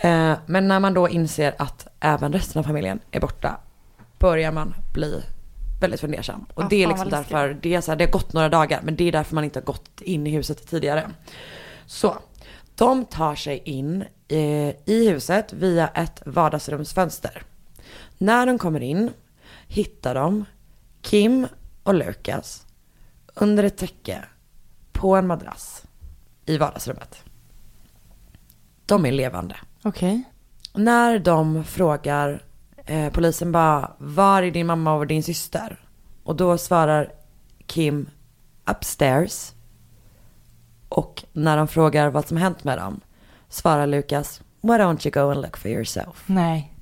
Eh, 0.00 0.38
men 0.46 0.68
när 0.68 0.80
man 0.80 0.94
då 0.94 1.08
inser 1.08 1.54
att 1.58 1.86
även 2.00 2.32
resten 2.32 2.60
av 2.60 2.64
familjen 2.64 3.00
är 3.10 3.20
borta 3.20 3.56
börjar 4.18 4.52
man 4.52 4.74
bli 4.92 5.22
väldigt 5.80 6.00
fundersam. 6.00 6.46
Och 6.54 6.62
Ja, 6.62 6.66
det 6.70 6.82
är 6.82 6.86
liksom 6.88 7.08
därför, 7.08 7.58
det, 7.62 7.74
är 7.74 7.80
så 7.80 7.90
här, 7.90 7.96
det 7.96 8.04
har 8.04 8.12
gått 8.12 8.32
några 8.32 8.48
dagar 8.48 8.80
men 8.82 8.96
det 8.96 9.04
är 9.04 9.12
därför 9.12 9.34
man 9.34 9.44
inte 9.44 9.58
har 9.58 9.64
gått 9.64 10.00
in 10.00 10.26
i 10.26 10.30
huset 10.30 10.68
tidigare. 10.70 11.10
Så, 11.86 12.16
de 12.78 13.04
tar 13.04 13.34
sig 13.34 13.62
in 13.64 14.04
eh, 14.28 14.68
i 14.84 15.08
huset 15.08 15.52
via 15.52 15.88
ett 15.88 16.22
vardagsrumsfönster. 16.26 17.42
När 18.18 18.46
de 18.46 18.58
kommer 18.58 18.80
in 18.80 19.10
hittar 19.66 20.14
de 20.14 20.44
Kim 21.02 21.46
och 21.82 21.94
Lukas 21.94 22.66
under 23.34 23.64
ett 23.64 23.76
täcke 23.76 24.24
på 24.92 25.16
en 25.16 25.26
madrass 25.26 25.82
i 26.46 26.58
vardagsrummet. 26.58 27.24
De 28.86 29.06
är 29.06 29.12
levande. 29.12 29.56
Okej. 29.82 30.22
När 30.74 31.18
de 31.18 31.64
frågar 31.64 32.42
eh, 32.76 33.12
polisen 33.12 33.52
bara, 33.52 33.92
var 33.98 34.42
är 34.42 34.50
din 34.50 34.66
mamma 34.66 34.94
och 34.94 35.06
din 35.06 35.22
syster? 35.22 35.84
Och 36.24 36.36
då 36.36 36.58
svarar 36.58 37.12
Kim 37.66 38.10
upstairs. 38.70 39.52
Och 40.88 41.24
när 41.32 41.56
de 41.56 41.68
frågar 41.68 42.10
vad 42.10 42.28
som 42.28 42.36
hänt 42.36 42.64
med 42.64 42.78
dem 42.78 43.00
svarar 43.48 43.86
Lukas, 43.86 44.40
why 44.60 44.70
don't 44.70 45.06
you 45.06 45.24
go 45.24 45.30
and 45.32 45.42
look 45.42 45.56
for 45.56 45.70
yourself? 45.70 46.24
Nej. 46.26 46.74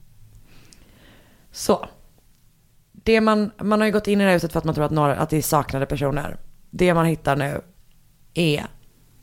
Så. 1.53 1.89
Det 2.93 3.21
man, 3.21 3.51
man 3.59 3.81
har 3.81 3.87
ju 3.87 3.93
gått 3.93 4.07
in 4.07 4.21
i 4.21 4.25
det 4.25 4.31
här 4.31 4.35
huset 4.35 4.53
för 4.53 4.59
att 4.59 4.65
man 4.65 4.75
tror 4.75 4.85
att, 4.85 4.91
några, 4.91 5.17
att 5.17 5.31
det 5.31 5.37
är 5.37 5.43
saknade 5.43 5.87
personer. 5.87 6.37
Det 6.71 6.95
man 6.95 7.07
hittar 7.07 7.37
nu 7.37 7.61
är 8.35 8.67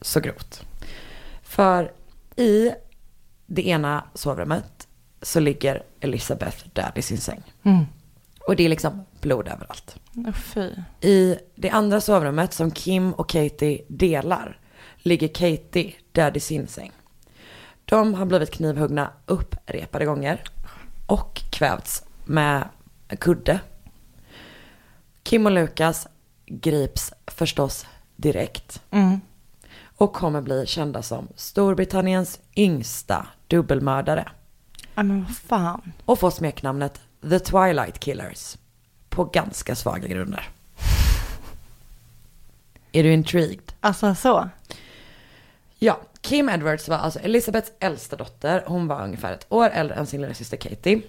så 0.01 0.19
grovt. 0.19 0.65
För 1.43 1.91
i 2.35 2.71
det 3.45 3.67
ena 3.67 4.03
sovrummet 4.13 4.87
så 5.21 5.39
ligger 5.39 5.83
Elisabeth 5.99 6.67
död 6.73 6.91
i 6.95 7.01
sin 7.01 7.17
säng. 7.17 7.41
Mm. 7.63 7.85
Och 8.47 8.55
det 8.55 8.63
är 8.63 8.69
liksom 8.69 9.05
blod 9.21 9.47
överallt. 9.47 9.95
Oh. 10.15 10.67
I 11.01 11.37
det 11.55 11.69
andra 11.69 12.01
sovrummet 12.01 12.53
som 12.53 12.71
Kim 12.71 13.13
och 13.13 13.29
Katie 13.29 13.85
delar 13.87 14.59
ligger 15.03 15.27
Katie 15.27 15.93
död 16.11 16.37
i 16.37 16.39
sin 16.39 16.67
säng. 16.67 16.91
De 17.85 18.13
har 18.13 18.25
blivit 18.25 18.51
knivhuggna 18.51 19.11
upprepade 19.25 20.05
gånger 20.05 20.41
och 21.07 21.41
kvävts 21.51 22.03
med 22.25 22.67
kudde. 23.19 23.59
Kim 25.23 25.45
och 25.45 25.51
Lukas 25.51 26.07
grips 26.45 27.13
förstås 27.27 27.85
direkt 28.15 28.81
Mm. 28.91 29.21
och 29.97 30.13
kommer 30.13 30.41
bli 30.41 30.65
kända 30.67 31.01
som 31.01 31.27
Storbritanniens 31.35 32.39
yngsta 32.55 33.27
dubbelmördare 33.47 34.31
Ja, 34.95 35.03
men 35.03 35.23
vad 35.23 35.35
fan. 35.37 35.91
och 36.05 36.19
får 36.19 36.31
smeknamnet 36.31 37.01
The 37.29 37.39
Twilight 37.39 37.99
Killers 37.99 38.57
på 39.09 39.25
ganska 39.25 39.75
svaga 39.75 40.07
grunder. 40.07 40.49
Är 42.91 43.03
du 43.03 43.13
intrigued? 43.13 43.73
Alltså 43.79 44.15
så. 44.15 44.49
Ja, 45.83 45.99
Kim 46.21 46.49
Edwards 46.49 46.89
var 46.89 46.97
alltså 46.97 47.19
Elizabeths 47.19 47.71
äldsta 47.79 48.15
dotter. 48.15 48.63
Hon 48.67 48.87
var 48.87 49.03
ungefär 49.03 49.33
ett 49.33 49.45
år 49.49 49.69
äldre 49.69 49.95
än 49.95 50.05
sin 50.05 50.21
lilla 50.21 50.33
syster 50.33 50.57
Katie. 50.57 51.01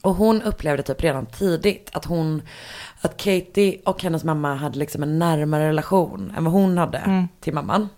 Och 0.00 0.14
hon 0.14 0.42
upplevde 0.42 0.82
typ 0.82 1.02
redan 1.02 1.26
tidigt 1.26 1.90
att 1.92 2.04
hon, 2.04 2.42
att 3.00 3.16
Katie 3.16 3.80
och 3.84 4.02
hennes 4.02 4.24
mamma 4.24 4.54
hade 4.54 4.78
liksom 4.78 5.02
en 5.02 5.18
närmare 5.18 5.68
relation 5.68 6.32
än 6.36 6.44
vad 6.44 6.52
hon 6.52 6.78
hade 6.78 7.26
till 7.40 7.54
mamman. 7.54 7.88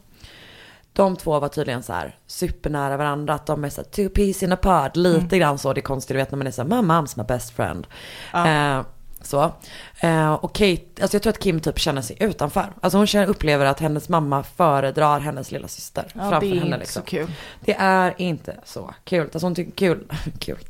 De 0.93 1.17
två 1.17 1.41
var 1.41 1.49
tydligen 1.49 1.83
så 1.83 1.93
här 1.93 2.17
supernära 2.27 2.97
varandra, 2.97 3.35
att 3.35 3.47
de 3.47 3.65
är 3.65 3.69
så 3.69 3.81
här 3.81 3.89
two 3.89 4.09
peas 4.09 4.43
in 4.43 4.53
a 4.53 4.57
pod, 4.57 4.97
lite 4.97 5.39
grann 5.39 5.59
så 5.59 5.73
det 5.73 5.81
är 5.81 5.83
konstigt, 5.83 6.15
du 6.15 6.19
vet 6.19 6.31
när 6.31 6.39
man 6.39 6.47
är 6.47 6.51
så 6.51 6.63
här, 6.63 6.69
my 6.69 6.89
mom's 6.89 7.19
my 7.19 7.25
best 7.25 7.51
friend. 7.51 7.87
Eh, 8.35 8.83
så. 9.27 9.53
Eh, 10.01 10.33
och 10.33 10.55
Kate, 10.55 10.83
alltså 11.01 11.15
jag 11.15 11.23
tror 11.23 11.31
att 11.31 11.39
Kim 11.39 11.61
typ 11.61 11.79
känner 11.79 12.03
sig 12.03 12.17
utanför. 12.21 12.73
Alltså 12.81 12.99
hon 12.99 13.07
känner, 13.07 13.27
upplever 13.27 13.67
att 13.67 13.81
hennes 13.81 14.09
mamma 14.09 14.43
föredrar 14.43 15.21
hennes 15.21 15.53
lilla 15.53 15.69
syster 15.69 16.05
Ja, 16.15 16.31
framför 16.31 16.41
det 16.41 16.47
är 16.47 16.55
henne 16.55 16.67
inte 16.67 16.79
liksom. 16.79 17.03
så 17.03 17.09
kul. 17.09 17.31
Det 17.61 17.75
är 17.79 18.15
inte 18.17 18.61
så 18.65 18.95
kul. 19.05 19.21
Alltså 19.21 19.47
hon 19.47 19.55
tycker 19.55 19.73
kul, 19.73 20.13
kul. 20.39 20.65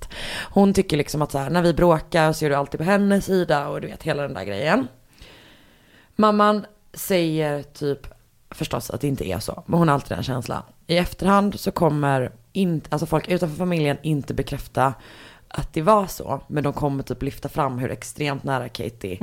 Hon 0.51 0.75
tycker 0.75 0.97
liksom 0.97 1.23
att 1.23 1.33
så 1.33 1.39
här, 1.39 1.51
när 1.51 1.63
vi 1.63 1.75
bråkar 1.75 2.33
så 2.33 2.45
är 2.45 2.49
du 2.49 2.57
alltid 2.57 2.79
på 2.79 2.85
hennes 2.85 3.25
sida 3.25 3.69
och 3.69 3.81
du 3.81 3.87
vet 3.87 4.03
hela 4.03 4.23
den 4.23 4.35
där 4.35 4.45
grejen. 4.45 4.89
Mamman 6.17 6.67
säger 6.95 7.63
typ 7.63 8.07
förstås 8.51 8.91
att 8.91 9.01
det 9.01 9.09
inte 9.09 9.29
är 9.29 9.39
så, 9.39 9.63
men 9.67 9.79
hon 9.79 9.89
har 9.89 9.95
alltid 9.95 10.17
den 10.17 10.25
känslan. 10.25 10.63
I 10.87 10.97
efterhand 10.97 11.61
så 11.61 11.71
kommer 11.71 12.33
inte, 12.53 12.89
alltså 12.91 13.07
folk 13.07 13.29
utanför 13.29 13.57
familjen 13.57 13.97
inte 14.03 14.35
bekräfta 14.35 14.95
att 15.49 15.73
det 15.73 15.83
var 15.83 16.07
så, 16.07 16.41
men 16.47 16.65
de 16.65 16.73
kommer 16.73 17.03
typ 17.03 17.23
lyfta 17.23 17.49
fram 17.49 17.79
hur 17.79 17.91
extremt 17.91 18.45
nära 18.45 18.69
Katie 18.69 19.19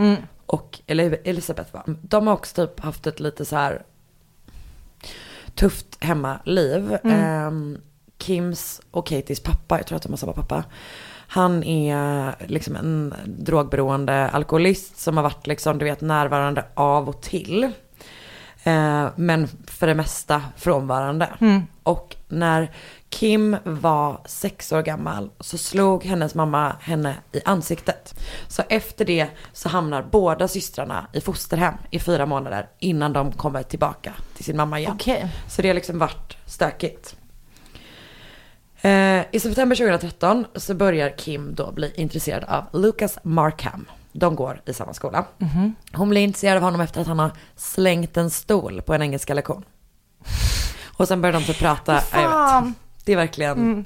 och 0.46 0.80
Eli- 0.88 1.22
Elisabeth 1.24 1.74
var. 1.74 1.84
De 2.02 2.28
har 2.28 2.34
också 2.34 2.68
typ 2.68 2.80
haft 2.80 3.08
ett 3.08 3.20
lite 3.20 3.46
så 3.46 3.56
här 3.56 3.84
tufft 5.56 5.98
hemmaliv. 6.00 6.98
Ehm, 7.04 7.78
Kims 8.20 8.82
och 8.92 9.08
Katies 9.08 9.40
pappa, 9.40 9.78
jag 9.78 9.88
tror 9.88 9.96
att 9.96 10.04
de 10.04 10.10
har 10.12 10.18
samma 10.18 10.34
pappa. 10.34 10.64
Han 11.28 11.64
är 11.64 12.36
liksom 12.48 12.76
en 12.76 13.14
drogberoende 13.26 14.30
alkoholist 14.30 14.98
som 15.00 15.18
har 15.18 15.24
varit 15.24 15.48
liksom, 15.48 15.78
du 15.78 15.86
vet, 15.86 16.02
närvarande 16.02 16.66
av 16.74 17.10
och 17.10 17.22
till. 17.22 17.72
Eh, 18.64 19.08
men 19.16 19.48
för 19.68 19.88
det 19.88 19.96
mesta 19.96 20.42
frånvarande. 20.58 21.30
Och 21.84 22.16
när 22.28 22.72
Kim 23.10 23.58
var 23.64 24.22
sex 24.26 24.72
år 24.72 24.82
gammal 24.82 25.30
så 25.40 25.58
slog 25.58 26.04
hennes 26.06 26.36
mamma 26.36 26.76
henne 26.82 27.16
i 27.32 27.42
ansiktet. 27.46 28.20
Så 28.48 28.64
efter 28.70 29.06
det 29.06 29.28
så 29.54 29.70
hamnar 29.70 30.04
båda 30.12 30.48
systrarna 30.48 31.08
i 31.14 31.22
fosterhem 31.22 31.74
i 31.92 32.00
fyra 32.00 32.26
månader 32.26 32.70
innan 32.80 33.14
de 33.14 33.32
kommer 33.32 33.64
tillbaka 33.64 34.14
till 34.36 34.46
sin 34.46 34.58
mamma 34.58 34.80
igen. 34.80 34.92
Okej. 34.94 35.28
Så 35.48 35.62
det 35.62 35.68
har 35.68 35.76
liksom 35.76 36.00
varit 36.00 36.38
stökigt. 36.46 37.16
Eh, 38.82 39.22
I 39.32 39.40
september 39.40 39.76
2013 39.76 40.46
så 40.56 40.74
börjar 40.74 41.18
Kim 41.18 41.56
då 41.56 41.72
bli 41.72 41.94
intresserad 41.96 42.44
av 42.44 42.82
Lucas 42.82 43.20
Markham. 43.24 43.86
De 44.14 44.36
går 44.36 44.62
i 44.66 44.74
samma 44.74 44.94
skola. 44.94 45.26
Hon 45.94 46.10
blir 46.10 46.22
intresserad 46.22 46.58
av 46.58 46.64
honom 46.64 46.82
efter 46.82 47.02
att 47.02 47.08
han 47.08 47.20
har 47.20 47.32
slängt 47.56 48.18
en 48.18 48.30
stol 48.30 48.82
på 48.82 48.94
en 48.94 49.02
engelska 49.02 49.34
lektion. 49.34 49.66
Och 50.98 51.08
sen 51.08 51.22
börjar 51.22 51.34
de 51.34 51.46
typ 51.46 51.60
prata. 51.60 52.02
Ja, 52.12 52.22
jag 52.22 52.62
vet. 52.62 52.74
Det 53.06 53.12
är 53.12 53.18
verkligen 53.18 53.86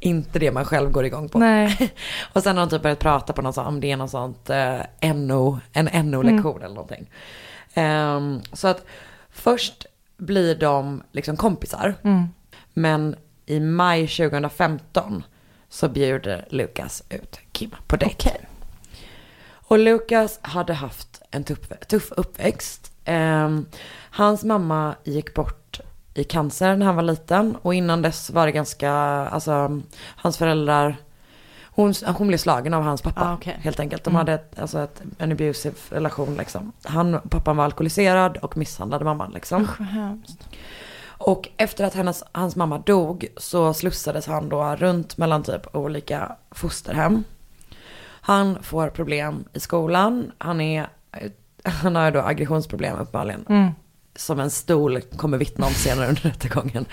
inte 0.00 0.38
det 0.38 0.52
man 0.52 0.64
själv 0.64 0.90
går 0.90 1.04
igång 1.04 1.28
på. 1.28 1.38
Nej. 1.38 1.92
Och 2.32 2.42
sen 2.42 2.56
har 2.56 2.66
de 2.66 2.70
typ 2.70 2.82
börjat 2.82 2.98
prata 2.98 3.32
på 3.32 3.42
något 3.42 3.54
sånt, 3.54 3.68
om 3.68 3.80
det 3.80 3.90
är 3.90 3.96
något 3.96 4.10
sånt 4.10 4.50
eh, 4.50 5.14
NO, 5.14 5.58
en 5.72 6.10
NO-lektion 6.10 6.62
eller 6.62 6.74
någonting. 6.74 7.10
Ehm, 7.74 8.40
så 8.52 8.68
att 8.68 8.84
först 9.30 9.86
blir 10.16 10.54
de 10.54 11.02
liksom 11.12 11.36
kompisar. 11.36 11.94
Mm. 12.02 12.28
Men 12.72 13.16
i 13.46 13.60
maj 13.60 14.08
2015 14.08 15.22
så 15.68 15.88
bjuder 15.88 16.46
Lukas 16.50 17.02
ut 17.08 17.40
Kim 17.52 17.70
på 17.86 17.96
dejt. 17.96 18.30
Okej. 18.30 18.49
Och 19.70 19.78
Lukas 19.78 20.38
hade 20.42 20.74
haft 20.74 21.22
en 21.30 21.44
tuff, 21.44 21.58
tuff 21.88 22.12
uppväxt. 22.16 22.92
Ehm, 23.04 23.66
hans 24.10 24.44
mamma 24.44 24.94
gick 25.04 25.34
bort 25.34 25.80
i 26.14 26.24
cancer 26.24 26.76
när 26.76 26.86
han 26.86 26.96
var 26.96 27.02
liten. 27.02 27.56
Och 27.62 27.74
innan 27.74 28.02
dess 28.02 28.30
var 28.30 28.46
det 28.46 28.52
ganska, 28.52 28.92
alltså 28.92 29.80
hans 30.06 30.38
föräldrar, 30.38 30.96
hon, 31.64 31.94
hon 32.16 32.28
blev 32.28 32.38
slagen 32.38 32.74
av 32.74 32.82
hans 32.82 33.02
pappa 33.02 33.20
Ah, 33.30 33.34
okej. 33.34 33.56
helt 33.62 33.80
enkelt. 33.80 34.04
De 34.04 34.10
Mm. 34.10 34.18
hade 34.18 34.32
ett, 34.32 34.58
alltså 34.58 34.78
ett, 34.80 35.02
en 35.18 35.32
abusive 35.32 35.74
relation 35.90 36.34
liksom. 36.34 36.72
Han, 36.84 37.20
pappan 37.30 37.56
var 37.56 37.64
alkoholiserad 37.64 38.36
och 38.36 38.56
misshandlade 38.56 39.04
mamman 39.04 39.30
liksom. 39.34 39.62
Usch 39.62 39.78
vad 39.80 39.88
hemskt. 39.88 40.48
Och 41.06 41.48
efter 41.56 41.84
att 41.84 41.94
hennes, 41.94 42.24
hans 42.32 42.56
mamma 42.56 42.78
dog 42.78 43.26
så 43.36 43.74
slussades 43.74 44.26
han 44.26 44.48
då 44.48 44.76
runt 44.78 45.16
mellan 45.16 45.42
typ 45.42 45.76
olika 45.76 46.36
fosterhem. 46.50 47.24
Han 48.30 48.62
får 48.62 48.88
problem 48.88 49.44
i 49.52 49.60
skolan. 49.60 50.32
Han, 50.38 50.60
är, 50.60 50.88
han 51.64 51.96
har 51.96 52.04
ju 52.04 52.10
då 52.10 52.20
aggressionsproblem 52.20 52.94
uppenbarligen. 52.94 53.44
Mm. 53.48 53.70
Som 54.16 54.40
en 54.40 54.50
stol 54.50 55.00
kommer 55.00 55.38
vittna 55.38 55.66
om 55.66 55.72
senare 55.72 56.08
under 56.08 56.22
rättegången. 56.30 56.86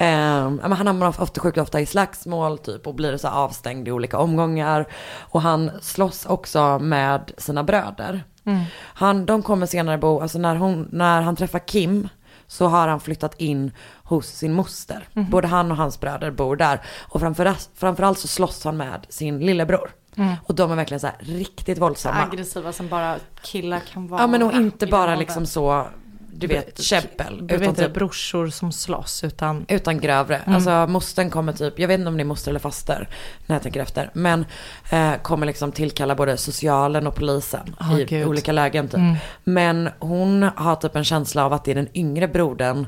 Um, 0.00 0.72
han 0.72 0.86
hamnar 0.86 1.08
ofta, 1.08 1.40
sjukt 1.40 1.58
ofta 1.58 1.80
i 1.80 1.86
slagsmål 1.86 2.58
typ 2.58 2.86
och 2.86 2.94
blir 2.94 3.16
så 3.16 3.28
avstängd 3.28 3.88
i 3.88 3.92
olika 3.92 4.18
omgångar. 4.18 4.86
Och 5.18 5.42
han 5.42 5.70
slåss 5.80 6.26
också 6.26 6.78
med 6.78 7.32
sina 7.36 7.64
bröder. 7.64 8.24
Mm. 8.44 8.64
Han, 8.74 9.26
de 9.26 9.42
kommer 9.42 9.66
senare 9.66 9.98
bo, 9.98 10.20
alltså 10.20 10.38
när, 10.38 10.56
hon, 10.56 10.88
när 10.92 11.22
han 11.22 11.36
träffar 11.36 11.58
Kim 11.58 12.08
så 12.46 12.66
har 12.66 12.88
han 12.88 13.00
flyttat 13.00 13.40
in 13.40 13.72
hos 14.04 14.26
sin 14.26 14.52
moster. 14.52 15.08
Mhm. 15.12 15.30
Både 15.30 15.48
han 15.48 15.70
och 15.70 15.76
hans 15.76 16.00
bröder 16.00 16.30
bor 16.30 16.56
där. 16.56 16.80
Och 17.08 17.20
framför, 17.20 17.54
framförallt 17.74 18.18
så 18.18 18.28
slåss 18.28 18.64
han 18.64 18.76
med 18.76 19.06
sin 19.08 19.38
lillebror. 19.38 19.90
Mm. 20.20 20.34
Och 20.46 20.54
de 20.54 20.72
är 20.72 20.76
verkligen 20.76 21.00
så 21.00 21.06
här 21.06 21.16
riktigt 21.18 21.78
våldsamma. 21.78 22.22
Aggressiva 22.22 22.72
som 22.72 22.88
bara 22.88 23.16
killar 23.42 23.80
kan 23.92 24.08
vara. 24.08 24.20
Ja 24.20 24.26
men 24.26 24.42
och 24.42 24.52
inte 24.52 24.86
bara 24.86 25.16
liksom 25.16 25.46
så, 25.46 25.86
du 26.32 26.46
vet, 26.46 26.82
käbbel. 26.82 27.46
Du 27.46 27.56
vet 27.56 27.76
typ 27.76 27.94
brorsor 27.94 28.48
som 28.48 28.72
slåss 28.72 29.24
utan. 29.24 29.64
Utan 29.68 30.00
grövre. 30.00 30.36
Mm. 30.36 30.54
Alltså 30.54 30.86
mostern 30.88 31.30
kommer 31.30 31.52
typ, 31.52 31.78
jag 31.78 31.88
vet 31.88 31.98
inte 31.98 32.08
om 32.08 32.16
det 32.16 32.22
är 32.22 32.24
moster 32.24 32.50
eller 32.50 32.60
faster 32.60 33.08
när 33.46 33.56
jag 33.56 33.62
tänker 33.62 33.80
efter. 33.80 34.10
Men 34.12 34.46
eh, 34.90 35.14
kommer 35.22 35.46
liksom 35.46 35.72
tillkalla 35.72 36.14
både 36.14 36.36
socialen 36.36 37.06
och 37.06 37.14
polisen 37.14 37.76
Ah, 37.78 37.98
i 37.98 38.04
gud. 38.04 38.26
olika 38.26 38.52
lägen 38.52 38.88
typ. 38.88 38.94
Mm. 38.98 39.16
Men 39.44 39.88
hon 39.98 40.42
har 40.42 40.76
typ 40.76 40.96
en 40.96 41.04
känsla 41.04 41.44
av 41.44 41.52
att 41.52 41.64
det 41.64 41.70
är 41.70 41.74
den 41.74 41.88
yngre 41.94 42.28
brodern 42.28 42.86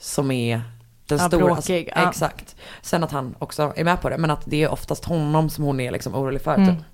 som 0.00 0.30
är 0.30 0.62
den 1.08 1.18
Ja, 1.18 1.28
stora. 1.28 1.44
bråkig, 1.44 1.90
Alltså, 1.90 2.00
ja. 2.04 2.08
Exakt. 2.10 2.56
Sen 2.82 3.04
att 3.04 3.12
han 3.12 3.34
också 3.38 3.72
är 3.76 3.84
med 3.84 4.00
på 4.00 4.08
det. 4.10 4.18
Men 4.18 4.30
att 4.30 4.42
det 4.44 4.62
är 4.62 4.68
oftast 4.72 5.04
honom 5.04 5.50
som 5.50 5.64
hon 5.64 5.80
är 5.80 5.90
liksom 5.90 6.14
orolig 6.14 6.42
för 6.42 6.54
Mm. 6.54 6.76
typ. 6.76 6.84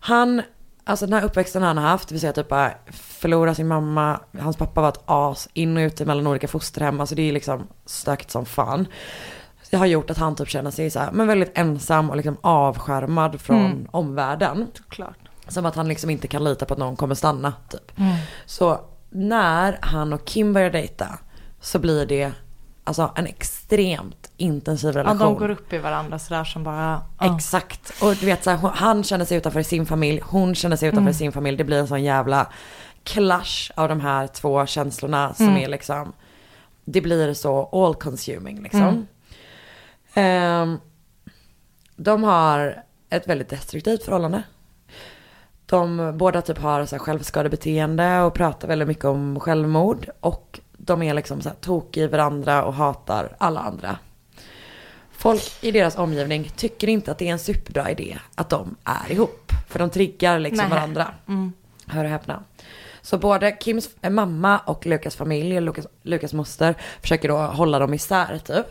Han, 0.00 0.42
alltså 0.84 1.06
den 1.06 1.12
här 1.12 1.24
uppväxten 1.24 1.62
han 1.62 1.76
har 1.78 1.84
haft, 1.88 2.12
vill 2.12 2.20
säga 2.20 2.32
typ 2.32 2.48
bara 2.48 2.72
förlora 2.92 3.54
sin 3.54 3.68
mamma, 3.68 4.20
hans 4.40 4.56
pappa 4.56 4.80
var 4.80 4.88
ett 4.88 5.02
as, 5.06 5.48
in 5.52 5.76
och 5.76 5.80
ut 5.80 6.00
mellan 6.00 6.26
olika 6.26 6.48
fosterhem, 6.48 7.00
alltså 7.00 7.14
det 7.14 7.22
är 7.28 7.32
liksom 7.32 7.66
stökigt 7.86 8.30
som 8.30 8.46
fan. 8.46 8.86
Det 9.70 9.76
har 9.76 9.86
gjort 9.86 10.10
att 10.10 10.18
han 10.18 10.36
typ 10.36 10.48
känner 10.48 10.70
sig 10.70 10.90
så 10.90 10.98
här, 10.98 11.12
men 11.12 11.26
väldigt 11.26 11.58
ensam 11.58 12.10
och 12.10 12.16
liksom 12.16 12.36
avskärmad 12.40 13.40
från 13.40 13.56
Mm. 13.66 13.86
omvärlden. 13.90 14.66
Såklart. 14.74 15.16
Som 15.48 15.66
att 15.66 15.74
han 15.74 15.88
liksom 15.88 16.10
inte 16.10 16.28
kan 16.28 16.44
lita 16.44 16.66
på 16.66 16.74
att 16.74 16.78
någon 16.80 16.96
kommer 16.96 17.14
stanna 17.14 17.52
typ. 17.68 17.98
Mm. 17.98 18.16
Så 18.46 18.80
när 19.10 19.78
han 19.82 20.12
och 20.12 20.24
Kim 20.24 20.52
börjar 20.52 20.70
dejta 20.70 21.18
så 21.60 21.78
blir 21.78 22.06
det 22.06 22.32
alltså 22.84 23.12
en 23.16 23.26
extremt 23.26 24.30
intensiv 24.36 24.90
Ja, 24.94 25.00
relation. 25.00 25.18
de 25.18 25.34
går 25.34 25.48
upp 25.50 25.72
i 25.72 25.78
varandra 25.78 26.18
sådär 26.18 26.44
som 26.44 26.64
bara. 26.64 27.02
ja. 27.20 27.36
Exakt. 27.36 28.02
Och 28.02 28.14
du 28.16 28.26
vet 28.26 28.44
så 28.44 28.50
här, 28.50 28.70
han 28.74 29.04
känner 29.04 29.24
sig 29.24 29.36
utanför 29.38 29.62
sin 29.62 29.86
familj, 29.86 30.20
hon 30.24 30.54
känner 30.54 30.76
sig 30.76 30.88
utanför 30.88 31.00
Mm. 31.02 31.14
sin 31.14 31.32
familj. 31.32 31.56
Det 31.56 31.64
blir 31.64 31.78
en 31.78 31.88
sån 31.88 32.02
jävla 32.02 32.46
clash 33.04 33.70
av 33.74 33.88
de 33.88 34.00
här 34.00 34.26
två 34.26 34.66
känslorna 34.66 35.34
som 35.34 35.48
Mm. 35.48 35.62
är 35.62 35.68
liksom, 35.68 36.12
det 36.84 37.00
blir 37.00 37.34
så 37.34 37.68
all 37.72 37.94
consuming 37.94 38.62
liksom. 38.62 38.80
Mm. 38.80 39.06
Ehm, 40.14 40.78
de 41.96 42.24
har 42.24 42.82
ett 43.10 43.28
väldigt 43.28 43.48
destruktivt 43.48 44.04
förhållande. 44.04 44.42
De 45.66 46.12
båda 46.18 46.42
typ 46.42 46.58
har 46.58 46.86
så 46.86 46.94
här 46.96 47.00
självskadebeteende 47.00 48.20
och 48.20 48.34
pratar 48.34 48.68
väldigt 48.68 48.88
mycket 48.88 49.04
om 49.04 49.40
självmord. 49.40 50.08
Och 50.20 50.60
de 50.84 51.02
är 51.02 51.14
liksom 51.14 51.40
så 51.40 51.48
här 51.48 51.56
tokiga 51.56 52.04
i 52.04 52.06
varandra 52.06 52.64
och 52.64 52.74
hatar 52.74 53.36
alla 53.38 53.60
andra. 53.60 53.98
Folk 55.12 55.58
i 55.60 55.70
deras 55.70 55.96
omgivning 55.96 56.50
tycker 56.56 56.88
inte 56.88 57.12
att 57.12 57.18
det 57.18 57.28
är 57.28 57.32
en 57.32 57.38
superbra 57.38 57.90
idé 57.90 58.18
att 58.34 58.50
de 58.50 58.76
är 58.84 59.12
ihop. 59.12 59.52
För 59.68 59.78
de 59.78 59.90
triggar 59.90 60.38
liksom 60.38 60.68
Nej. 60.68 60.76
varandra. 60.76 61.14
Mm. 61.28 61.52
Hör 61.86 62.04
och 62.04 62.10
häpna. 62.10 62.44
Så 63.02 63.18
både 63.18 63.56
Kims 63.60 63.90
mamma 64.10 64.58
och 64.58 64.86
Lukas 64.86 65.16
familj, 65.16 65.60
Lukas, 65.60 65.86
Lukas 66.02 66.32
moster, 66.32 66.74
försöker 67.02 67.28
då 67.28 67.36
hålla 67.36 67.78
dem 67.78 67.94
isär 67.94 68.38
typ. 68.38 68.66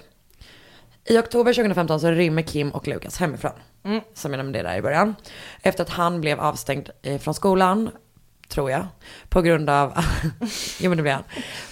I 1.06 1.18
oktober 1.18 1.54
2015 1.54 2.00
så 2.00 2.12
rymmer 2.12 2.42
Kim 2.42 2.70
och 2.70 2.88
Lukas 2.88 3.18
hemifrån. 3.18 3.52
Mm. 3.84 4.02
Som 4.14 4.32
jag 4.32 4.38
nämnde 4.38 4.62
där 4.62 4.78
i 4.78 4.82
början. 4.82 5.16
Efter 5.62 5.84
att 5.84 5.90
han 5.90 6.22
blev 6.22 6.40
avstängd 6.40 6.90
eh, 7.02 7.20
från 7.20 7.34
skolan, 7.34 7.90
tror 8.48 8.72
jag. 8.72 8.86
På 9.30 9.42
grund 9.42 9.70
av, 9.70 9.94
jo 10.80 10.90
men 10.90 10.98
det 10.98 11.02
blev 11.04 11.14
han. 11.16 11.24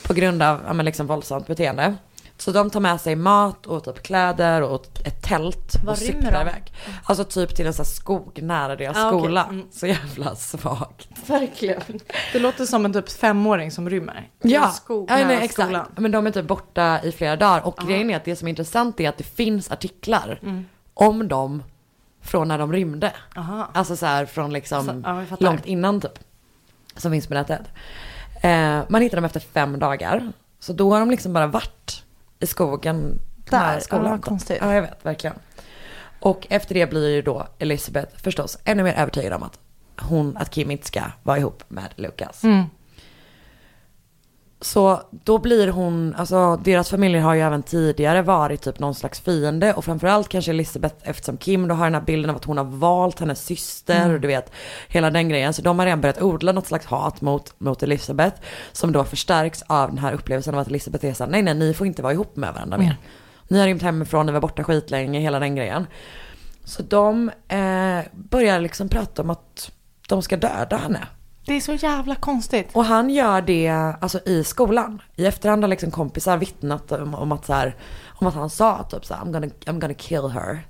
På 0.03 0.13
grund 0.13 0.43
av 0.43 0.59
ja, 0.67 0.73
men 0.73 0.85
liksom 0.85 1.07
våldsamt 1.07 1.47
beteende. 1.47 1.95
Så 2.37 2.51
de 2.51 2.69
tar 2.69 2.79
med 2.79 3.01
sig 3.01 3.15
mat 3.15 3.65
och 3.65 3.83
typ 3.83 4.03
kläder 4.03 4.61
och 4.61 4.85
ett 5.05 5.21
tält 5.23 5.75
Var 5.85 5.91
och 5.93 5.99
rymmer 5.99 6.13
cyklar 6.21 6.31
de? 6.31 6.41
iväg. 6.41 6.73
Alltså 7.03 7.23
typ 7.23 7.55
till 7.55 7.67
en 7.67 7.73
sån 7.73 7.83
här 7.83 7.91
skog 7.91 8.39
nära 8.41 8.75
deras 8.75 8.97
Ah, 8.97 9.07
skola. 9.09 9.43
Mm. 9.49 9.65
Så 9.71 9.87
jävla 9.87 10.35
svagt. 10.35 11.07
Verkligen. 11.29 11.81
Det 12.33 12.39
låter 12.39 12.65
som 12.65 12.85
en 12.85 12.93
typ 12.93 13.09
femåring 13.11 13.71
som 13.71 13.89
rymmer. 13.89 14.29
Ja, 14.41 14.65
En 14.65 14.71
skog 14.71 15.09
ja 15.11 15.15
nära 15.15 15.27
nej, 15.27 15.37
exakt. 15.37 15.53
skolan. 15.67 15.85
Men 15.97 16.11
de 16.11 16.27
är 16.27 16.31
typ 16.31 16.47
borta 16.47 16.99
i 17.03 17.11
flera 17.11 17.35
dagar. 17.35 17.61
Och 17.67 17.75
Ja. 17.81 17.85
grejen 17.87 18.09
är 18.09 18.15
att 18.15 18.25
det 18.25 18.35
som 18.35 18.47
är 18.47 18.49
intressant 18.49 18.99
är 18.99 19.09
att 19.09 19.17
det 19.17 19.23
finns 19.23 19.71
artiklar 19.71 20.39
Mm. 20.43 20.65
om 20.93 21.27
dem 21.27 21.63
från 22.21 22.47
när 22.47 22.57
de 22.57 22.73
rymde. 22.73 23.13
Aha. 23.35 23.69
Alltså 23.73 23.95
så 23.95 24.05
här 24.05 24.25
från 24.25 24.53
liksom 24.53 24.77
Alltså, 25.03 25.35
ja, 25.39 25.49
långt 25.49 25.65
innan 25.65 26.01
typ. 26.01 26.19
Som 27.01 27.11
finns 27.11 27.27
på 27.27 27.33
nätet. 27.33 27.61
Eh, 28.41 28.79
man 28.89 29.01
hittar 29.01 29.17
dem 29.17 29.25
efter 29.25 29.39
fem 29.39 29.79
dagar. 29.79 30.31
Så 30.59 30.73
då 30.73 30.93
har 30.93 30.99
de 30.99 31.09
liksom 31.11 31.33
bara 31.33 31.47
varit 31.47 32.03
i 32.39 32.47
skogen 32.47 33.19
Där, 33.49 33.73
ja, 33.73 33.79
skolan. 33.79 34.11
vad 34.11 34.21
konstigt. 34.21 34.57
Ja, 34.61 34.73
jag 34.73 34.81
vet, 34.81 35.05
verkligen. 35.05 35.35
Och 36.19 36.47
efter 36.49 36.73
det 36.75 36.89
blir 36.89 37.09
ju 37.09 37.21
då 37.21 37.47
Elisabeth 37.59 38.17
förstås 38.17 38.57
ännu 38.65 38.83
mer 38.83 38.93
övertygad 38.93 39.33
om 39.33 39.43
att 39.43 39.59
hon, 40.01 40.37
att 40.37 40.49
Kim 40.49 40.71
inte 40.71 40.87
ska 40.87 41.01
vara 41.23 41.37
ihop 41.37 41.63
med 41.67 41.89
Lukas. 41.95 42.43
Mm. 42.43 42.65
Så 44.63 45.01
då 45.11 45.37
blir 45.37 45.67
hon, 45.67 46.15
alltså 46.17 46.55
deras 46.63 46.89
familjer 46.89 47.21
har 47.21 47.33
ju 47.33 47.41
även 47.41 47.63
tidigare 47.63 48.21
varit 48.21 48.61
typ 48.61 48.79
någon 48.79 48.95
slags 48.95 49.19
fiende 49.19 49.73
och 49.73 49.85
framförallt 49.85 50.29
kanske 50.29 50.51
Elisabeth 50.51 50.95
eftersom 51.03 51.37
Kim 51.37 51.67
då 51.67 51.75
har 51.75 51.85
den 51.85 51.93
här 51.93 52.01
bilden 52.01 52.29
av 52.29 52.35
att 52.35 52.45
hon 52.45 52.57
har 52.57 52.65
valt 52.65 53.19
hennes 53.19 53.45
syster 53.45 53.95
Mm. 54.01 54.13
och 54.13 54.19
du 54.21 54.27
vet 54.27 54.51
hela 54.87 55.09
den 55.11 55.29
grejen. 55.29 55.53
Så 55.53 55.61
de 55.61 55.79
har 55.79 55.85
redan 55.85 56.01
börjat 56.01 56.21
odla 56.21 56.51
något 56.51 56.67
slags 56.67 56.85
hat 56.85 57.21
mot, 57.21 57.53
mot 57.59 57.83
Elisabeth 57.83 58.41
som 58.71 58.91
då 58.91 59.03
förstärks 59.03 59.61
av 59.67 59.89
den 59.89 59.97
här 59.97 60.13
upplevelsen 60.13 60.53
av 60.53 60.59
att 60.59 60.67
Elisabeth 60.67 61.05
är 61.05 61.13
såhär, 61.13 61.31
nej 61.31 61.41
nej 61.41 61.53
ni 61.53 61.73
får 61.73 61.87
inte 61.87 62.01
vara 62.01 62.13
ihop 62.13 62.35
med 62.35 62.53
varandra 62.53 62.75
Mm. 62.75 62.87
mer. 62.87 62.97
Ni 63.47 63.59
har 63.59 63.65
rymt 63.65 63.81
hemifrån, 63.81 64.25
ni 64.25 64.31
var 64.31 64.41
borta 64.41 64.63
skitlänge, 64.63 65.19
hela 65.19 65.39
den 65.39 65.55
grejen. 65.55 65.87
Så 66.65 66.83
de 66.83 67.29
eh, 67.47 67.99
börjar 68.13 68.59
liksom 68.59 68.89
prata 68.89 69.21
om 69.21 69.29
att 69.29 69.71
de 70.07 70.21
ska 70.21 70.37
döda 70.37 70.77
henne. 70.77 71.07
Det 71.45 71.53
är 71.53 71.61
så 71.61 71.73
jävla 71.73 72.15
konstigt. 72.15 72.69
Och 72.73 72.85
han 72.85 73.09
gör 73.09 73.41
det 73.41 73.69
alltså 74.01 74.19
i 74.25 74.43
skolan. 74.43 75.01
I 75.15 75.25
efterhand 75.25 75.63
har 75.63 75.69
liksom 75.69 75.91
kompisar 75.91 76.37
vittnat 76.37 76.91
om, 76.91 77.15
om 77.15 77.31
att 77.31 77.45
så 77.45 77.53
här, 77.53 77.75
om 78.07 78.27
att 78.27 78.33
han 78.33 78.49
sa 78.49 78.83
typ 78.83 79.05
så 79.05 79.13
här, 79.13 79.21
I'm 79.21 79.31
gonna, 79.31 79.47
I'm 79.47 79.79
gonna 79.79 79.93
kill 79.93 80.27
her. 80.27 80.65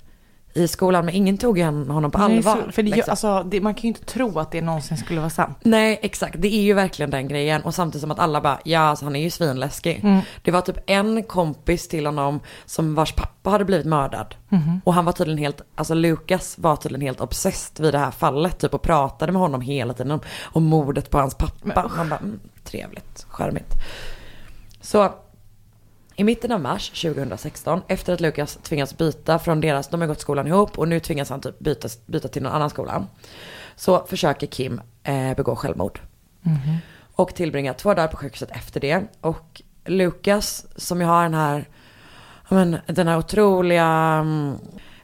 I 0.54 0.68
skolan, 0.68 1.04
men 1.04 1.14
ingen 1.14 1.38
tog 1.38 1.58
ju 1.58 1.64
honom 1.64 2.10
på 2.10 2.18
allvar. 2.18 2.62
så- 2.66 2.72
För 2.72 2.82
det, 2.82 2.90
liksom. 2.90 3.10
alltså, 3.12 3.42
det, 3.50 3.60
man 3.60 3.74
kan 3.74 3.82
ju 3.82 3.88
inte 3.88 4.04
tro 4.04 4.38
att 4.38 4.50
det 4.50 4.60
någonsin 4.62 4.96
skulle 4.96 5.20
vara 5.20 5.30
sant. 5.30 5.58
Nej, 5.62 5.98
exakt. 6.02 6.34
Det 6.38 6.54
är 6.54 6.62
ju 6.62 6.72
verkligen 6.74 7.10
den 7.10 7.28
grejen. 7.28 7.62
Och 7.62 7.74
samtidigt 7.74 8.00
som 8.00 8.10
att 8.10 8.18
alla 8.18 8.40
bara, 8.40 8.58
ja 8.64 8.80
alltså 8.80 9.04
han 9.04 9.16
är 9.16 9.20
ju 9.20 9.30
svinläskig. 9.30 10.00
Mm. 10.04 10.20
Det 10.42 10.50
var 10.50 10.60
typ 10.60 10.76
en 10.86 11.22
kompis 11.22 11.88
till 11.88 12.06
honom 12.06 12.40
som 12.66 12.94
vars 12.94 13.12
pappa 13.12 13.50
hade 13.50 13.64
blivit 13.64 13.86
mördad. 13.86 14.34
Mhm. 14.48 14.80
Och 14.84 14.94
han 14.94 15.04
var 15.04 15.12
tydligen 15.12 15.38
helt, 15.38 15.60
alltså 15.74 15.94
Lukas 15.94 16.58
var 16.58 16.76
tydligen 16.76 17.06
helt 17.06 17.20
obsessed 17.20 17.84
vid 17.84 17.94
det 17.94 17.98
här 17.98 18.10
fallet. 18.10 18.58
Typ 18.58 18.74
och 18.74 18.82
pratade 18.82 19.32
med 19.32 19.40
honom 19.42 19.60
hela 19.60 19.94
tiden 19.94 20.10
om, 20.12 20.20
om 20.42 20.64
mordet 20.64 21.10
på 21.10 21.18
hans 21.18 21.34
pappa. 21.34 21.54
Men. 21.62 21.90
Man 21.96 22.08
bara, 22.08 22.18
mm, 22.20 22.40
trevligt, 22.64 23.26
charmigt. 23.28 23.74
Så 24.80 25.12
i 26.22 26.24
mitten 26.24 26.52
av 26.52 26.60
mars 26.60 26.90
2016, 27.02 27.82
efter 27.88 28.12
att 28.12 28.20
Lukas 28.20 28.58
tvingas 28.62 28.98
byta 28.98 29.38
från 29.38 29.60
deras, 29.60 29.88
de 29.88 30.00
har 30.00 30.08
gått 30.08 30.20
skolan 30.20 30.46
ihop 30.46 30.78
och 30.78 30.88
nu 30.88 31.00
tvingas 31.00 31.30
han 31.30 31.40
typ 31.40 31.58
byta, 31.58 31.88
byta 32.06 32.28
till 32.28 32.42
någon 32.42 32.52
annan 32.52 32.70
skola. 32.70 33.06
Så 33.76 34.06
försöker 34.06 34.46
Kim 34.46 34.80
eh, 35.02 35.34
begå 35.36 35.56
självmord. 35.56 36.00
Mhm. 36.40 36.76
Och 37.14 37.34
tillbringar 37.34 37.72
två 37.72 37.94
dagar 37.94 38.08
på 38.08 38.16
sjukhuset 38.16 38.50
efter 38.50 38.80
det. 38.80 39.02
Och 39.20 39.62
Lucas 39.84 40.66
som 40.76 41.00
ju 41.00 41.06
har 41.06 41.22
den 41.22 41.34
här, 41.34 41.68
men, 42.48 42.76
den 42.86 43.08
här 43.08 43.18
otroliga, 43.18 43.86
mm, 44.20 44.54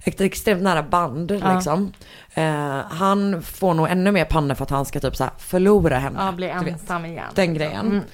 ett 0.05 0.21
extremt 0.21 0.63
nära 0.63 0.83
band 0.83 1.31
Ja. 1.31 1.55
liksom. 1.55 1.93
Eh, 2.35 2.81
han 2.91 3.43
får 3.43 3.75
nog 3.75 3.89
ännu 3.89 4.13
mer 4.13 4.25
pannor 4.25 4.55
för 4.55 4.65
att 4.65 4.71
han 4.71 4.85
ska 4.85 5.01
typ 5.01 5.17
så 5.17 5.25
förlora 5.39 5.99
henne. 5.99 6.19
Ja, 6.25 6.33
bli 6.33 6.49
ensam 6.49 7.05
igen. 7.05 7.33
Den 7.35 7.55
grejen. 7.55 7.87
Mm. 7.87 8.05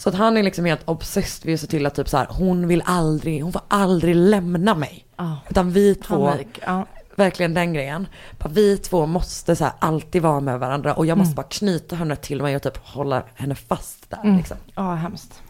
Så 0.00 0.08
att 0.08 0.14
han 0.14 0.36
är 0.36 0.42
liksom 0.42 0.64
helt 0.64 0.88
obsessed 0.88 1.46
vid 1.46 1.54
att 1.54 1.60
se 1.60 1.66
till 1.66 1.86
att 1.86 1.94
typ 1.94 2.08
så 2.08 2.16
här, 2.16 2.26
hon 2.30 2.68
vill 2.68 2.82
aldrig, 2.86 3.42
hon 3.42 3.52
får 3.52 3.62
aldrig 3.68 4.14
lämna 4.16 4.74
mig. 4.74 5.06
Ja. 5.16 5.36
Utan 5.50 5.70
vi 5.70 5.94
två. 5.94 6.32
Ja. 6.66 6.86
verkligen 7.16 7.54
den 7.54 7.72
grejen. 7.72 8.06
Vi 8.50 8.76
två 8.78 9.06
måste 9.06 9.56
så 9.56 9.64
här 9.64 9.72
alltid 9.78 10.22
vara 10.22 10.40
med 10.40 10.60
varandra 10.60 10.94
och 10.94 11.06
jag 11.06 11.18
måste 11.18 11.28
Mm. 11.30 11.34
bara 11.36 11.46
knyta 11.48 11.96
henne 11.96 12.16
till 12.16 12.42
mig 12.42 12.56
och 12.56 12.62
typ 12.62 12.76
hålla 12.76 13.22
henne 13.34 13.54
fast 13.54 14.10
där 14.10 14.18
Mm. 14.24 14.36
liksom. 14.36 14.56
Ja, 14.74 14.94
hemskt. 14.94 15.42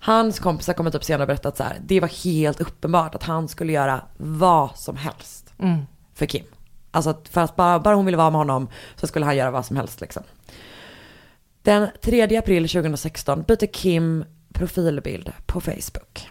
Hans 0.00 0.38
kompisar 0.38 0.72
kommer 0.72 0.90
typ 0.90 1.04
senare 1.04 1.26
berätta 1.26 1.48
att 1.48 1.56
så 1.56 1.62
här, 1.62 1.76
det 1.82 2.00
var 2.00 2.24
helt 2.24 2.60
uppenbart 2.60 3.14
att 3.14 3.22
han 3.22 3.48
skulle 3.48 3.72
göra 3.72 4.00
vad 4.16 4.76
som 4.76 4.96
helst 4.96 5.52
Mm. 5.58 5.80
för 6.14 6.26
Kim. 6.26 6.44
Alltså 6.90 7.14
för 7.30 7.40
att 7.40 7.56
bara, 7.56 7.78
bara 7.80 7.94
hon 7.94 8.04
ville 8.04 8.16
vara 8.16 8.30
med 8.30 8.38
honom 8.38 8.68
så 8.96 9.06
skulle 9.06 9.24
han 9.26 9.36
göra 9.36 9.50
vad 9.50 9.66
som 9.66 9.76
helst 9.76 10.00
liksom. 10.00 10.22
Den 11.64 11.88
3 12.02 12.36
april 12.38 12.68
2016 12.68 13.42
byter 13.42 13.66
Kim 13.72 14.24
profilbild 14.52 15.32
på 15.46 15.60
Facebook. 15.60 16.28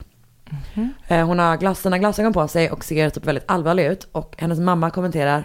Eh, 1.07 1.25
Hon 1.27 1.39
har 1.39 1.73
sina 1.73 1.97
glasögon 1.97 2.33
på 2.33 2.47
sig 2.47 2.71
och 2.71 2.83
ser 2.85 3.09
typ 3.09 3.25
väldigt 3.25 3.43
allvarlig 3.47 3.85
ut 3.85 4.03
och 4.11 4.35
hennes 4.37 4.59
mamma 4.59 4.89
kommenterar 4.89 5.43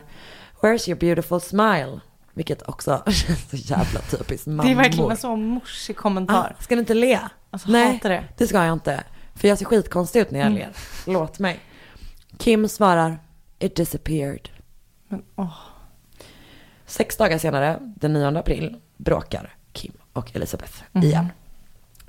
Where's 0.61 0.89
your 0.89 1.01
beautiful 1.01 1.41
smile? 1.41 2.01
Vilket 2.35 2.69
också 2.69 3.03
känns 3.11 3.51
så 3.51 3.57
jävla 3.57 4.01
typiskt 4.01 4.47
mammor. 4.47 4.65
Det 4.65 4.71
är 4.71 4.75
verkligen 4.77 5.11
en 5.11 5.17
så 5.17 5.37
morsig 5.37 5.97
kommentar. 5.97 6.55
Ah, 6.59 6.63
ska 6.63 6.75
du 6.75 6.81
inte 6.81 6.95
le? 6.95 7.19
Alltså, 7.51 7.71
Nej, 7.71 8.01
det. 8.03 8.25
det 8.37 8.47
ska 8.47 8.65
jag 8.65 8.73
inte. 8.73 9.05
För 9.35 9.49
jag 9.49 9.59
ser 9.59 9.65
skitkonstig 9.65 10.21
ut 10.21 10.31
när 10.31 10.39
jag 10.41 10.47
Mm. 10.47 10.59
ler. 10.59 10.69
Låt 11.07 11.39
mig. 11.39 11.61
Kim 12.39 12.69
svarar 12.69 13.19
It 13.59 13.77
disappeared. 13.77 14.49
Men, 15.09 15.23
åh. 15.37 15.53
Sex 16.87 17.17
dagar 17.17 17.39
senare, 17.39 17.79
den 17.81 18.13
9 18.13 18.39
april, 18.39 18.77
bråkar 18.97 19.55
och 20.19 20.37
Elisabeth 20.37 20.73
Mhm. 20.93 21.05
igen. 21.05 21.27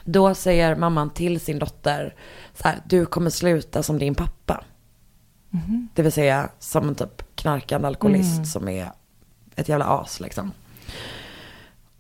Då 0.04 0.36
säger 0.36 0.76
mamman 0.76 1.10
till 1.10 1.40
sin 1.40 1.60
dotter 1.60 2.16
så 2.54 2.68
här, 2.68 2.80
du 2.86 3.06
kommer 3.06 3.30
sluta 3.30 3.84
som 3.84 3.98
din 4.00 4.16
pappa. 4.16 4.64
Mhm. 5.50 5.88
Det 5.96 6.02
vill 6.02 6.12
säga 6.12 6.50
som 6.60 6.88
en 6.88 6.96
typ 6.96 7.36
knarkande 7.36 7.88
alkoholist 7.88 8.34
Mm. 8.34 8.46
som 8.46 8.68
är 8.68 8.92
ett 9.56 9.70
jävla 9.70 9.86
as 9.86 10.20
liksom. 10.20 10.52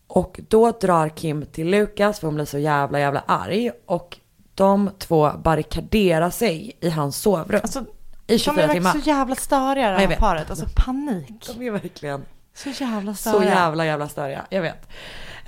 Och 0.07 0.39
då 0.47 0.71
drar 0.71 1.09
Kim 1.09 1.45
till 1.45 1.67
Lukas 1.67 2.19
för 2.19 2.27
hon 2.27 2.35
blir 2.35 2.45
så 2.45 2.57
jävla 2.57 2.99
jävla 2.99 3.23
arg. 3.27 3.71
Och 3.85 4.17
de 4.55 4.89
två 4.97 5.31
barrikaderar 5.43 6.29
sig 6.29 6.77
i 6.81 6.89
hans 6.89 7.17
sovrum 7.17 7.59
Alltså, 7.63 7.79
i 7.79 7.85
de 8.33 8.37
24 8.39 8.63
är 8.63 8.73
timmar. 8.73 8.83
verkligen 8.83 9.03
så 9.03 9.09
jävla 9.09 9.35
störiga 9.35 9.91
det 9.91 9.97
här 9.97 10.15
paret. 10.15 10.49
Alltså 10.49 10.65
panik. 10.85 11.49
De 11.57 11.67
är 11.67 11.71
verkligen 11.71 12.25
Så 12.53 12.69
jävla 12.69 13.13
störiga. 13.15 13.39
så 13.41 13.45
jävla 13.47 13.85
jävla 13.85 14.07
störiga, 14.09 14.45
jag 14.49 14.61
vet. 14.61 14.87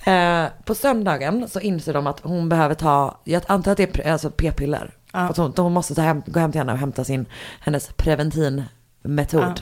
Eh, 0.03 0.45
på 0.65 0.75
söndagen 0.75 1.47
så 1.47 1.59
inser 1.59 1.93
de 1.93 2.07
att 2.07 2.19
hon 2.19 2.49
behöver 2.49 2.75
ta, 2.75 3.17
jag 3.23 3.43
antar 3.47 3.71
att 3.71 3.77
det 3.77 3.99
är 3.99 4.11
alltså 4.11 4.31
p-piller. 4.31 4.93
Ja. 5.11 5.19
Att 5.19 5.37
hon, 5.37 5.53
hon 5.57 5.73
måste 5.73 5.95
ta 5.95 6.01
hem, 6.01 6.21
gå 6.25 6.39
hem 6.39 6.51
till 6.51 6.61
henne 6.61 6.73
och 6.73 6.77
hämta 6.79 7.03
sin, 7.03 7.25
hennes 7.59 7.87
preventinmetod. 7.87 9.61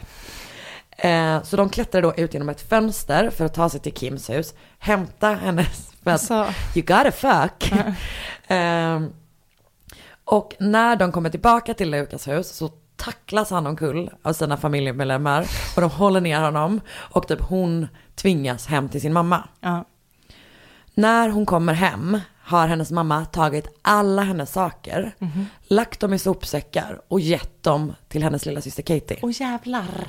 Eh, 0.97 1.43
så 1.43 1.57
de 1.57 1.69
klättrar 1.69 2.01
då 2.01 2.13
ut 2.15 2.33
genom 2.33 2.49
ett 2.49 2.69
fönster 2.69 3.29
för 3.29 3.45
att 3.45 3.53
ta 3.53 3.69
sig 3.69 3.79
till 3.79 3.93
Kims 3.93 4.29
hus, 4.29 4.53
hämta 4.79 5.27
hennes, 5.27 5.91
för 6.03 6.11
att 6.11 6.31
Alltså, 6.31 6.53
you 6.75 6.85
gotta 6.85 7.11
fuck. 7.11 7.73
Ehm, 8.47 9.13
och 10.25 10.55
när 10.59 10.95
de 10.95 11.11
kommer 11.11 11.29
tillbaka 11.29 11.73
till 11.73 11.91
Lukas 11.91 12.27
hus 12.27 12.49
så 12.49 12.69
tacklas 12.95 13.49
han 13.49 13.67
omkull 13.67 14.09
av 14.23 14.33
sina 14.33 14.57
familjemedlemmar 14.57 15.45
och 15.75 15.81
de 15.81 15.89
håller 15.89 16.21
ner 16.21 16.41
honom 16.41 16.81
och 16.91 17.27
typ 17.27 17.41
hon 17.41 17.87
tvingas 18.15 18.67
hem 18.67 18.89
till 18.89 19.01
sin 19.01 19.13
mamma. 19.13 19.43
ja. 19.59 19.85
När 20.93 21.29
hon 21.29 21.45
kommer 21.45 21.73
hem 21.73 22.19
har 22.41 22.67
hennes 22.67 22.91
mamma 22.91 23.25
tagit 23.25 23.67
alla 23.81 24.21
hennes 24.21 24.51
saker, 24.51 25.15
lagt 25.67 25.99
dem 25.99 26.13
i 26.13 26.19
sopsäckar 26.19 27.01
och 27.07 27.19
gett 27.19 27.63
dem 27.63 27.93
till 28.07 28.23
hennes 28.23 28.45
lilla 28.45 28.61
syster 28.61 28.83
Katie. 28.83 29.19
Åh 29.21 29.31
jävlar. 29.41 30.07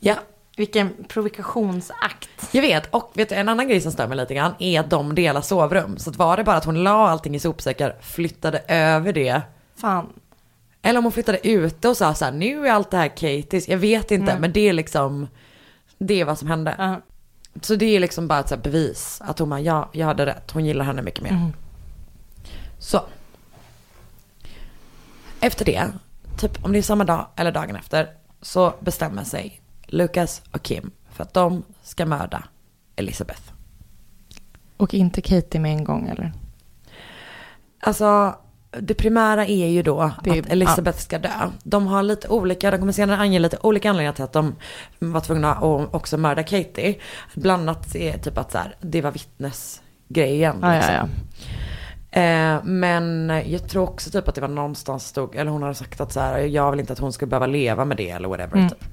Ja, 0.00 0.16
Vilken 0.56 1.04
provokationsakt. 1.08 2.48
Jag 2.52 2.62
vet, 2.62 2.94
och 2.94 3.10
vet 3.14 3.28
du, 3.28 3.34
en 3.34 3.48
annan 3.48 3.68
grej 3.68 3.80
som 3.80 3.92
stör 3.92 4.08
mig 4.08 4.16
lite 4.16 4.34
grann 4.34 4.54
är 4.58 4.80
att 4.80 4.90
de 4.90 5.14
delar 5.14 5.40
sovrum. 5.40 5.98
Så 5.98 6.10
att 6.10 6.16
var 6.16 6.36
det 6.36 6.44
bara 6.44 6.56
att 6.56 6.64
hon 6.64 6.82
la 6.82 7.08
allting 7.08 7.34
i 7.34 7.38
sopsäckar, 7.38 7.96
flyttade 8.00 8.58
över 8.68 9.12
det. 9.12 9.42
Fan. 9.76 10.12
Eller 10.82 10.98
om 10.98 11.04
hon 11.04 11.12
flyttade 11.12 11.48
ute 11.48 11.88
och 11.88 11.96
sa 11.96 12.14
så 12.14 12.24
här, 12.24 12.32
nu 12.32 12.66
är 12.66 12.72
allt 12.72 12.90
det 12.90 12.96
här 12.96 13.08
Katies. 13.08 13.68
Jag 13.68 13.78
vet 13.78 14.10
inte, 14.10 14.38
men 14.38 14.52
det 14.52 14.68
är 14.68 14.72
liksom, 14.72 15.28
det 15.98 16.20
är 16.20 16.24
vad 16.24 16.38
som 16.38 16.48
hände. 16.48 16.74
Ja. 16.78 17.00
Så 17.60 17.76
det 17.76 17.96
är 17.96 18.00
liksom 18.00 18.28
bara 18.28 18.40
ett 18.40 18.62
bevis 18.62 19.20
att 19.24 19.38
hon 19.38 19.50
bara, 19.50 19.60
ja, 19.60 19.88
jag 19.92 20.06
hade 20.06 20.26
rätt. 20.26 20.50
Hon 20.50 20.64
gillar 20.64 20.84
henne 20.84 21.02
mycket 21.02 21.22
mer. 21.22 21.52
Så. 22.78 23.00
Efter 25.40 25.64
det, 25.64 25.86
typ 26.38 26.64
om 26.64 26.72
det 26.72 26.78
är 26.78 26.82
samma 26.82 27.04
dag 27.04 27.26
eller 27.36 27.52
dagen 27.52 27.76
efter, 27.76 28.08
så 28.42 28.74
bestämmer 28.80 29.24
sig 29.24 29.60
Lucas 29.86 30.42
och 30.50 30.62
Kim 30.62 30.90
för 31.10 31.22
att 31.22 31.34
de 31.34 31.62
ska 31.82 32.06
mörda 32.06 32.44
Elisabeth. 32.96 33.42
Och 34.76 34.94
inte 34.94 35.20
Katie 35.20 35.60
med 35.60 35.72
en 35.72 35.84
gång 35.84 36.08
eller? 36.08 36.32
Alltså, 37.80 38.34
det 38.70 38.94
primära 38.94 39.46
är 39.46 39.68
ju 39.68 39.82
då 39.82 40.10
Det 40.24 40.40
att 40.40 40.46
Elisabeth 40.46 40.98
ska 40.98 41.18
dö. 41.18 41.50
De 41.62 41.86
har 41.86 42.02
lite 42.02 42.28
olika, 42.28 42.70
de 42.70 42.78
kommer 42.78 42.92
senare 42.92 43.16
ange 43.16 43.38
lite 43.38 43.58
olika 43.60 43.90
anledningar 43.90 44.12
till 44.12 44.24
att 44.24 44.32
de 44.32 44.56
var 44.98 45.20
tvungna 45.20 45.54
att 45.54 45.94
också 45.94 46.18
mörda 46.18 46.42
Katie. 46.42 46.94
Bland 47.34 47.62
annat 47.62 47.96
är 47.96 48.18
typ 48.18 48.38
att 48.38 48.52
så 48.52 48.58
här, 48.58 48.76
det 48.80 49.00
var 49.00 49.10
vittnesgrejen. 49.10 50.56
Ja, 50.62 50.74
ja, 50.74 50.76
liksom. 50.76 50.94
ja. 50.94 51.08
Eh, 52.12 52.64
men 52.64 53.32
jag 53.46 53.68
tror 53.68 53.82
också 53.82 54.10
typ 54.10 54.28
att 54.28 54.34
det 54.34 54.40
var 54.40 54.48
någonstans 54.48 55.06
stod, 55.06 55.36
eller 55.36 55.50
hon 55.50 55.62
hade 55.62 55.74
sagt 55.74 56.00
att 56.00 56.12
så 56.12 56.20
här, 56.20 56.38
jag 56.38 56.70
vill 56.70 56.80
inte 56.80 56.92
att 56.92 56.98
hon 56.98 57.12
ska 57.12 57.26
behöva 57.26 57.46
leva 57.46 57.84
med 57.84 57.96
det 57.96 58.10
eller 58.10 58.28
whatever. 58.28 58.56
Mm. 58.56 58.68
Typ. 58.68 58.84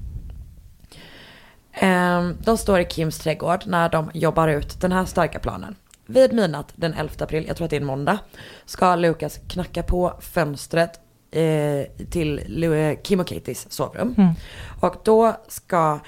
Eh, 1.72 2.44
de 2.44 2.58
står 2.58 2.80
i 2.80 2.84
Kims 2.84 3.18
trädgård 3.18 3.60
när 3.66 3.88
de 3.88 4.10
jobbar 4.14 4.48
ut 4.48 4.80
den 4.80 4.92
här 4.92 5.04
starka 5.04 5.38
planen. 5.38 5.74
Vid 6.10 6.32
midnatt 6.32 6.72
den 6.76 6.94
11 6.94 7.14
april, 7.18 7.44
jag 7.46 7.56
tror 7.56 7.64
att 7.64 7.70
det 7.70 7.76
är 7.76 7.80
en 7.80 7.86
måndag, 7.86 8.18
ska 8.64 8.96
Lukas 8.96 9.40
knacka 9.48 9.82
på 9.82 10.12
fönstret 10.20 11.00
eh, 11.30 12.06
till 12.10 12.64
eh, 12.64 12.96
Kim 13.02 13.20
och 13.20 13.26
Katies 13.26 13.72
sovrum. 13.72 14.14
Mm. 14.18 14.34
Och 14.80 14.96
då 15.04 15.36
ska 15.48 15.98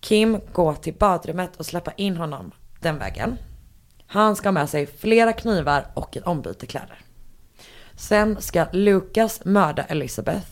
Kim 0.00 0.40
gå 0.52 0.74
till 0.74 0.94
badrummet 0.94 1.56
och 1.56 1.66
släppa 1.66 1.92
in 1.92 2.16
honom 2.16 2.50
den 2.80 2.98
vägen. 2.98 3.38
Han 4.06 4.36
ska 4.36 4.48
ha 4.48 4.52
med 4.52 4.70
sig 4.70 4.86
flera 4.86 5.32
knivar 5.32 5.86
och 5.94 6.16
ett 6.16 6.26
ombyte 6.26 6.66
kläder. 6.66 6.98
Sen 7.96 8.36
ska 8.40 8.66
Lukas 8.72 9.44
mörda 9.44 9.82
Elizabeth. 9.82 10.50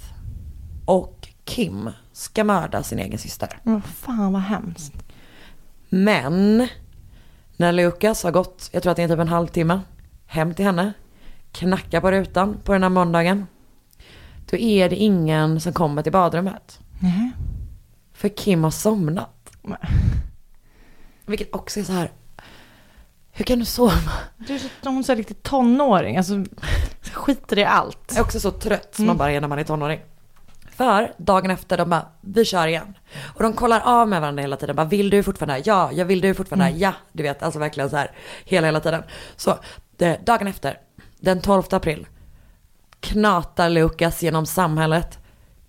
Och 0.87 1.29
Kim 1.45 1.91
ska 2.13 2.45
mörda 2.45 2.83
sin 2.83 2.99
egen 2.99 3.19
syster. 3.19 3.59
Men 3.63 3.83
fan 3.83 4.33
vad 4.33 4.43
hemskt. 4.43 4.93
Men 5.89 6.69
när 7.57 7.73
Lukas 7.73 8.23
har 8.23 8.31
gått, 8.31 8.69
jag 8.73 8.83
tror 8.83 8.91
att 8.91 8.97
det 8.97 9.03
är 9.03 9.09
typ 9.09 9.19
en 9.19 9.29
halvtimme, 9.29 9.81
hem 10.27 10.55
till 10.55 10.65
henne, 10.65 10.93
knackar 11.53 12.01
på 12.01 12.11
rutan 12.11 12.57
på 12.65 12.73
den 12.73 12.83
här 12.83 12.91
måndagen. 12.91 13.47
Då 14.51 14.57
är 14.57 14.89
det 14.89 14.97
ingen 14.97 15.61
som 15.61 15.73
kommer 15.73 16.03
till 16.03 16.13
badrummet. 16.13 16.81
Nej. 17.01 17.31
För 18.13 18.29
Kim 18.29 18.65
har 18.65 18.71
somnat. 18.71 19.51
Men- 19.63 19.79
Vilket 21.27 21.55
också 21.55 21.81
är 21.81 21.85
så 21.85 21.93
här. 21.93 22.11
Hur 23.33 23.45
kan 23.45 23.59
du 23.59 23.65
sova? 23.65 23.93
Du 24.37 24.55
är 24.55 24.59
så, 24.59 24.69
hon 24.85 24.99
är 24.99 25.03
så 25.03 25.15
riktigt 25.15 25.43
tonåring. 25.43 26.17
Alltså 26.17 26.45
skiter 27.13 27.59
i 27.59 27.65
allt. 27.65 27.99
Jag 28.09 28.19
är 28.19 28.23
också 28.23 28.41
så 28.41 28.51
trött 28.51 28.95
som 28.95 29.03
Mm. 29.05 29.07
man 29.07 29.17
bara 29.19 29.33
är 29.33 29.41
när 29.41 29.49
man 29.49 29.59
är 29.59 29.65
tonåring. 29.65 30.01
För 30.77 31.13
dagen 31.17 31.51
efter, 31.51 31.79
de 31.79 31.91
bara, 31.91 32.07
vi 32.21 32.45
kör 32.45 32.67
igen. 32.67 32.99
Och 33.35 33.43
de 33.43 33.53
kollar 33.53 33.81
av 33.81 34.09
med 34.09 34.21
varandra 34.21 34.43
hela 34.43 34.57
tiden. 34.57 34.77
Bara, 34.77 34.87
vill 34.87 35.11
du 35.11 35.23
fortfarande? 35.23 35.63
Ja, 35.65 35.93
jag 35.93 36.05
vill 36.05 36.21
du 36.21 36.35
fortfarande? 36.35 36.67
Mm. 36.67 36.79
Ja, 36.79 36.93
du 37.13 37.23
vet, 37.23 37.43
alltså 37.43 37.59
verkligen 37.59 37.91
så 37.91 37.97
här 37.97 38.11
hela, 38.45 38.67
hela 38.67 38.81
tiden. 38.81 39.03
Så 39.37 39.59
det, 39.97 40.27
dagen 40.27 40.47
efter, 40.47 40.79
den 41.21 41.41
12 41.41 41.63
april, 41.71 42.07
knatar 43.01 43.69
Lukas 43.69 44.23
genom 44.23 44.47
samhället, 44.47 45.19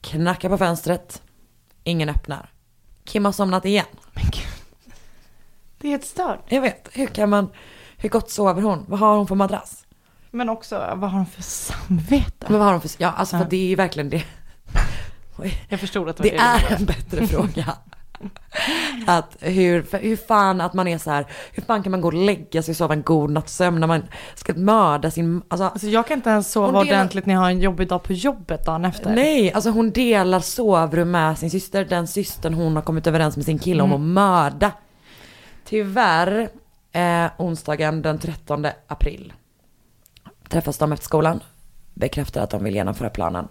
knackar 0.02 0.50
på 0.50 0.58
fönstret, 0.58 1.22
ingen 1.84 2.10
öppnar. 2.10 2.50
Kim 3.04 3.26
har 3.26 3.32
somnat 3.32 3.66
igen. 3.66 3.86
Men 4.14 4.24
gud. 4.24 4.94
Det 5.78 5.92
är 5.92 5.96
ett 5.96 6.06
stört. 6.06 6.40
Jag 6.48 6.62
vet, 6.62 6.90
hur 6.94 7.08
kan 7.08 7.30
man, 7.30 7.50
hur 7.98 8.10
gott 8.10 8.30
sover 8.30 8.62
hon? 8.62 8.86
Vad 8.88 9.00
har 9.00 9.18
hon 9.18 9.28
för 9.28 9.36
madrass? 9.36 9.86
Men 10.32 10.50
också, 10.50 10.76
vad 10.76 11.12
har 11.12 11.18
hon 11.18 11.26
för 11.26 11.42
samvete? 11.42 12.46
Men 12.48 12.54
vad 12.60 12.66
har 12.66 12.72
hon 12.72 12.82
för, 12.82 12.92
ja 12.98 13.12
alltså 13.12 13.38
för 13.38 13.46
det 13.46 13.58
är 13.58 13.68
ju 13.68 13.76
verkligen 13.76 14.10
det. 14.10 14.24
Jag 15.70 15.80
förstod 15.80 16.10
att 16.10 16.18
det 16.18 16.24
var 16.24 16.30
Det 16.30 16.38
det, 16.38 16.74
är 16.74 16.80
en 16.80 16.86
bättre 16.86 17.28
fråga. 17.28 17.74
Att 19.08 19.38
hur, 19.40 19.98
hur 19.98 20.16
fan 20.16 20.62
att 20.62 20.74
man 20.74 20.88
är 20.88 20.98
så 20.98 21.12
här, 21.12 21.26
hur 21.52 21.64
fan 21.64 21.84
kan 21.84 21.92
man 21.92 22.02
gå 22.02 22.08
och 22.08 22.14
lägga 22.14 22.62
sig 22.64 22.72
och 22.72 22.76
sova 22.78 22.94
en 22.94 23.02
god 23.04 23.30
natts 23.30 23.56
sömn 23.56 23.80
när 23.80 23.88
man 23.88 24.04
ska 24.36 24.54
mörda 24.54 25.12
sin, 25.12 25.42
alltså, 25.48 25.64
Alltså 25.64 25.88
jag 25.88 26.08
kan 26.08 26.18
inte 26.18 26.30
ens 26.30 26.52
sova 26.52 26.68
delar- 26.68 26.82
ordentligt 26.82 27.26
när 27.26 27.34
jag 27.34 27.42
har 27.42 27.50
en 27.50 27.60
jobbig 27.60 27.88
dag 27.88 28.04
på 28.04 28.14
jobbet 28.14 28.66
dagen 28.66 28.86
efter. 28.86 29.16
Nej, 29.16 29.54
alltså 29.54 29.70
hon 29.70 29.92
delar 29.92 30.40
sovrum 30.40 31.12
med 31.12 31.38
sin 31.38 31.52
syster, 31.52 31.86
den 31.86 32.08
systern 32.08 32.54
hon 32.54 32.76
har 32.76 32.84
kommit 32.84 33.08
överens 33.08 33.36
med 33.36 33.46
sin 33.46 33.60
kille 33.60 33.84
om 33.84 33.94
att 33.94 34.02
mörda. 34.02 34.72
Tyvärr, 35.66 36.50
eh, 36.92 37.26
onsdagen 37.38 38.02
den 38.02 38.20
13 38.20 38.66
april 38.88 39.34
träffas 40.50 40.78
de 40.78 40.92
efter 40.92 41.06
skolan, 41.06 41.40
bekräftar 41.94 42.42
att 42.44 42.50
de 42.50 42.64
vill 42.64 42.76
genomföra 42.76 43.10
planen. 43.10 43.48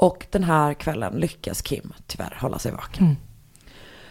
Och 0.00 0.26
den 0.30 0.44
här 0.44 0.74
kvällen 0.74 1.12
lyckas 1.12 1.62
Kim 1.62 1.92
tyvärr 2.06 2.38
hålla 2.40 2.58
sig 2.58 2.72
vaken. 2.72 3.16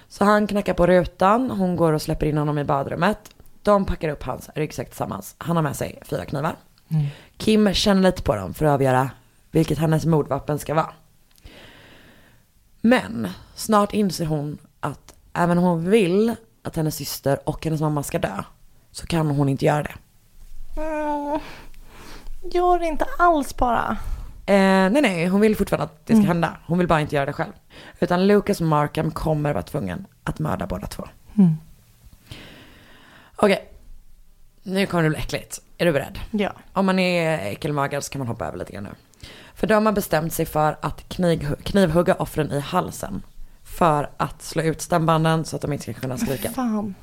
Så 0.07 0.25
han 0.25 0.47
knackar 0.47 0.73
på 0.73 0.87
rutan, 0.87 1.51
hon 1.51 1.75
går 1.75 1.93
och 1.93 2.01
släpper 2.01 2.25
in 2.25 2.37
honom 2.37 2.57
i 2.57 2.63
badrummet. 2.63 3.35
De 3.61 3.85
packar 3.85 4.09
upp 4.09 4.23
hans 4.23 4.49
ryggsäck 4.55 4.87
tillsammans. 4.87 5.35
Han 5.37 5.55
har 5.55 5.63
med 5.63 5.75
sig 5.75 5.99
fyra 6.05 6.25
knivar. 6.25 6.55
Kim 7.37 7.73
känner 7.73 8.01
lite 8.01 8.23
på 8.23 8.35
dem 8.35 8.53
för 8.53 8.65
att 8.65 8.71
avgöra 8.71 9.09
vilket 9.51 9.77
hennes 9.77 10.05
mordvapen 10.05 10.59
ska 10.59 10.73
vara. 10.73 10.93
Men 12.81 13.27
snart 13.55 13.93
inser 13.93 14.25
hon 14.25 14.57
att 14.79 15.15
även 15.33 15.57
om 15.57 15.63
hon 15.63 15.89
vill 15.89 16.35
att 16.63 16.75
hennes 16.75 16.95
syster 16.95 17.49
och 17.49 17.65
hennes 17.65 17.81
mamma 17.81 18.03
ska 18.03 18.19
dö 18.19 18.43
så 18.91 19.07
kan 19.07 19.27
hon 19.27 19.49
inte 19.49 19.65
göra 19.65 19.83
det. 19.83 19.95
Mm. 20.81 21.39
Gör 22.53 22.79
det 22.79 22.85
inte 22.85 23.05
alls 23.17 23.57
bara. 23.57 23.97
Eh, 24.49 24.89
nej, 24.89 25.01
nej, 25.01 25.27
hon 25.27 25.41
vill 25.41 25.55
fortfarande 25.55 25.83
att 25.83 26.05
det 26.05 26.15
ska 26.15 26.25
hända. 26.27 26.57
Hon 26.65 26.77
vill 26.77 26.87
bara 26.87 27.01
inte 27.01 27.15
göra 27.15 27.25
det 27.25 27.33
själv. 27.33 27.51
Utan 27.99 28.27
Lucas 28.27 28.61
Markham 28.61 29.11
kommer 29.11 29.53
vara 29.53 29.63
tvungen 29.63 30.05
att 30.23 30.39
mörda 30.39 30.67
båda 30.67 30.87
två. 30.87 31.07
Okej, 33.35 33.69
nu 34.63 34.85
kommer 34.85 35.03
det 35.03 35.09
bli 35.09 35.19
äckligt. 35.19 35.61
Är 35.77 35.85
du 35.85 35.91
beredd? 35.91 36.19
Ja. 36.31 36.51
Om 36.73 36.85
man 36.85 36.99
är 36.99 37.51
äckelmagad 37.51 38.03
så 38.03 38.11
kan 38.11 38.19
man 38.19 38.27
hoppa 38.27 38.45
över 38.45 38.57
lite 38.57 38.71
grann 38.73 38.83
nu. 38.83 38.89
För 39.55 39.67
de 39.67 39.85
har 39.85 39.93
bestämt 39.93 40.33
sig 40.33 40.45
för 40.45 40.77
att 40.81 41.09
kniv, 41.09 41.55
knivhugga 41.63 42.13
offren 42.15 42.51
i 42.51 42.59
halsen. 42.59 43.21
För 43.63 44.09
att 44.17 44.41
slå 44.41 44.63
ut 44.63 44.81
stämbanden 44.81 45.45
så 45.45 45.55
att 45.55 45.61
de 45.61 45.73
inte 45.73 45.83
ska 45.83 45.93
kunna 45.93 46.17
skrika. 46.17 46.49
Fan. 46.49 46.95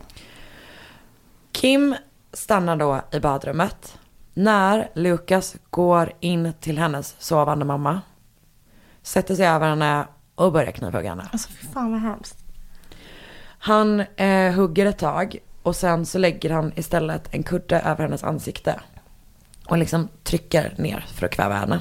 Kim 1.52 1.96
stannar 2.32 2.76
då 2.76 3.00
i 3.12 3.20
badrummet. 3.20 3.98
När 4.34 4.90
Lukas 4.94 5.56
går 5.70 6.12
in 6.20 6.52
till 6.60 6.78
hennes 6.78 7.16
sovande 7.18 7.64
mamma. 7.64 8.00
Sätter 9.02 9.34
sig 9.34 9.46
över 9.46 9.68
henne 9.68 10.06
och 10.34 10.52
börjar 10.52 10.72
knivhugga 10.72 11.08
henne. 11.08 11.28
Alltså 11.32 11.48
fy 11.48 11.66
fan 11.66 11.92
vad 11.92 12.00
hemskt. 12.00 12.44
Han 13.58 14.00
eh, 14.00 14.52
hugger 14.52 14.86
ett 14.86 14.98
tag 14.98 15.38
och 15.62 15.76
sen 15.76 16.06
så 16.06 16.18
lägger 16.18 16.50
han 16.50 16.72
istället 16.76 17.34
en 17.34 17.42
kudde 17.42 17.80
över 17.80 18.04
hennes 18.04 18.24
ansikte. 18.24 18.80
Och 19.66 19.78
liksom 19.78 20.08
trycker 20.22 20.74
ner 20.78 21.04
för 21.08 21.26
att 21.26 21.32
kväva 21.32 21.54
henne. 21.54 21.80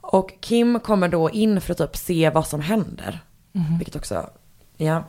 Och 0.00 0.32
Kim 0.40 0.80
kommer 0.80 1.08
då 1.08 1.30
in 1.30 1.60
för 1.60 1.72
att 1.72 1.78
typ 1.78 1.96
se 1.96 2.30
vad 2.30 2.46
som 2.46 2.60
händer. 2.60 3.20
Vilket 3.78 3.96
också, 3.96 4.30
ja. 4.76 5.04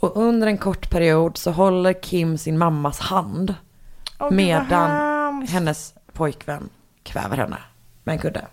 Och 0.00 0.16
under 0.16 0.46
en 0.46 0.58
kort 0.58 0.90
period 0.90 1.36
så 1.36 1.50
håller 1.50 2.02
Kim 2.02 2.38
sin 2.38 2.58
mammas 2.58 2.98
hand. 2.98 3.54
Vad 4.18 4.32
medan 4.32 5.17
hemskt. 5.34 5.52
hennes 5.52 5.94
pojkvän 6.12 6.68
kväver 7.02 7.36
henne 7.36 7.58
med 8.04 8.12
en 8.12 8.18
kudde. 8.18 8.46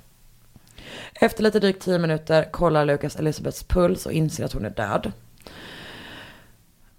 Efter 1.13 1.43
lite 1.43 1.59
drygt 1.59 1.83
tio 1.83 1.99
minuter 1.99 2.51
kollar 2.51 2.85
Lucas 2.85 3.15
Elisabeths 3.15 3.63
puls 3.63 4.05
och 4.05 4.11
inser 4.11 4.45
att 4.45 4.53
hon 4.53 4.65
är 4.65 4.69
död. 4.69 5.11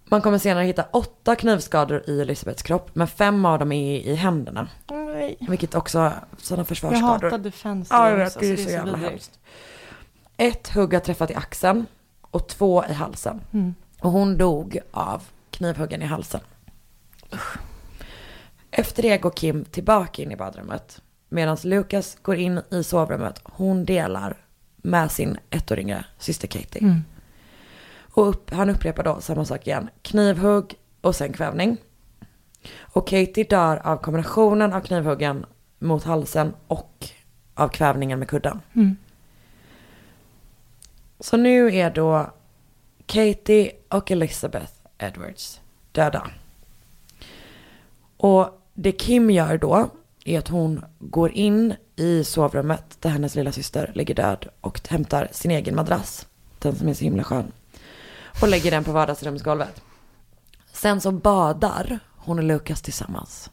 Man 0.05 0.23
kommer 0.23 0.39
senare 0.39 0.65
hitta 0.65 0.85
åtta 0.91 1.37
knivskador 1.37 2.03
i 2.07 2.21
Elisabeths 2.21 2.63
kropp, 2.63 2.91
men 2.93 3.07
fem 3.09 3.45
av 3.45 3.59
dem 3.59 3.73
är 3.73 3.97
i 4.01 4.15
händerna. 4.15 4.69
Nej. 4.91 5.37
Vilket 5.41 5.75
också, 5.75 6.13
sådana 6.39 6.61
Jag 6.61 6.69
försvarsskador. 6.69 7.25
hatar 7.25 7.39
defense 7.39 7.95
Ja, 7.95 8.11
jag 8.11 8.17
vet, 8.17 8.41
det 8.41 8.47
är 8.47 8.51
alltså, 8.51 8.65
så 8.65 8.71
jävla 8.71 8.97
hemskt. 8.97 9.39
Ett 10.37 10.69
hugg 10.69 10.93
har 10.93 11.01
träffat 11.01 11.31
i 11.31 11.35
axeln 11.35 11.87
och 12.21 12.49
två 12.49 12.85
i 12.85 12.93
halsen. 12.93 13.41
Mm. 13.53 13.75
Och 14.01 14.11
hon 14.11 14.39
dog 14.39 14.79
av 14.91 15.23
knivhuggen 15.51 16.03
i 16.03 16.07
halsen. 16.07 16.41
Efter 18.79 19.03
det 19.03 19.19
går 19.19 19.31
Kim 19.31 19.65
tillbaka 19.65 20.23
in 20.23 20.33
i 20.33 20.37
badrummet. 20.37 21.03
Medan 21.29 21.57
Lucas 21.65 22.19
går 22.23 22.37
in 22.37 22.61
i 22.71 22.85
sovrummet. 22.85 23.41
Hon 23.45 23.85
delar 23.85 24.37
med 24.77 25.11
sin 25.11 25.39
ett 25.51 25.73
år 25.73 25.79
yngre 25.79 26.05
syster 26.19 26.49
Katie. 26.49 26.83
Mm. 26.83 27.05
Och 27.99 28.29
upp, 28.29 28.51
han 28.51 28.71
upprepar 28.71 29.03
då 29.03 29.21
samma 29.21 29.45
sak 29.45 29.67
igen. 29.67 29.91
Knivhugg 30.03 30.75
och 31.01 31.17
sen 31.17 31.33
kvävning. 31.33 31.77
Och 32.79 33.09
Katie 33.09 33.45
dör 33.45 33.87
av 33.87 33.97
kombinationen 33.97 34.73
av 34.73 34.81
knivhuggen 34.81 35.47
mot 35.79 36.05
halsen 36.05 36.55
och 36.67 37.09
av 37.55 37.69
kvävningen 37.69 38.19
med 38.19 38.29
kudden. 38.29 38.61
Mm. 38.75 38.97
Så 41.21 41.37
nu 41.37 41.77
är 41.77 41.91
då 41.91 42.31
Katie 43.07 43.73
och 43.89 44.11
Elizabeth 44.11 44.73
Edwards 44.99 45.61
döda. 45.93 46.31
Och 48.17 48.63
det 48.77 48.93
Kim 48.93 49.31
gör 49.31 49.59
då 49.59 49.89
är 50.25 50.39
att 50.39 50.49
hon 50.49 50.85
går 50.99 51.33
in 51.33 51.75
i 51.97 52.25
sovrummet 52.25 52.97
där 53.01 53.11
hennes 53.11 53.35
lilla 53.35 53.53
syster 53.53 53.93
ligger 53.95 54.15
död 54.15 54.49
och 54.61 54.81
hämtar 54.89 55.29
sin 55.33 55.51
egen 55.51 55.75
madrass. 55.77 56.27
Den 56.59 56.77
som 56.77 56.89
är 56.89 56.95
så 56.95 57.05
himla 57.05 57.25
skön. 57.25 57.53
Och 58.43 58.49
lägger 58.49 58.71
den 58.71 58.85
på 58.85 58.93
vardagsrumsgolvet. 58.93 59.83
Sen 60.73 61.01
så 61.01 61.13
badar 61.13 61.99
hon 62.17 62.39
och 62.39 62.45
Lukas 62.45 62.83
tillsammans. 62.83 63.51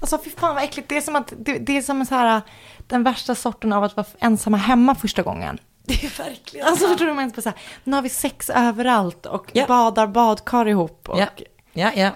Alltså 0.00 0.18
fy 0.24 0.30
fan 0.30 0.54
vad 0.54 0.64
äckligt. 0.64 0.88
Det 0.88 0.96
är 0.96 1.00
som 1.00 1.16
att 1.16 1.32
det, 1.38 1.58
det 1.58 1.76
är 1.76 1.82
som 1.82 2.00
en 2.00 2.06
så 2.06 2.14
här, 2.14 2.40
den 2.86 3.02
värsta 3.02 3.34
sorten 3.34 3.72
av 3.72 3.84
att 3.84 3.96
vara 3.96 4.06
ensamma 4.18 4.56
hemma 4.56 4.94
första 4.94 5.22
gången. 5.22 5.58
Det 5.82 6.04
är 6.04 6.18
verkligen 6.24 6.66
Alltså 6.66 6.88
förstår 6.88 7.06
du 7.06 7.12
vad 7.14 7.22
jag 7.22 7.36
menar? 7.36 7.54
Nu 7.84 7.92
har 7.96 8.02
vi 8.02 8.08
sex 8.08 8.50
överallt 8.50 9.26
och 9.26 9.50
Ja. 9.52 9.64
badar 9.68 10.06
badkar 10.06 10.68
ihop. 10.68 11.08
Och, 11.08 11.18
Ja, 11.20 11.26
ja, 11.72 11.92
ja. 11.96 12.10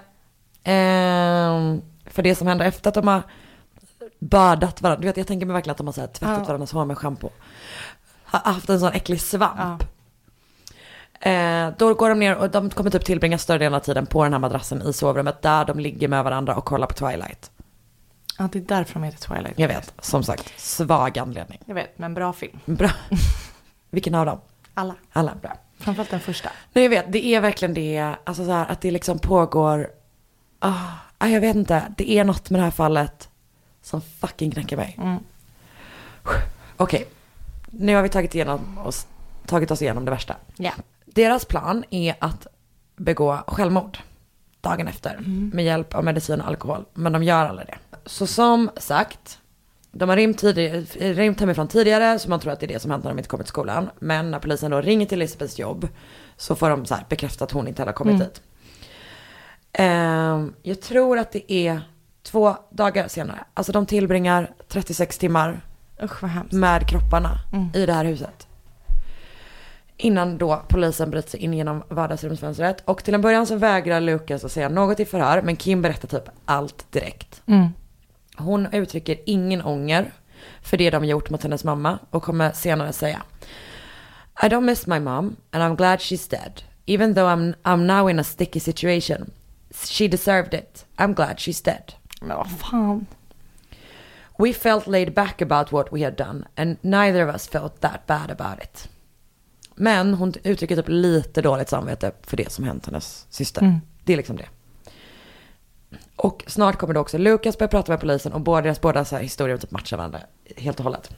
För 2.10 2.22
det 2.22 2.34
som 2.34 2.46
händer 2.46 2.64
efter 2.64 2.88
att 2.88 2.94
de 2.94 3.08
har 3.08 3.22
badat 4.18 4.82
varandra, 4.82 5.00
du 5.00 5.06
vet 5.06 5.16
jag 5.16 5.26
tänker 5.26 5.46
mig 5.46 5.54
verkligen 5.54 5.72
att 5.72 5.78
de 5.78 5.86
har 5.86 5.92
så 5.94 6.00
här 6.00 6.08
tvättat 6.08 6.38
Ja. 6.38 6.44
varandras 6.44 6.72
hår 6.72 6.84
med 6.84 6.98
schampo. 6.98 7.30
Har 8.24 8.52
haft 8.52 8.68
en 8.70 8.80
sån 8.80 8.92
äcklig 8.92 9.20
svamp. 9.20 9.58
Ja. 9.58 9.78
Eh, 11.30 11.72
då 11.78 11.94
går 11.94 12.08
de 12.08 12.18
ner 12.18 12.36
och 12.36 12.50
de 12.50 12.70
kommer 12.70 12.90
typ 12.90 13.04
tillbringa 13.04 13.38
större 13.38 13.58
delen 13.58 13.74
av 13.74 13.80
tiden 13.80 14.06
på 14.06 14.22
den 14.24 14.32
här 14.32 14.40
madrassen 14.40 14.82
i 14.82 14.92
sovrummet 14.92 15.42
där 15.42 15.64
de 15.64 15.78
ligger 15.80 16.08
med 16.08 16.24
varandra 16.24 16.56
och 16.56 16.64
kollar 16.64 16.86
på 16.86 16.94
Twilight. 16.94 17.50
ja, 18.38 18.48
det 18.52 18.58
är 18.58 18.62
därför 18.62 18.94
de 18.94 19.02
heter 19.02 19.18
Twilight. 19.18 19.58
Jag 19.58 19.68
vet, 19.68 19.94
som 19.98 20.22
sagt, 20.22 20.52
svag 20.60 21.18
anledning. 21.18 21.58
Jag 21.64 21.74
vet, 21.74 21.98
men 21.98 22.14
bra 22.14 22.32
film. 22.32 22.58
Bra. 22.64 22.90
Vilken 23.90 24.14
av 24.14 24.26
dem? 24.26 24.40
Alla. 24.74 24.94
Alla 25.12 25.34
bra. 25.42 25.56
Framförallt 25.78 26.10
den 26.10 26.20
första. 26.20 26.50
Nej 26.72 26.84
jag 26.84 26.90
vet, 26.90 27.12
det 27.12 27.26
är 27.26 27.40
verkligen 27.40 27.74
det, 27.74 28.14
alltså 28.24 28.44
så 28.44 28.50
här, 28.52 28.66
att 28.66 28.80
det 28.80 28.90
liksom 28.90 29.18
pågår, 29.18 29.88
ah, 30.58 30.72
jag 31.28 31.40
vet 31.40 31.56
inte, 31.56 31.92
det 31.96 32.10
är 32.10 32.24
något 32.24 32.50
med 32.50 32.60
det 32.60 32.64
här 32.64 32.70
fallet 32.70 33.28
som 33.82 34.00
fucking 34.00 34.50
knäcker 34.50 34.76
mig. 34.76 34.96
Mm. 34.98 35.18
Okej, 36.76 37.06
nu 37.70 37.94
har 37.94 38.02
vi 38.02 38.08
tagit, 38.08 38.34
igenom 38.34 38.78
oss, 38.78 39.06
tagit 39.46 39.70
oss 39.70 39.82
igenom 39.82 40.04
det 40.04 40.10
värsta. 40.10 40.36
Ja. 40.56 40.72
Deras 41.04 41.44
plan 41.44 41.84
är 41.90 42.14
att 42.18 42.46
begå 42.96 43.36
självmord 43.46 43.98
dagen 44.60 44.88
efter 44.88 45.20
med 45.26 45.64
hjälp 45.64 45.94
av 45.94 46.04
medicin 46.04 46.40
och 46.40 46.46
alkohol, 46.46 46.84
men 46.94 47.12
de 47.12 47.22
gör 47.22 47.46
aldrig 47.46 47.66
det. 47.66 47.78
Så 48.06 48.26
som 48.26 48.70
sagt, 48.76 49.38
de 49.92 50.08
har 50.08 50.16
rymt, 50.16 50.38
tidig, 50.38 50.86
rymt 51.00 51.40
hemifrån 51.40 51.68
tidigare 51.68 52.18
så 52.18 52.28
man 52.28 52.40
tror 52.40 52.52
att 52.52 52.60
det 52.60 52.66
är 52.66 52.68
det 52.68 52.80
som 52.80 52.90
hänt 52.90 53.04
när 53.04 53.10
de 53.10 53.18
inte 53.18 53.28
kommer 53.28 53.44
till 53.44 53.48
skolan. 53.48 53.90
Men 53.98 54.30
när 54.30 54.38
polisen 54.38 54.70
då 54.70 54.80
ringer 54.80 55.06
till 55.06 55.18
Elisabeths 55.18 55.58
jobb 55.58 55.88
så 56.36 56.54
får 56.54 56.70
de 56.70 56.86
så 56.86 56.96
bekräfta 57.08 57.44
att 57.44 57.50
hon 57.50 57.68
inte 57.68 57.82
hade 57.82 57.92
kommit 57.92 58.18
dit. 58.18 58.42
Ehm, 59.72 60.54
jag 60.62 60.80
tror 60.80 61.18
att 61.18 61.32
det 61.32 61.52
är 61.52 61.80
två 62.22 62.56
dagar 62.70 63.08
senare, 63.08 63.44
alltså 63.54 63.72
de 63.72 63.86
tillbringar 63.86 64.54
36 64.68 65.18
timmar 65.18 65.60
Usch 66.02 66.24
med 66.52 66.88
kropparna 66.88 67.38
i 67.74 67.86
det 67.86 67.92
här 67.92 68.04
huset. 68.04 68.46
Innan 69.96 70.38
då 70.38 70.62
polisen 70.68 71.10
bryter 71.10 71.30
sig 71.30 71.40
in 71.40 71.54
genom 71.54 71.82
vardagsrumsfönstret. 71.88 72.82
Och 72.84 73.04
till 73.04 73.14
en 73.14 73.20
början 73.20 73.46
så 73.46 73.56
vägrar 73.56 74.00
Lucas 74.00 74.44
att 74.44 74.52
säga 74.52 74.68
något 74.68 75.00
i 75.00 75.04
förhör, 75.04 75.42
men 75.42 75.56
Kim 75.56 75.82
berättar 75.82 76.08
typ 76.08 76.28
allt 76.44 76.92
direkt. 76.92 77.42
Mm. 77.46 77.68
Hon 78.36 78.68
uttrycker 78.72 79.16
ingen 79.26 79.62
ånger 79.62 80.12
för 80.62 80.76
det 80.76 80.90
de 80.90 81.04
gjort 81.04 81.30
mot 81.30 81.42
hennes 81.42 81.64
mamma 81.64 81.98
och 82.10 82.22
kommer 82.22 82.52
senare 82.52 82.92
säga 82.92 83.22
I 84.42 84.46
don't 84.46 84.60
miss 84.60 84.86
my 84.86 85.00
mom 85.00 85.36
and 85.50 85.62
I'm 85.62 85.76
glad 85.76 85.98
she's 85.98 86.30
dead. 86.30 86.62
Even 86.86 87.14
though 87.14 87.28
I'm, 87.28 87.54
I'm 87.62 87.86
now 87.86 88.10
in 88.10 88.18
a 88.18 88.24
sticky 88.24 88.60
situation. 88.60 89.30
She 89.74 90.08
deserved 90.08 90.54
it. 90.54 90.86
I'm 90.96 91.14
glad 91.14 91.38
she's 91.38 91.64
dead. 91.64 91.92
Men 92.20 92.36
vad 92.36 92.50
fan. 92.50 93.06
We 94.38 94.52
felt 94.52 94.86
laid 94.86 95.14
back 95.14 95.42
about 95.42 95.72
what 95.72 95.92
we 95.92 96.04
had 96.04 96.16
done 96.16 96.44
and 96.56 96.76
neither 96.80 97.28
of 97.28 97.34
us 97.34 97.48
felt 97.48 97.80
that 97.80 98.06
bad 98.06 98.30
about 98.30 98.62
it. 98.62 98.88
Men 99.74 100.14
hon 100.14 100.34
uttrycker 100.42 100.76
typ 100.76 100.88
lite 100.88 101.42
dåligt 101.42 101.68
samvete 101.68 102.12
för 102.22 102.36
det 102.36 102.52
som 102.52 102.64
hänt 102.64 102.86
hennes 102.86 103.26
syster. 103.30 103.62
Mm. 103.62 103.80
Det 104.04 104.12
är 104.12 104.16
liksom 104.16 104.36
det. 104.36 104.48
Och 106.16 106.44
snart 106.46 106.76
kommer 106.78 106.94
då 106.94 107.00
också 107.00 107.18
Lukas 107.18 107.58
börja 107.58 107.68
prata 107.68 107.92
med 107.92 108.00
polisen 108.00 108.32
och 108.32 108.40
båda 108.40 108.62
deras 108.62 108.80
båda 108.80 109.04
så 109.04 109.16
här 109.16 109.22
historier 109.22 109.56
typ 109.56 109.70
matchar 109.70 109.96
varandra 109.96 110.20
helt 110.56 110.78
och 110.78 110.84
hållet. 110.84 111.10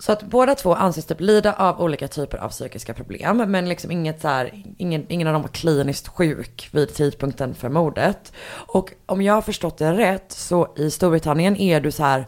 Så 0.00 0.12
att 0.12 0.22
båda 0.22 0.54
två 0.54 0.74
anses 0.74 1.04
typ 1.06 1.20
lida 1.20 1.52
av 1.52 1.80
olika 1.80 2.08
typer 2.08 2.38
av 2.38 2.48
psykiska 2.48 2.94
problem. 2.94 3.36
Men 3.36 3.68
liksom 3.68 3.90
inget 3.90 4.20
så 4.20 4.28
här, 4.28 4.62
ingen, 4.78 5.06
ingen 5.08 5.26
av 5.26 5.32
dem 5.32 5.42
var 5.42 5.48
kliniskt 5.48 6.08
sjuk 6.08 6.68
vid 6.72 6.94
tidpunkten 6.94 7.54
för 7.54 7.68
mordet. 7.68 8.32
Och 8.50 8.92
om 9.06 9.22
jag 9.22 9.34
har 9.34 9.42
förstått 9.42 9.78
det 9.78 9.92
rätt 9.92 10.32
så 10.32 10.74
i 10.76 10.90
Storbritannien 10.90 11.56
är 11.56 11.80
du 11.80 11.90
så 11.90 12.02
här, 12.02 12.26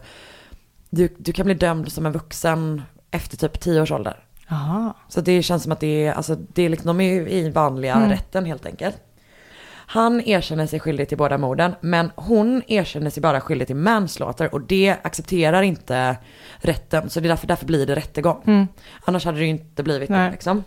du, 0.89 1.15
du 1.17 1.33
kan 1.33 1.45
bli 1.45 1.55
dömd 1.55 1.91
som 1.91 2.05
en 2.05 2.11
vuxen 2.11 2.81
efter 3.11 3.37
typ 3.37 3.59
10 3.59 3.81
års 3.81 3.91
ålder. 3.91 4.23
Jaha. 4.47 4.93
Så 5.09 5.21
det 5.21 5.43
känns 5.43 5.63
som 5.63 5.71
att 5.71 5.79
det 5.79 6.05
är, 6.05 6.13
alltså 6.13 6.35
det 6.35 6.63
är 6.63 6.69
liksom, 6.69 6.87
de 6.87 7.01
är 7.01 7.13
ju 7.13 7.29
i 7.29 7.49
vanliga 7.49 7.93
Mm. 7.95 8.09
rätten 8.09 8.45
helt 8.45 8.65
enkelt. 8.65 8.97
Han 9.91 10.21
erkänner 10.21 10.67
sig 10.67 10.79
skyldig 10.79 11.09
till 11.09 11.17
båda 11.17 11.37
morden, 11.37 11.75
men 11.81 12.11
hon 12.15 12.61
erkänner 12.67 13.09
sig 13.09 13.21
bara 13.21 13.41
skyldig 13.41 13.67
till 13.67 13.75
manslaughter 13.75 14.53
och 14.53 14.61
det 14.61 14.95
accepterar 15.01 15.61
inte 15.61 16.17
rätten. 16.57 17.09
Så 17.09 17.19
det 17.19 17.27
är 17.27 17.29
därför, 17.29 17.47
därför 17.47 17.65
blir 17.65 17.85
det 17.85 17.95
rättegång. 17.95 18.41
Mm. 18.47 18.67
Annars 19.05 19.25
hade 19.25 19.37
det 19.37 19.43
ju 19.43 19.49
inte 19.49 19.83
blivit 19.83 20.09
det 20.09 20.15
Nej. 20.15 20.31
liksom. 20.31 20.63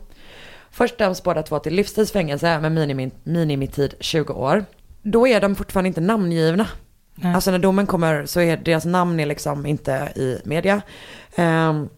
Först 0.70 0.98
döms 0.98 1.22
båda 1.22 1.42
två 1.42 1.58
till 1.58 1.74
livstidsfängelse 1.74 2.60
med 2.60 2.72
minimi, 2.72 3.10
minimitid 3.22 3.94
20 4.00 4.32
år. 4.32 4.64
Då 5.02 5.28
är 5.28 5.40
de 5.40 5.54
fortfarande 5.54 5.88
inte 5.88 6.00
namngivna. 6.00 6.66
Nej. 7.14 7.34
Alltså 7.34 7.50
när 7.50 7.58
domen 7.58 7.86
kommer 7.86 8.26
så 8.26 8.40
är 8.40 8.56
deras 8.56 8.84
namn 8.84 9.20
är 9.20 9.26
liksom 9.26 9.66
inte 9.66 10.12
i 10.16 10.38
media. 10.44 10.82
Ehm, 11.36 11.88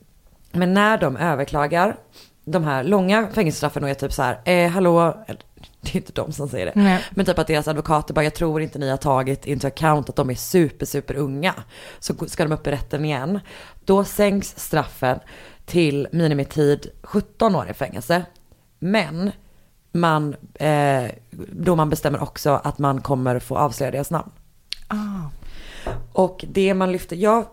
men 0.52 0.74
när 0.74 0.98
de 0.98 1.16
överklagar 1.16 1.96
de 2.44 2.64
här 2.64 2.84
långa 2.84 3.28
fängelsestraffen 3.32 3.84
och 3.84 3.90
är 3.90 3.94
typ 3.94 4.12
så 4.12 4.22
här, 4.22 4.38
eh, 4.44 4.70
hallå, 4.70 5.24
det 5.86 5.94
är 5.94 5.96
inte 5.96 6.12
de 6.12 6.32
som 6.32 6.48
säger 6.48 6.66
det. 6.66 6.72
Nej. 6.74 7.04
Men 7.10 7.26
typ 7.26 7.38
att 7.38 7.46
deras 7.46 7.68
advokater 7.68 8.14
bara, 8.14 8.24
jag 8.24 8.34
tror 8.34 8.62
inte 8.62 8.78
ni 8.78 8.90
har 8.90 8.96
tagit 8.96 9.46
into 9.46 9.66
account 9.66 10.08
att 10.08 10.16
de 10.16 10.30
är 10.30 10.34
super, 10.34 10.86
super 10.86 11.14
unga. 11.14 11.54
Så 11.98 12.14
ska 12.26 12.44
de 12.44 12.52
upp 12.52 12.66
i 12.66 12.70
rätten 12.70 13.04
igen. 13.04 13.40
Då 13.84 14.04
sänks 14.04 14.54
straffen 14.56 15.18
till 15.64 16.08
minimitid 16.12 16.86
17 17.02 17.54
år 17.54 17.70
i 17.70 17.74
fängelse. 17.74 18.22
Men 18.78 19.32
man, 19.92 20.36
eh, 20.54 21.10
då 21.52 21.76
man 21.76 21.90
bestämmer 21.90 22.22
också 22.22 22.60
att 22.64 22.78
man 22.78 23.00
kommer 23.00 23.38
få 23.38 23.56
avslöja 23.56 23.90
deras 23.90 24.10
namn. 24.10 24.30
Ah. 24.88 25.30
Och 26.12 26.44
det 26.48 26.74
man 26.74 26.92
lyfter, 26.92 27.16
jag 27.16 27.46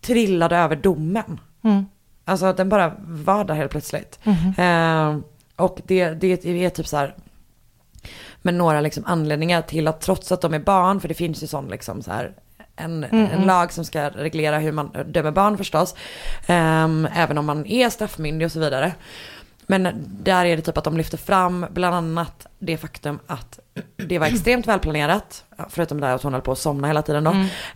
trillade 0.00 0.56
över 0.56 0.76
domen. 0.76 1.40
Mm. 1.64 1.86
Alltså 2.24 2.52
den 2.52 2.68
bara 2.68 2.92
var 2.98 3.44
där 3.44 3.54
helt 3.54 3.70
plötsligt. 3.70 4.18
Mhm. 4.24 4.54
Eh, 4.58 5.18
och 5.56 5.80
det, 5.86 6.10
det 6.10 6.46
är 6.46 6.70
typ 6.70 6.86
så 6.86 6.96
här 6.96 7.16
med 8.42 8.54
några 8.54 8.80
liksom 8.80 9.04
anledningar 9.06 9.62
till 9.62 9.88
att 9.88 10.00
trots 10.00 10.32
att 10.32 10.40
de 10.40 10.54
är 10.54 10.58
barn, 10.58 11.00
för 11.00 11.08
det 11.08 11.14
finns 11.14 11.42
ju 11.42 11.46
sån 11.46 11.68
liksom 11.68 12.02
så 12.02 12.10
här 12.10 12.32
en, 12.76 13.04
en 13.04 13.42
lag 13.46 13.72
som 13.72 13.84
ska 13.84 14.08
reglera 14.08 14.58
hur 14.58 14.72
man 14.72 14.90
dömer 15.06 15.30
barn 15.30 15.58
förstås. 15.58 15.94
Ehm, 16.46 17.08
även 17.14 17.38
om 17.38 17.46
man 17.46 17.66
är 17.66 17.90
straffmyndig 17.90 18.46
och 18.46 18.52
så 18.52 18.60
vidare. 18.60 18.92
Men 19.66 20.04
där 20.06 20.44
är 20.44 20.56
det 20.56 20.62
typ 20.62 20.78
att 20.78 20.84
de 20.84 20.96
lyfter 20.96 21.18
fram 21.18 21.66
bland 21.70 21.94
annat 21.94 22.46
det 22.58 22.76
faktum 22.76 23.18
att 23.26 23.58
det 23.96 24.18
var 24.18 24.26
extremt 24.26 24.66
välplanerat. 24.66 25.44
Förutom 25.68 26.00
det 26.00 26.12
att 26.12 26.22
hon 26.22 26.32
höll 26.32 26.42
på 26.42 26.52
att 26.52 26.58
somna 26.58 26.86
hela 26.86 27.02
tiden 27.02 27.24
då. 27.24 27.30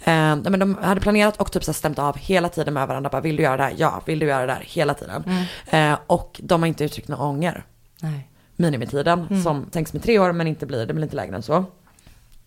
Ehm, 0.05 0.45
men 0.49 0.61
de 0.61 0.75
hade 0.83 1.01
planerat 1.01 1.37
och 1.37 1.53
typ 1.53 1.65
så 1.65 1.73
stämt 1.73 1.99
av 1.99 2.17
hela 2.19 2.49
tiden 2.49 2.75
med 2.75 2.89
varandra. 2.89 3.11
Bara, 3.11 3.21
vill 3.21 3.37
du 3.37 3.43
göra 3.43 3.57
det 3.57 3.63
här? 3.63 3.75
Ja, 3.77 4.03
vill 4.05 4.19
du 4.19 4.27
göra 4.27 4.47
det 4.47 4.53
här? 4.53 4.65
Hela 4.67 4.95
tiden. 4.95 5.25
Ehm, 5.71 5.97
och 6.07 6.41
de 6.45 6.63
har 6.63 6.67
inte 6.67 6.85
uttryckt 6.85 7.09
någon 7.09 7.21
ånger 7.21 7.65
Nej. 8.01 8.29
Minimitiden 8.57 9.43
som 9.43 9.67
sänks 9.73 9.93
med 9.93 10.03
tre 10.03 10.19
år 10.19 10.33
men 10.33 10.47
inte 10.47 10.67
blir, 10.67 10.87
det 10.87 10.95
blir 10.95 11.05
inte 11.05 11.17
lägre 11.17 11.37
än 11.37 11.43
så. 11.43 11.65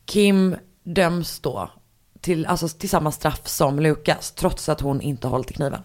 Kim 0.06 0.56
döms 0.84 1.40
då 1.40 1.70
till, 2.22 2.46
alltså, 2.46 2.68
till 2.68 2.90
samma 2.90 3.12
straff 3.12 3.48
som 3.48 3.80
Lukas 3.80 4.32
trots 4.32 4.70
att 4.70 4.82
hon 4.82 5.02
inte 5.02 5.28
hållit 5.28 5.52
i 5.52 5.54
kniven. 5.54 5.82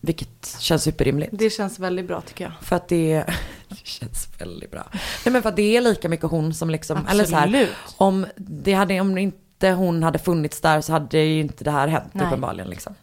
Vilket 0.00 0.56
känns 0.58 0.82
superrimligt. 0.82 1.30
Det 1.32 1.50
känns 1.50 1.78
väldigt 1.78 2.06
bra 2.06 2.20
tycker 2.20 2.44
jag. 2.44 2.52
För 2.60 2.76
att 2.76 2.88
det, 2.88 3.24
det 3.68 3.86
känns 3.86 4.28
väldigt 4.38 4.70
bra. 4.70 4.86
Nej 5.24 5.32
men 5.32 5.42
för 5.42 5.48
att 5.48 5.56
det 5.56 5.76
är 5.76 5.80
lika 5.80 6.08
mycket 6.08 6.30
hon 6.30 6.54
som 6.54 6.70
liksom, 6.70 7.06
eller 7.10 7.24
så 7.24 7.36
här, 7.36 7.46
Absolut. 7.46 7.74
om 7.96 8.26
det 8.36 8.72
hade, 8.72 9.00
om 9.00 9.18
inte 9.18 9.70
hon 9.70 10.02
hade 10.02 10.18
funnits 10.18 10.60
där 10.60 10.80
så 10.80 10.92
hade 10.92 11.18
ju 11.18 11.40
inte 11.40 11.64
det 11.64 11.70
här 11.70 11.88
hänt 11.88 12.10
Nej. 12.12 12.26
uppenbarligen 12.26 12.70
liksom. 12.70 12.94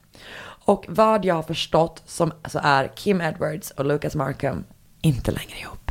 Och 0.65 0.85
vad 0.89 1.25
jag 1.25 1.35
har 1.35 1.43
förstått 1.43 2.03
som, 2.05 2.31
så 2.45 2.59
är 2.63 2.91
Kim 2.95 3.21
Edwards 3.21 3.71
och 3.71 3.85
Lucas 3.85 4.15
Markham 4.15 4.63
inte 5.01 5.31
längre 5.31 5.59
ihop. 5.61 5.82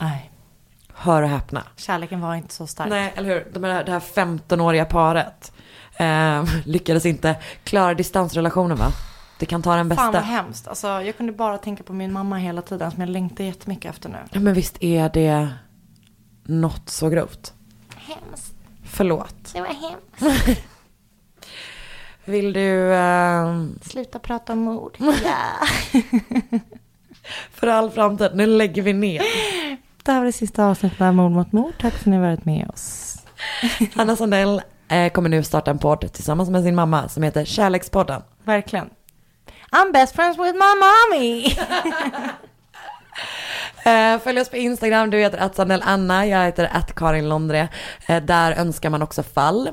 Nej. 0.00 0.30
Hör 0.94 1.22
och 1.22 1.28
häpna. 1.28 1.64
Kärleken 1.76 2.20
var 2.20 2.34
inte 2.34 2.54
så 2.54 2.66
stark. 2.66 2.88
Nej, 2.90 3.12
eller 3.16 3.28
hur? 3.28 3.48
De 3.52 3.64
här, 3.64 3.84
det 3.84 3.92
här 3.92 4.00
15-åriga 4.00 4.84
paret 4.84 5.52
eh, 5.96 6.44
lyckades 6.64 7.06
inte 7.06 7.36
klara 7.64 7.94
distansrelationen 7.94 8.76
va? 8.76 8.86
Det 9.38 9.46
kan 9.46 9.62
ta 9.62 9.76
den 9.76 9.88
bästa. 9.88 10.02
Fan 10.02 10.12
vad 10.12 10.22
hemskt. 10.22 10.68
Alltså, 10.68 10.86
jag 10.88 11.16
kunde 11.16 11.32
bara 11.32 11.58
tänka 11.58 11.82
på 11.82 11.92
min 11.92 12.12
mamma 12.12 12.36
hela 12.36 12.62
tiden 12.62 12.90
som 12.90 13.00
jag 13.00 13.08
längtar 13.10 13.44
jättemycket 13.44 13.90
efter 13.94 14.08
nu. 14.08 14.18
Ja, 14.30 14.40
men 14.40 14.54
visst 14.54 14.82
är 14.82 15.08
det 15.08 15.48
något 16.44 16.88
så 16.88 17.08
grovt. 17.08 17.54
Hemskt. 17.96 18.54
Förlåt. 18.84 19.52
Det 19.52 19.60
var 19.60 19.66
hemskt. 19.68 20.60
Vill 22.24 22.52
du 22.52 22.92
eh, 22.94 23.64
Sluta 23.82 24.18
prata 24.18 24.52
om 24.52 24.58
mord. 24.58 24.96
Ja. 25.24 25.66
för 27.50 27.66
all 27.66 27.90
framtid, 27.90 28.30
nu 28.34 28.46
lägger 28.46 28.82
vi 28.82 28.92
ner. 28.92 29.22
Det 30.02 30.12
här 30.12 30.18
var 30.18 30.26
det 30.26 30.32
sista 30.32 30.66
avsnittet 30.66 31.00
av 31.00 31.14
Mord 31.14 31.32
mot 31.32 31.52
mord. 31.52 31.72
Tack 31.80 31.92
för 31.92 32.00
att 32.00 32.06
ni 32.06 32.16
har 32.16 32.22
varit 32.22 32.44
med 32.44 32.70
oss. 32.72 33.16
Hanna 33.94 34.16
Sandell 34.16 34.62
eh, 34.88 35.12
kommer 35.12 35.28
nu 35.28 35.42
starta 35.42 35.70
en 35.70 35.78
podd 35.78 36.12
tillsammans 36.12 36.50
med 36.50 36.62
sin 36.62 36.74
mamma 36.74 37.08
som 37.08 37.22
heter 37.22 37.44
Kärlekspodden. 37.44 38.22
Verkligen. 38.44 38.90
I'm 39.70 39.92
best 39.92 40.14
friends 40.16 40.38
with 40.38 40.52
my 40.52 40.74
mommy. 40.80 41.44
Eh, 43.84 44.18
följ 44.18 44.40
oss 44.40 44.48
på 44.48 44.56
Instagram, 44.56 45.10
du 45.10 45.18
heter 45.18 45.38
att 45.38 45.54
Sandell 45.54 45.82
Anna, 45.84 46.26
jag 46.26 46.44
heter 46.44 46.70
att 46.72 46.94
Karin 46.94 47.28
Londre. 47.28 47.68
Eh, 48.08 48.22
där 48.22 48.52
önskar 48.52 48.90
man 48.90 49.02
också 49.02 49.22
fall. 49.22 49.70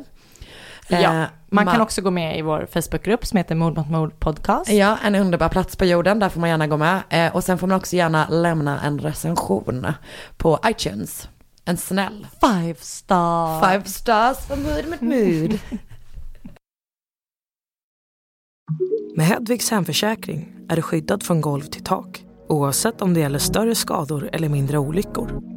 Eh, 0.89 1.01
ja, 1.01 1.25
man 1.49 1.65
kan 1.65 1.75
ma- 1.75 1.81
också 1.83 2.01
gå 2.01 2.11
med 2.11 2.39
i 2.39 2.41
vår 2.41 2.67
Facebookgrupp 2.71 3.25
som 3.25 3.37
heter 3.37 3.55
Mord 3.55 3.77
mot 3.77 3.89
mord 3.89 4.19
podcast. 4.19 4.69
Ja, 4.69 4.97
en 5.03 5.15
underbar 5.15 5.49
plats 5.49 5.75
på 5.75 5.85
jorden, 5.85 6.19
där 6.19 6.29
får 6.29 6.39
man 6.39 6.49
gärna 6.49 6.67
gå 6.67 6.77
med. 6.77 7.01
Eh, 7.09 7.35
och 7.35 7.43
sen 7.43 7.57
får 7.57 7.67
man 7.67 7.77
också 7.77 7.95
gärna 7.95 8.29
lämna 8.29 8.81
en 8.81 8.99
recension 8.99 9.87
på 10.37 10.59
iTunes. 10.67 11.29
En 11.65 11.77
snäll. 11.77 12.27
Five 12.41 12.75
star. 12.79 13.71
Five 13.71 13.83
stars 13.83 14.37
för 14.37 14.55
mood 14.55 14.87
mot 14.89 15.01
mood. 15.01 15.59
Med 19.15 19.25
Hedvigs 19.25 19.71
hemförsäkring 19.71 20.53
är 20.69 20.75
du 20.75 20.81
skyddad 20.81 21.23
från 21.23 21.41
golv 21.41 21.61
till 21.63 21.83
tak 21.83 22.23
oavsett 22.49 23.01
om 23.01 23.13
det 23.13 23.19
gäller 23.19 23.39
större 23.39 23.75
skador 23.75 24.29
eller 24.33 24.49
mindre 24.49 24.77
olyckor. 24.77 25.56